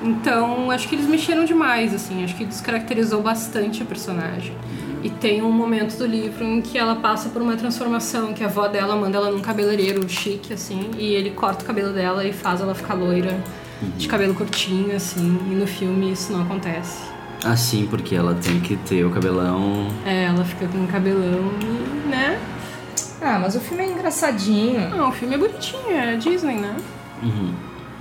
[0.02, 2.24] Então, acho que eles mexeram demais, assim.
[2.24, 4.54] Acho que descaracterizou bastante a personagem.
[5.02, 8.46] E tem um momento do livro em que ela passa por uma transformação, que a
[8.46, 12.32] avó dela manda ela num cabeleireiro chique, assim, e ele corta o cabelo dela e
[12.32, 13.42] faz ela ficar loira,
[13.96, 15.38] de cabelo curtinho, assim.
[15.50, 17.02] E no filme isso não acontece.
[17.44, 19.88] Ah, sim, porque ela tem que ter o cabelão.
[20.06, 22.38] É, ela fica com um cabelão e, né?
[23.20, 24.88] Ah, mas o filme é engraçadinho.
[24.90, 26.76] Não, o filme é bonitinho, é Disney, né?
[27.20, 27.52] Uhum.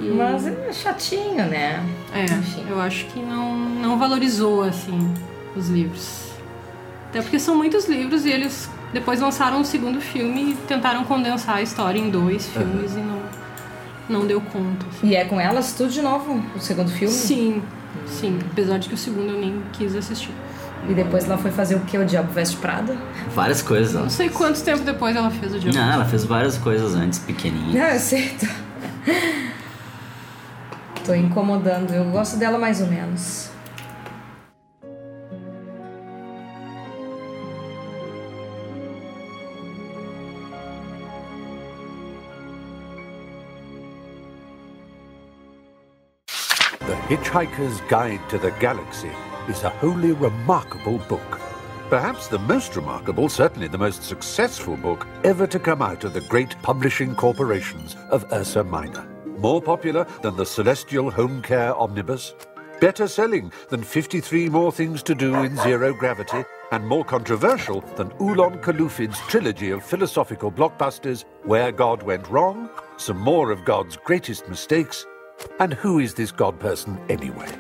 [0.09, 1.83] Mas é chatinho, né?
[2.13, 2.25] É,
[2.69, 5.13] eu acho que não, não valorizou, assim,
[5.55, 6.31] os livros.
[7.09, 11.57] Até porque são muitos livros e eles depois lançaram um segundo filme e tentaram condensar
[11.57, 13.19] a história em dois filmes e não,
[14.09, 14.85] não deu conta.
[14.89, 15.07] assim.
[15.07, 17.13] E é com elas tudo de novo, o segundo filme?
[17.13, 17.61] Sim,
[18.05, 18.39] sim.
[18.51, 20.31] Apesar de que o segundo eu nem quis assistir.
[20.89, 21.97] E depois ela foi fazer o que?
[21.97, 22.97] O Diabo Veste Prada?
[23.35, 23.93] Várias coisas.
[23.93, 24.09] Não Ela...
[24.09, 25.77] sei quanto tempo depois ela fez o Diabo.
[25.77, 27.83] Não, ela fez várias coisas antes, pequenininha.
[27.83, 28.35] Não, eu sei.
[31.05, 31.93] Tô, incomodando.
[31.93, 33.49] Eu gosto dela mais ou menos.
[46.85, 49.11] The Hitchhiker's Guide to the Galaxy
[49.49, 51.39] is a wholly remarkable book.
[51.89, 56.21] Perhaps the most remarkable, certainly the most successful book ever to come out of the
[56.21, 59.10] great publishing corporations of Ursa Minor.
[59.41, 62.35] More popular than the Celestial Home Care Omnibus,
[62.79, 68.11] better selling than 53 More Things to Do in Zero Gravity, and more controversial than
[68.19, 74.47] Ulon Kalufid's trilogy of philosophical blockbusters Where God Went Wrong, Some More of God's Greatest
[74.47, 75.07] Mistakes,
[75.59, 77.51] and Who is This God Person Anyway?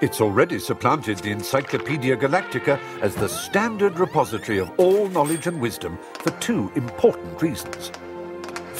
[0.00, 5.98] It's already supplanted the Encyclopedia Galactica as the standard repository of all knowledge and wisdom
[6.20, 7.90] for two important reasons.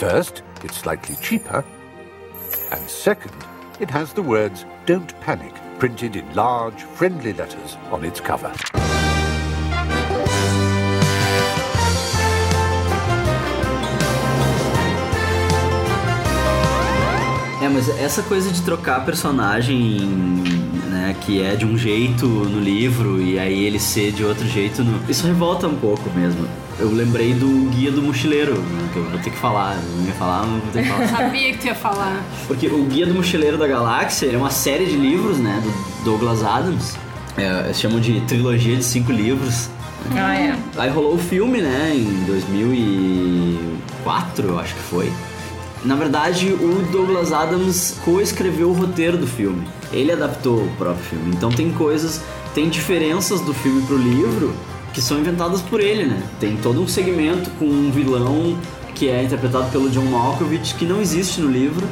[0.03, 1.65] First, it's slightly cheaper,
[2.73, 3.37] and second,
[3.79, 8.53] it has the words Don't Panic printed in large, friendly letters on its cover.
[17.63, 20.62] É, mas essa coisa de trocar personagem,
[21.03, 24.85] né, que é de um jeito no livro e aí ele ser de outro jeito
[24.85, 25.01] no.
[25.11, 26.47] Isso revolta um pouco mesmo.
[26.79, 29.75] Eu lembrei do Guia do Mochileiro, né, que eu vou ter que falar.
[29.75, 31.09] Eu não ia falar, mas vou ter que falar.
[31.09, 32.23] Sabia que tu ia falar.
[32.47, 35.73] Porque o Guia do Mochileiro da Galáxia é uma série de livros, né, do
[36.05, 36.97] Douglas Adams.
[37.37, 39.69] É, eles chamam de trilogia de cinco livros.
[40.17, 40.57] Ah, é.
[40.77, 45.13] Aí rolou o filme, né, em 2004, eu acho que foi.
[45.85, 49.67] Na verdade, o Douglas Adams coescreveu o roteiro do filme.
[49.93, 51.35] Ele adaptou o próprio filme.
[51.35, 52.21] Então tem coisas,
[52.55, 54.55] tem diferenças do filme pro livro
[54.93, 56.23] que são inventadas por ele, né?
[56.39, 58.57] Tem todo um segmento com um vilão
[58.95, 61.87] que é interpretado pelo John Malkovich que não existe no livro,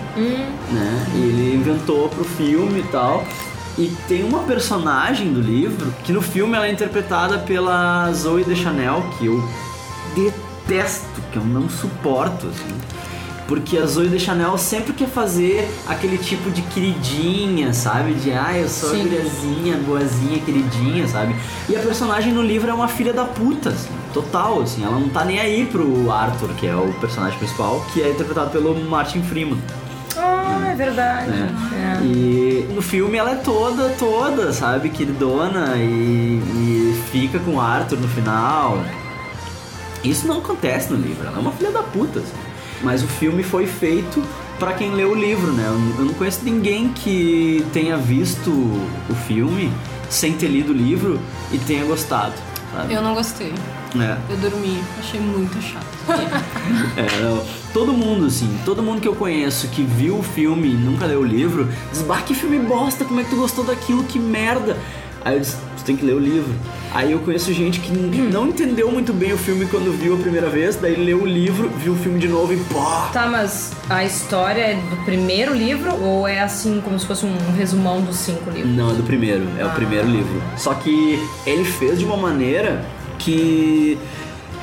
[0.70, 1.06] né?
[1.14, 3.24] E ele inventou pro filme e tal.
[3.78, 9.02] E tem uma personagem do livro que no filme ela é interpretada pela Zoe Deschanel,
[9.18, 9.42] que eu
[10.14, 12.74] detesto, que eu não suporto, assim.
[13.50, 18.14] Porque a Zoe de Chanel sempre quer fazer aquele tipo de queridinha, sabe?
[18.14, 19.02] De, ah, eu sou Sim.
[19.02, 21.34] guriazinha, boazinha, queridinha, sabe?
[21.68, 24.84] E a personagem no livro é uma filha da puta, assim, total, assim.
[24.84, 28.50] Ela não tá nem aí pro Arthur, que é o personagem principal, que é interpretado
[28.50, 29.60] pelo Martin Freeman.
[30.16, 31.30] Ah, é verdade.
[31.32, 31.98] né?
[32.00, 32.04] É.
[32.04, 37.98] E no filme ela é toda, toda, sabe, queridona e, e fica com o Arthur
[37.98, 38.80] no final.
[40.04, 42.20] Isso não acontece no livro, ela é uma filha da puta.
[42.20, 42.49] assim.
[42.82, 44.22] Mas o filme foi feito
[44.58, 45.64] pra quem leu o livro, né?
[45.98, 49.72] Eu não- conheço ninguém que tenha visto o filme
[50.08, 51.18] sem ter lido o livro
[51.52, 52.34] e tenha gostado,
[52.72, 52.92] sabe?
[52.92, 53.52] Eu não gostei.
[53.98, 54.16] É.
[54.30, 55.84] Eu dormi, achei muito chato.
[56.96, 57.42] É,
[57.72, 61.20] todo mundo, assim, todo mundo que eu conheço que viu o filme e nunca leu
[61.20, 64.76] o livro, diz, bah, que filme bosta, como é que tu gostou daquilo, que merda.
[65.24, 66.50] Aí eu disse, tu tem que ler o livro.
[66.92, 70.48] Aí eu conheço gente que não entendeu muito bem o filme quando viu a primeira
[70.48, 72.80] vez, daí leu o livro, viu o filme de novo e pô.
[73.12, 77.36] Tá, mas a história é do primeiro livro ou é assim, como se fosse um
[77.56, 78.74] resumão dos cinco livros?
[78.74, 79.70] Não, é do primeiro, é o Ah.
[79.72, 80.42] primeiro livro.
[80.56, 82.84] Só que ele fez de uma maneira
[83.18, 83.96] que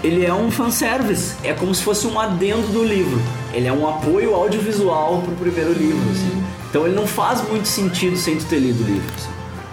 [0.04, 1.36] ele é um fanservice.
[1.44, 3.22] É como se fosse um adendo do livro.
[3.54, 6.44] Ele é um apoio audiovisual pro primeiro livro, assim.
[6.70, 9.30] Então ele não faz muito sentido sem tu ter lido o livro, assim,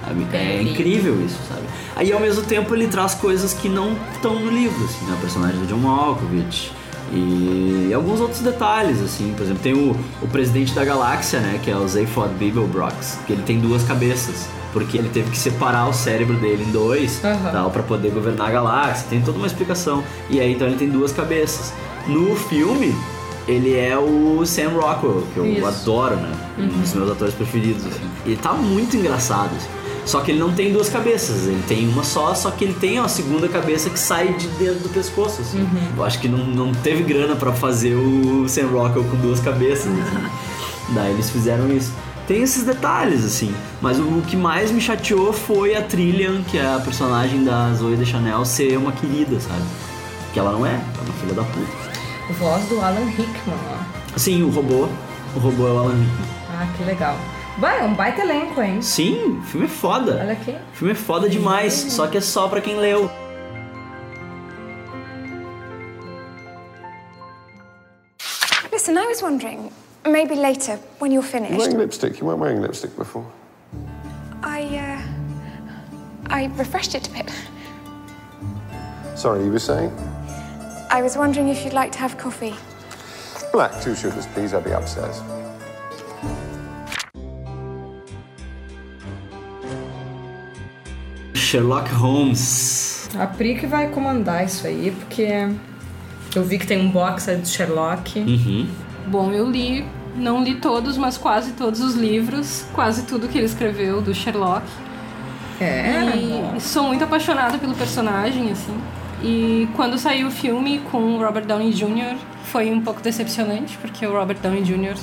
[0.06, 0.26] sabe?
[0.32, 0.70] É Entendi.
[0.70, 1.62] incrível isso, sabe?
[1.96, 5.14] Aí ao mesmo tempo ele traz coisas que não estão no livro, assim, né?
[5.16, 6.72] O personagem do John Malkovich.
[7.12, 11.70] E alguns outros detalhes, assim, por exemplo, tem o, o presidente da galáxia, né, que
[11.70, 15.92] é o Zaphod Beeblebrox, que ele tem duas cabeças, porque ele teve que separar o
[15.92, 17.50] cérebro dele em dois, Aham.
[17.52, 20.02] tal, para poder governar a galáxia, tem toda uma explicação.
[20.28, 21.72] E aí então ele tem duas cabeças.
[22.08, 22.92] No filme,
[23.46, 25.66] ele é o Sam Rockwell, que eu Isso.
[25.66, 26.32] adoro, né?
[26.58, 28.02] Um dos meus atores preferidos, assim.
[28.26, 29.68] Ele tá muito engraçado, assim.
[30.06, 32.98] Só que ele não tem duas cabeças, ele tem uma só, só que ele tem
[32.98, 35.60] a segunda cabeça que sai de dentro do pescoço, assim.
[35.60, 35.92] Uhum.
[35.96, 39.86] Eu acho que não, não teve grana pra fazer o Sam Rockwell com duas cabeças,
[39.86, 40.28] assim.
[40.94, 41.92] Daí eles fizeram isso.
[42.26, 43.54] Tem esses detalhes, assim.
[43.80, 47.96] Mas o que mais me chateou foi a Trillian, que é a personagem da Zoe
[47.96, 49.62] de Chanel, ser uma querida, sabe?
[50.32, 51.84] Que ela não é, ela é uma filha da puta.
[52.38, 54.18] Voz do Alan Rickman, ó.
[54.18, 54.88] Sim, o robô.
[55.36, 56.28] O robô é o Alan Rickman.
[56.50, 57.16] Ah, que legal.
[57.58, 58.82] Vai, é um baita elenco, hein?
[58.82, 60.18] Sim, filme foda.
[60.20, 60.56] Olha aqui.
[60.72, 63.08] Filme foda demais, só que é só pra quem leu.
[68.72, 69.70] Listen, I was wondering,
[70.04, 71.52] maybe later, when you're finished.
[71.52, 72.20] You're finished, wearing lipstick.
[72.20, 73.24] You weren't wearing lipstick before.
[74.42, 77.30] I, uh, I refreshed it a bit.
[79.14, 79.92] Sorry, you were saying?
[80.90, 82.54] I was wondering if you'd like to have coffee.
[83.52, 84.52] Black, two sugars, please.
[84.52, 85.22] I'll be upstairs.
[91.54, 93.08] Sherlock Holmes.
[93.16, 95.48] A Pri que vai comandar isso aí, porque
[96.34, 98.18] eu vi que tem um box do Sherlock.
[98.18, 98.66] Uhum.
[99.06, 99.84] Bom, eu li,
[100.16, 104.66] não li todos, mas quase todos os livros, quase tudo que ele escreveu do Sherlock.
[105.60, 108.76] É, E, e sou muito apaixonada pelo personagem, assim.
[109.22, 112.16] E quando saiu o filme com o Robert Downey Jr.,
[112.46, 114.96] foi um pouco decepcionante, porque o Robert Downey Jr.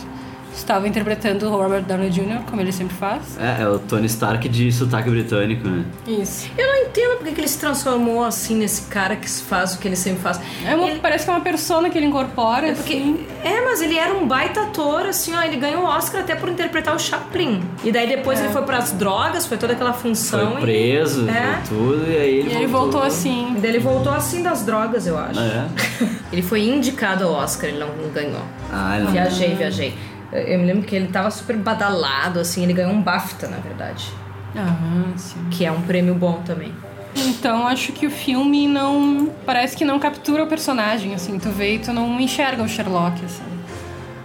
[0.54, 3.38] estava interpretando o Robert Downey Jr., como ele sempre faz.
[3.40, 5.86] É, é o Tony Stark de sotaque britânico, né?
[6.08, 6.50] Isso.
[6.58, 9.88] Eu não entendo porque que ele se transformou assim nesse cara que faz o que
[9.88, 10.40] ele sempre faz.
[10.66, 13.26] É uma- Parece que é uma persona que ele incorpora, É porque- assim.
[13.44, 15.42] É, mas ele era um baita ator, assim, ó.
[15.42, 17.62] Ele ganhou o Oscar até por interpretar o Chaplin.
[17.84, 18.44] E daí depois É.
[18.46, 20.52] ele foi pras drogas, foi toda aquela função.
[20.54, 21.30] Foi preso, e...
[21.30, 21.60] É.
[21.64, 23.56] foi tudo, e aí ele, E ele voltou assim.
[23.58, 25.40] E daí ele voltou assim das drogas, eu acho.
[25.40, 25.66] É.
[26.32, 28.40] Ele foi indicado ao Oscar, ele não ganhou.
[28.72, 29.94] Ah, ele não- Viajei, viajei.
[30.32, 34.08] Eu me lembro que ele tava super badalado, assim, ele ganhou um BAFTA, na verdade.
[34.56, 35.40] Ah, sim.
[35.50, 36.74] Que é um prêmio bom também.
[37.16, 39.30] Então acho que o filme não.
[39.46, 41.38] Parece que não captura o personagem, assim.
[41.38, 43.44] Tu vê e tu não enxerga o Sherlock, assim.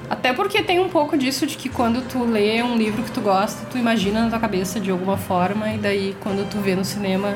[0.09, 3.21] Até porque tem um pouco disso de que quando tu lê um livro que tu
[3.21, 6.85] gosta, tu imagina na tua cabeça de alguma forma, e daí quando tu vê no
[6.85, 7.35] cinema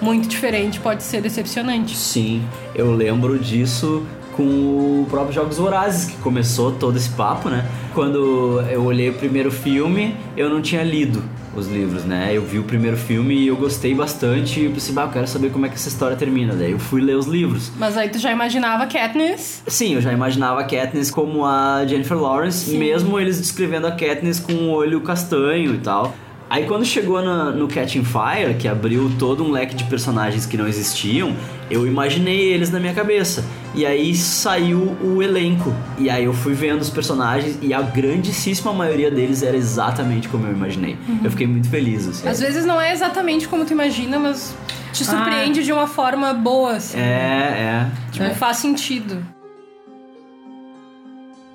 [0.00, 1.94] muito diferente, pode ser decepcionante.
[1.94, 2.42] Sim,
[2.74, 4.06] eu lembro disso
[4.40, 7.66] com o próprio Jogos Vorazes, que começou todo esse papo, né?
[7.94, 11.22] Quando eu olhei o primeiro filme, eu não tinha lido
[11.54, 12.30] os livros, né?
[12.32, 15.50] Eu vi o primeiro filme e eu gostei bastante e pensei, bah, eu quero saber
[15.50, 16.54] como é que essa história termina.
[16.54, 17.70] Daí eu fui ler os livros.
[17.78, 19.62] Mas aí tu já imaginava Katniss.
[19.66, 22.78] Sim, eu já imaginava a Katniss como a Jennifer Lawrence, Sim.
[22.78, 26.14] mesmo eles descrevendo a Katniss com um olho castanho e tal.
[26.48, 30.56] Aí quando chegou na- no Catching Fire, que abriu todo um leque de personagens que
[30.56, 31.32] não existiam,
[31.70, 33.44] eu imaginei eles na minha cabeça.
[33.74, 35.72] E aí saiu o elenco.
[35.98, 40.46] E aí eu fui vendo os personagens e a grandíssima maioria deles era exatamente como
[40.46, 40.96] eu imaginei.
[41.08, 41.20] Uhum.
[41.22, 42.28] Eu fiquei muito feliz, assim.
[42.28, 44.56] Às vezes não é exatamente como tu imagina, mas
[44.92, 46.98] te surpreende de uma forma boa, assim.
[46.98, 47.86] É, é.
[48.10, 49.24] Tipo, faz sentido.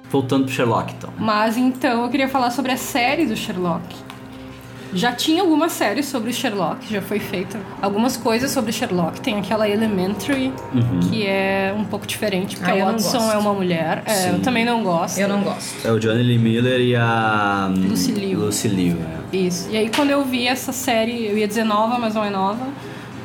[0.10, 1.10] Voltando pro Sherlock, então.
[1.18, 3.84] Mas então eu queria falar sobre a série do Sherlock.
[4.96, 9.20] Já tinha algumas séries sobre o Sherlock, já foi feita algumas coisas sobre Sherlock.
[9.22, 11.00] Tem aquela Elementary, Uhum.
[11.10, 14.02] que é um pouco diferente, porque Ah, a Watson é uma mulher.
[14.06, 15.18] É, eu também não gosto.
[15.20, 15.86] Eu não gosto.
[15.86, 17.70] É o Johnny Lee Miller e a.
[17.70, 18.40] hum, Lucy Liu.
[18.40, 18.96] Lucy Liu,
[19.34, 19.36] é.
[19.36, 19.68] Isso.
[19.70, 22.66] E aí quando eu vi essa série, eu ia dizer nova, mas não é nova,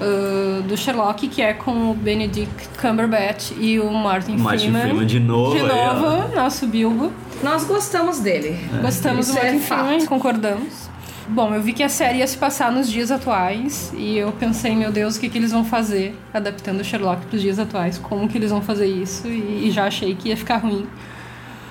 [0.01, 4.83] uh, do Sherlock, que é com o Benedict Cumberbatch e o Martin, Martin Freeman.
[4.83, 7.13] Freeman de novo De aí, novo, nosso Bilbo.
[7.45, 8.59] Nós gostamos dele.
[8.83, 9.87] Gostamos do Isso é Martin fato.
[9.87, 10.90] Freeman, concordamos.
[11.33, 14.75] Bom, eu vi que a série ia se passar nos dias atuais e eu pensei,
[14.75, 17.99] meu Deus, o que, que eles vão fazer adaptando o Sherlock para os dias atuais?
[17.99, 19.29] Como que eles vão fazer isso?
[19.29, 20.87] E, e já achei que ia ficar ruim.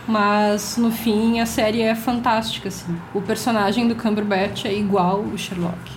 [0.07, 2.95] Mas no fim a série é fantástica, assim.
[3.13, 5.91] O personagem do Cumberbatch é igual o Sherlock.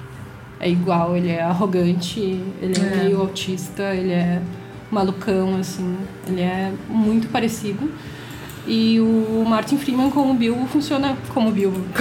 [0.58, 2.20] É igual, ele é arrogante,
[2.60, 2.96] ele é, É.
[3.04, 4.42] meio autista, ele é
[4.90, 5.96] malucão, assim.
[6.26, 7.90] Ele é muito parecido.
[8.66, 11.80] E o Martin Freeman como Bilbo funciona como Bilbo.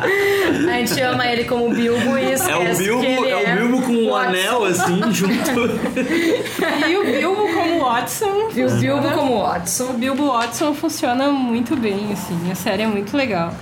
[0.00, 3.56] A gente chama ele como Bilbo e É o esquece Bilbo, que ele é o
[3.56, 5.60] Bilbo com um anel assim, junto.
[6.88, 8.48] E o Bilbo como Watson.
[8.54, 9.84] E o Bilbo como Watson.
[9.90, 12.50] O Bilbo Watson funciona muito bem, assim.
[12.52, 13.52] A série é muito legal.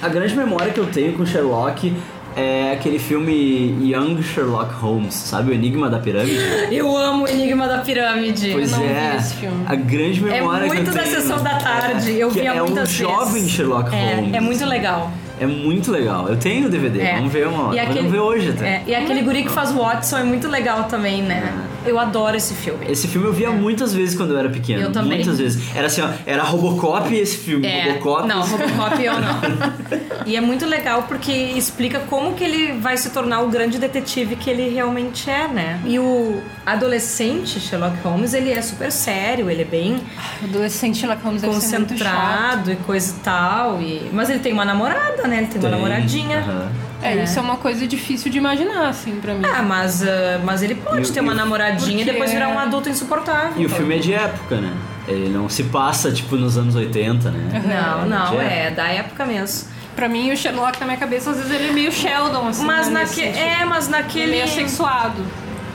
[0.00, 1.92] A grande memória que eu tenho com Sherlock
[2.36, 5.50] é aquele filme Young Sherlock Holmes, sabe?
[5.52, 6.38] O Enigma da Pirâmide.
[6.70, 8.50] Eu amo o Enigma da Pirâmide.
[8.52, 9.10] Pois Eu não é.
[9.12, 9.64] vi esse filme.
[9.66, 11.14] A grande É memória que muito eu da tenho.
[11.14, 12.18] sessão da tarde.
[12.18, 13.50] Eu que via é um muitas jovem vezes.
[13.50, 14.34] Sherlock É, Holmes.
[14.34, 15.10] é muito legal.
[15.40, 16.28] É muito legal.
[16.28, 17.16] Eu tenho o DVD, É.
[17.16, 17.82] vamos ver uma hora.
[17.82, 18.66] Aquele- Vamos ver hoje até.
[18.66, 21.52] É, e aquele guri que faz o Watson é muito legal também, né?
[21.86, 22.86] Eu adoro esse filme.
[22.88, 24.82] Esse filme eu via muitas vezes quando eu era pequeno.
[24.82, 25.18] Eu também.
[25.18, 25.74] Muitas vezes.
[25.76, 27.66] Era assim, ó, era Robocop esse filme.
[27.66, 28.26] É, Robocop.
[28.28, 30.04] não, Robocop eu não.
[30.26, 34.36] E é muito legal porque explica como que ele vai se tornar o grande detetive
[34.36, 35.80] que ele realmente é, né?
[35.84, 40.00] E o adolescente Sherlock Holmes, ele é super sério, ele é bem
[40.40, 41.78] O adolescente Sherlock Holmes ser muito chato.
[41.78, 43.82] concentrado e coisa e tal.
[43.82, 44.08] E...
[44.12, 45.38] Mas ele tem uma namorada, né?
[45.38, 46.38] Ele tem, Tem, uma namoradinha.
[46.38, 46.72] aham.
[47.04, 49.42] É, isso é uma coisa difícil de imaginar, assim, pra mim.
[49.44, 52.30] Ah, mas, ah, mas ele pode E o- ter e uma o- namoradinha e depois
[52.32, 53.52] virar um adulto insuportável.
[53.56, 54.72] E o filme é de época, né?
[55.06, 57.62] Ele não se passa, tipo, nos anos 80, né?
[57.66, 59.68] Não, não, de é da época mesmo.
[59.94, 62.64] Pra mim, o Sherlock, na minha cabeça, às vezes ele é meio Sheldon, assim.
[62.64, 63.22] Mas né, naque...
[63.22, 64.30] É, mas naquele.
[64.32, 65.22] Meio assexuado.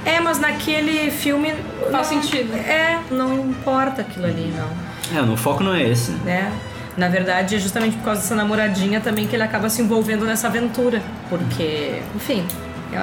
[0.06, 1.54] É, mas naquele filme.
[1.92, 2.54] Faz não- sentido.
[2.56, 5.18] É, não importa aquilo ali, não.
[5.18, 6.12] É, no foco não é esse.
[6.12, 6.52] Né?
[7.00, 10.48] Na verdade, é justamente por causa dessa namoradinha também que ele acaba se envolvendo nessa
[10.48, 11.02] aventura.
[11.30, 12.46] Porque, enfim,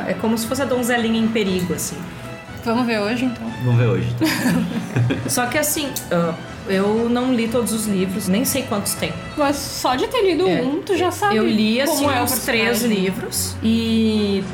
[0.07, 1.97] é como se fosse a donzelinha em perigo, assim.
[2.63, 3.51] Vamos ver hoje, então.
[3.65, 4.15] Vamos ver hoje.
[4.19, 4.27] tá?
[5.31, 6.35] Só que assim, ah,
[6.69, 9.15] eu não li todos os livros, nem sei quantos tem.
[9.37, 10.61] Mas só de ter lido É.
[10.63, 14.45] um, tu já sabe Eu li assim como é uns três livros e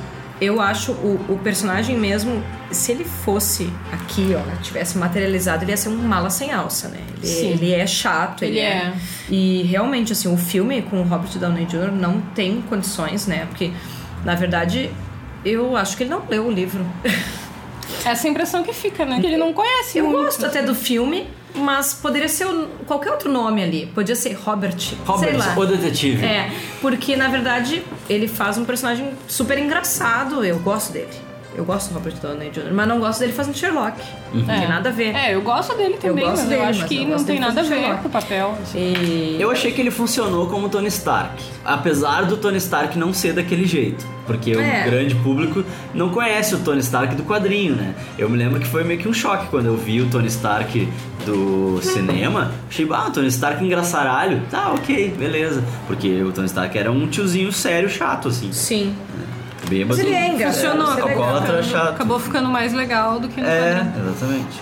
[0.43, 5.77] eu acho o, o personagem mesmo, se ele fosse aqui, ó, tivesse materializado, ele ia
[5.77, 6.99] ser um mala sem alça, né?
[7.19, 7.47] Ele, Sim.
[7.51, 8.73] ele é chato, ele, Ele é.
[8.73, 8.93] é.
[9.31, 11.93] E realmente, assim, o filme com o Robert Downey Jr.
[11.93, 13.47] não tem condições, né?
[13.49, 13.71] Porque,
[14.25, 14.91] na verdade,
[15.45, 16.85] eu acho que ele não leu o livro.
[18.05, 19.21] Essa é impressão que fica, né?
[19.21, 20.25] Que ele não conhece Eu muito.
[20.25, 22.47] gosto até do filme, mas poderia ser
[22.87, 23.87] qualquer outro nome ali.
[23.95, 24.95] Podia ser Robert.
[25.07, 26.25] Robert, o detetive.
[26.25, 26.51] É,
[26.81, 30.45] porque na verdade ele faz um personagem super engraçado.
[30.45, 31.32] Eu gosto dele.
[31.55, 33.97] Eu gosto do Robert Downey Jr., mas não gosto dele fazendo Sherlock.
[34.33, 35.15] Não tem nada a ver.
[35.15, 37.39] É, eu gosto dele também, gosto mas dele, eu acho mas que não não tem
[37.39, 38.03] nada a ver Sherlock.
[38.03, 38.59] com o papel.
[38.63, 38.79] assim.
[38.79, 39.37] E...
[39.39, 41.43] Eu achei que ele funcionou como Tony Stark.
[41.65, 44.05] Apesar do Tony Stark não ser daquele jeito.
[44.27, 44.85] Porque É.
[44.87, 47.95] o grande público não conhece o Tony Stark do quadrinho, né?
[48.17, 50.89] Eu me lembro que foi meio que um choque quando eu vi o Tony Stark
[51.27, 52.53] do cinema.
[52.71, 54.41] Achei, ah, o Tony Stark engraçaralho.
[54.51, 55.63] Tá, ok, beleza.
[55.87, 58.53] Porque o Tony Stark era um tiozinho sério, chato, assim.
[58.53, 58.95] Sim.
[59.69, 59.97] Bêbado.
[59.97, 60.63] Mas ele é engraçado.
[60.77, 61.03] Funcionou, Isso é.
[61.13, 61.89] Alcoólatra chato.
[61.91, 64.09] Acabou ficando mais legal do que no É, quadrinho.
[64.11, 64.61] exatamente.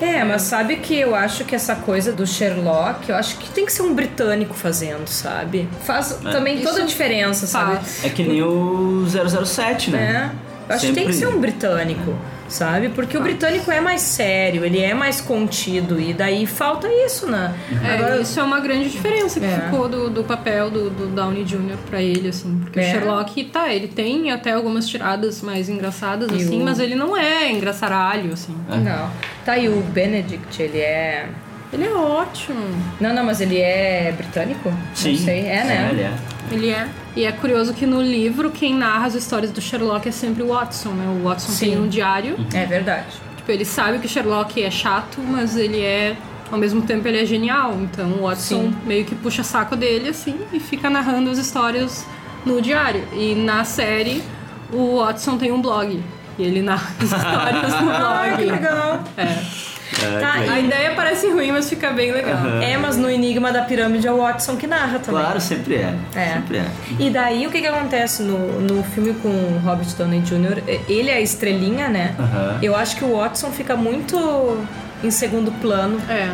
[0.00, 3.64] É, mas sabe que eu acho que essa coisa do Sherlock, eu acho que tem
[3.64, 5.68] que ser um britânico fazendo, sabe?
[5.84, 6.30] Faz É.
[6.32, 7.76] também toda a Isso diferença, sabe?
[7.76, 8.04] faz.
[8.04, 10.32] É que nem o 007, né?
[10.68, 10.72] É.
[10.72, 12.14] Eu acho que tem que ser Sempre- um britânico,
[12.52, 12.90] sabe?
[12.90, 17.54] Porque o britânico é mais sério, ele é mais contido, e daí falta isso, né?
[17.84, 19.60] É, Agora, isso é uma grande diferença que É.
[19.64, 21.76] ficou do, do papel do, do Downey Jr.
[21.88, 22.58] pra ele, assim.
[22.62, 22.82] Porque É.
[22.82, 26.94] o Sherlock, tá, ele tem até algumas tiradas mais engraçadas, E assim, o- mas ele
[26.94, 28.54] não é engraçaralho, assim.
[28.68, 29.10] Não.
[29.44, 31.28] Tá aí o Benedict, ele é.
[31.72, 32.60] Ele é ótimo.
[33.00, 34.72] Não, não, mas ele é britânico?
[34.94, 35.12] Sim.
[35.12, 35.40] Não sei.
[35.40, 35.88] É, né?
[35.90, 36.12] ele é.
[36.50, 36.88] Ele é.
[37.16, 40.48] E é curioso que no livro, quem narra as histórias do Sherlock é sempre o
[40.48, 41.06] Watson, né?
[41.18, 41.70] O Watson Sim.
[41.70, 42.36] tem um diário.
[42.52, 43.06] É verdade.
[43.36, 46.16] Tipo, ele sabe que o Sherlock é chato, mas ele é.
[46.50, 47.72] Ao mesmo tempo ele é genial.
[47.80, 48.76] Então o Watson Sim.
[48.84, 52.06] meio que puxa saco dele, assim, e fica narrando as histórias
[52.44, 53.02] no diário.
[53.14, 54.22] E na série,
[54.70, 56.02] o Watson tem um blog.
[56.38, 58.02] E ele narra as histórias no blog.
[58.02, 59.04] Ah, que legal.
[59.16, 59.71] É.
[60.00, 62.34] Tá, A ideia parece ruim, mas fica bem legal.
[62.34, 62.62] Aham.
[62.62, 65.20] É, mas no Enigma da Pirâmide é o Watson que narra também.
[65.20, 65.94] Claro, sempre é.
[66.14, 66.32] É.
[66.34, 66.66] Sempre é.
[66.98, 70.62] E daí o que que acontece no, no filme com o Robert Downey Jr.?
[70.88, 72.14] Ele é a estrelinha, né?
[72.18, 72.58] Aham.
[72.62, 74.58] Eu acho que o Watson fica muito
[75.04, 76.00] em segundo plano.
[76.08, 76.30] É.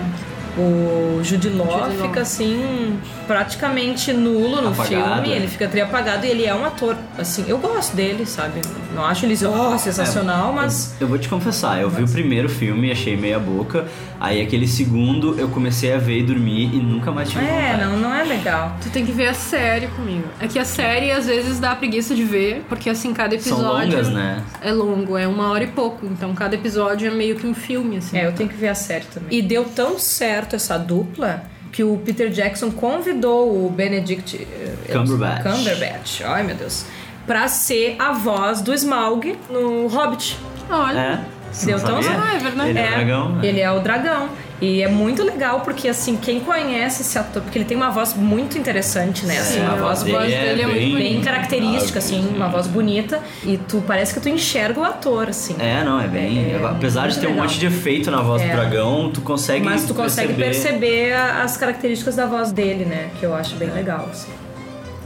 [0.58, 2.08] O Jude Law Jude Law.
[2.08, 5.36] fica assim praticamente nulo no Apagado, filme, é.
[5.36, 8.60] ele fica tri apagado e ele é um ator, assim, eu gosto dele, sabe?
[8.94, 12.88] Não acho ele oh, sensacional, mas Eu vou te confessar, eu vi o primeiro filme
[12.88, 13.86] e achei meia boca.
[14.18, 17.84] Aí aquele segundo eu comecei a ver e dormir e nunca mais tive é, vontade.
[17.84, 18.76] não, não é legal.
[18.82, 20.24] Tu tem que ver a série comigo.
[20.40, 23.90] É que a série às vezes dá preguiça de ver, porque assim, cada São episódio.
[23.92, 24.42] longas, né?
[24.60, 26.04] É longo, é uma hora e pouco.
[26.06, 28.18] Então cada episódio é meio que um filme, assim.
[28.18, 29.38] É, eu tenho que ver a série também.
[29.38, 35.42] E deu tão certo essa dupla que o Peter Jackson convidou o Benedict eh, Cumberbatch.
[35.42, 36.84] Cumberbatch, ai meu Deus,
[37.26, 40.38] pra ser a voz do Smaug no Hobbit.
[40.70, 40.98] Olha.
[40.98, 41.38] É?
[41.64, 42.20] Deu tão sabia?
[42.22, 42.70] Ah, é verdade.
[42.70, 43.46] Ele é, o dragão, né?
[43.46, 44.28] Ele é o dragão.
[44.60, 48.14] E é muito legal porque, assim, quem conhece esse ator, porque ele tem uma voz
[48.14, 49.38] muito interessante, né?
[49.38, 53.20] Assim, É, uma a voz, voz dele é bem- bem característica, assim, uma voz bonita.
[53.44, 55.54] E tu parece que tu enxerga o ator, assim.
[55.60, 56.56] É, não, é bem.
[56.64, 57.44] apesar de ter um legal.
[57.44, 58.48] monte de efeito na voz É.
[58.48, 59.64] do dragão, tu consegue.
[59.64, 63.10] Mas tu consegue perceber, a- as características da voz dele, né?
[63.20, 64.32] Que eu acho bem legal, assim.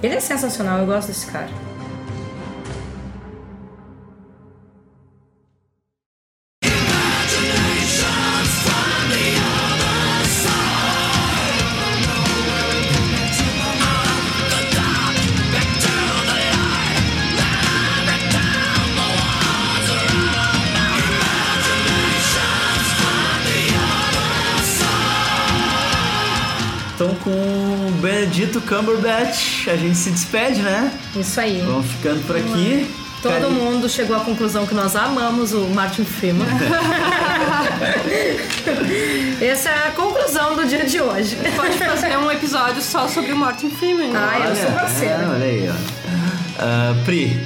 [0.02, 1.48] Ele é sensacional, eu gosto desse cara.
[28.32, 30.90] O Benedito Cumberbatch, a gente se despede, né?
[31.14, 31.62] Isso aí.
[31.66, 32.90] Vamos ficando por aqui.
[33.20, 36.46] Todo Cari- mundo chegou à conclusão que nós amamos o Martin Freeman.
[39.40, 41.36] Essa é a conclusão do dia de hoje.
[41.54, 44.10] Pode fazer um episódio só sobre o Martin Freeman.
[44.16, 45.14] Ah, eu sou Olha, parceira.
[45.14, 45.74] é, olha aí, ó.
[46.58, 47.38] Ah, Pri,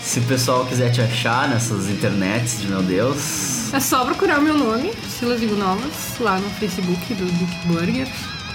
[0.00, 3.72] se o pessoal quiser te achar nessas internets de meu Deus.
[3.74, 8.08] É só procurar o meu nome, Silas Igunovas, lá no Facebook do Geek Burger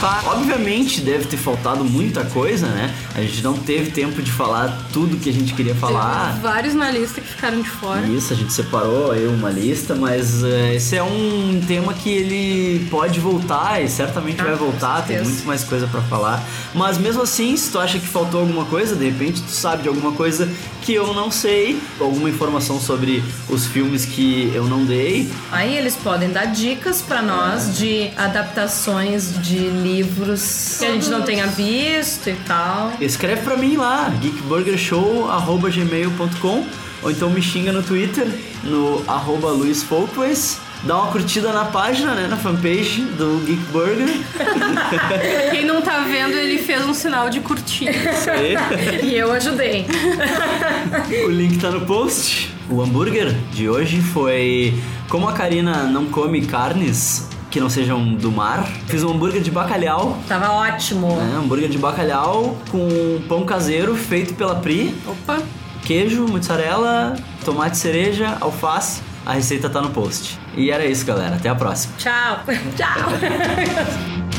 [0.00, 2.94] Tá, obviamente deve ter faltado muita coisa, né?
[3.14, 6.28] A gente não teve tempo de falar tudo que a gente queria falar.
[6.28, 8.06] Teve vários na lista que ficaram de fora.
[8.06, 12.86] Isso, a gente separou aí uma lista, mas eh, esse é um tema que ele
[12.90, 16.42] pode voltar e certamente vai voltar, tem muito mais coisa pra falar.
[16.74, 19.88] Mas mesmo assim, se tu acha que faltou alguma coisa, de repente tu sabe de
[19.88, 20.48] alguma coisa
[20.80, 25.94] que eu não sei, alguma informação sobre os filmes que eu não dei, Aí eles
[25.94, 29.89] podem dar dicas pra nós de adaptações de livros
[30.78, 32.92] que a gente não tenha visto e tal.
[33.00, 36.64] escreve pra mim lá, geekburgershow.gmail.com
[37.02, 38.28] ou então me xinga no Twitter,
[38.62, 40.58] no arroba Luiz Folkways.
[40.82, 44.08] Dá uma curtida na página, né, na fanpage do Geek Burger.
[45.50, 47.90] Quem não tá vendo, ele fez um sinal de curtir.
[47.90, 48.54] Isso aí.
[49.04, 49.84] E eu ajudei.
[51.26, 52.50] O link tá no post.
[52.70, 54.72] O hambúrguer de hoje foi
[55.08, 59.50] como a Karina não come carnes que não sejam do mar, fiz um hambúrguer de
[59.50, 60.18] bacalhau.
[60.28, 61.18] Tava ótimo.
[61.20, 62.88] É, hambúrguer de bacalhau com
[63.28, 64.96] pão caseiro feito pela Pri.
[65.06, 65.42] Opa!
[65.84, 69.02] Queijo, mozzarella, tomate cereja, alface.
[69.26, 70.38] A receita tá no post.
[70.56, 71.36] E era isso, galera.
[71.36, 71.94] Até a próxima.
[71.98, 72.40] Tchau.
[72.76, 74.20] Tchau.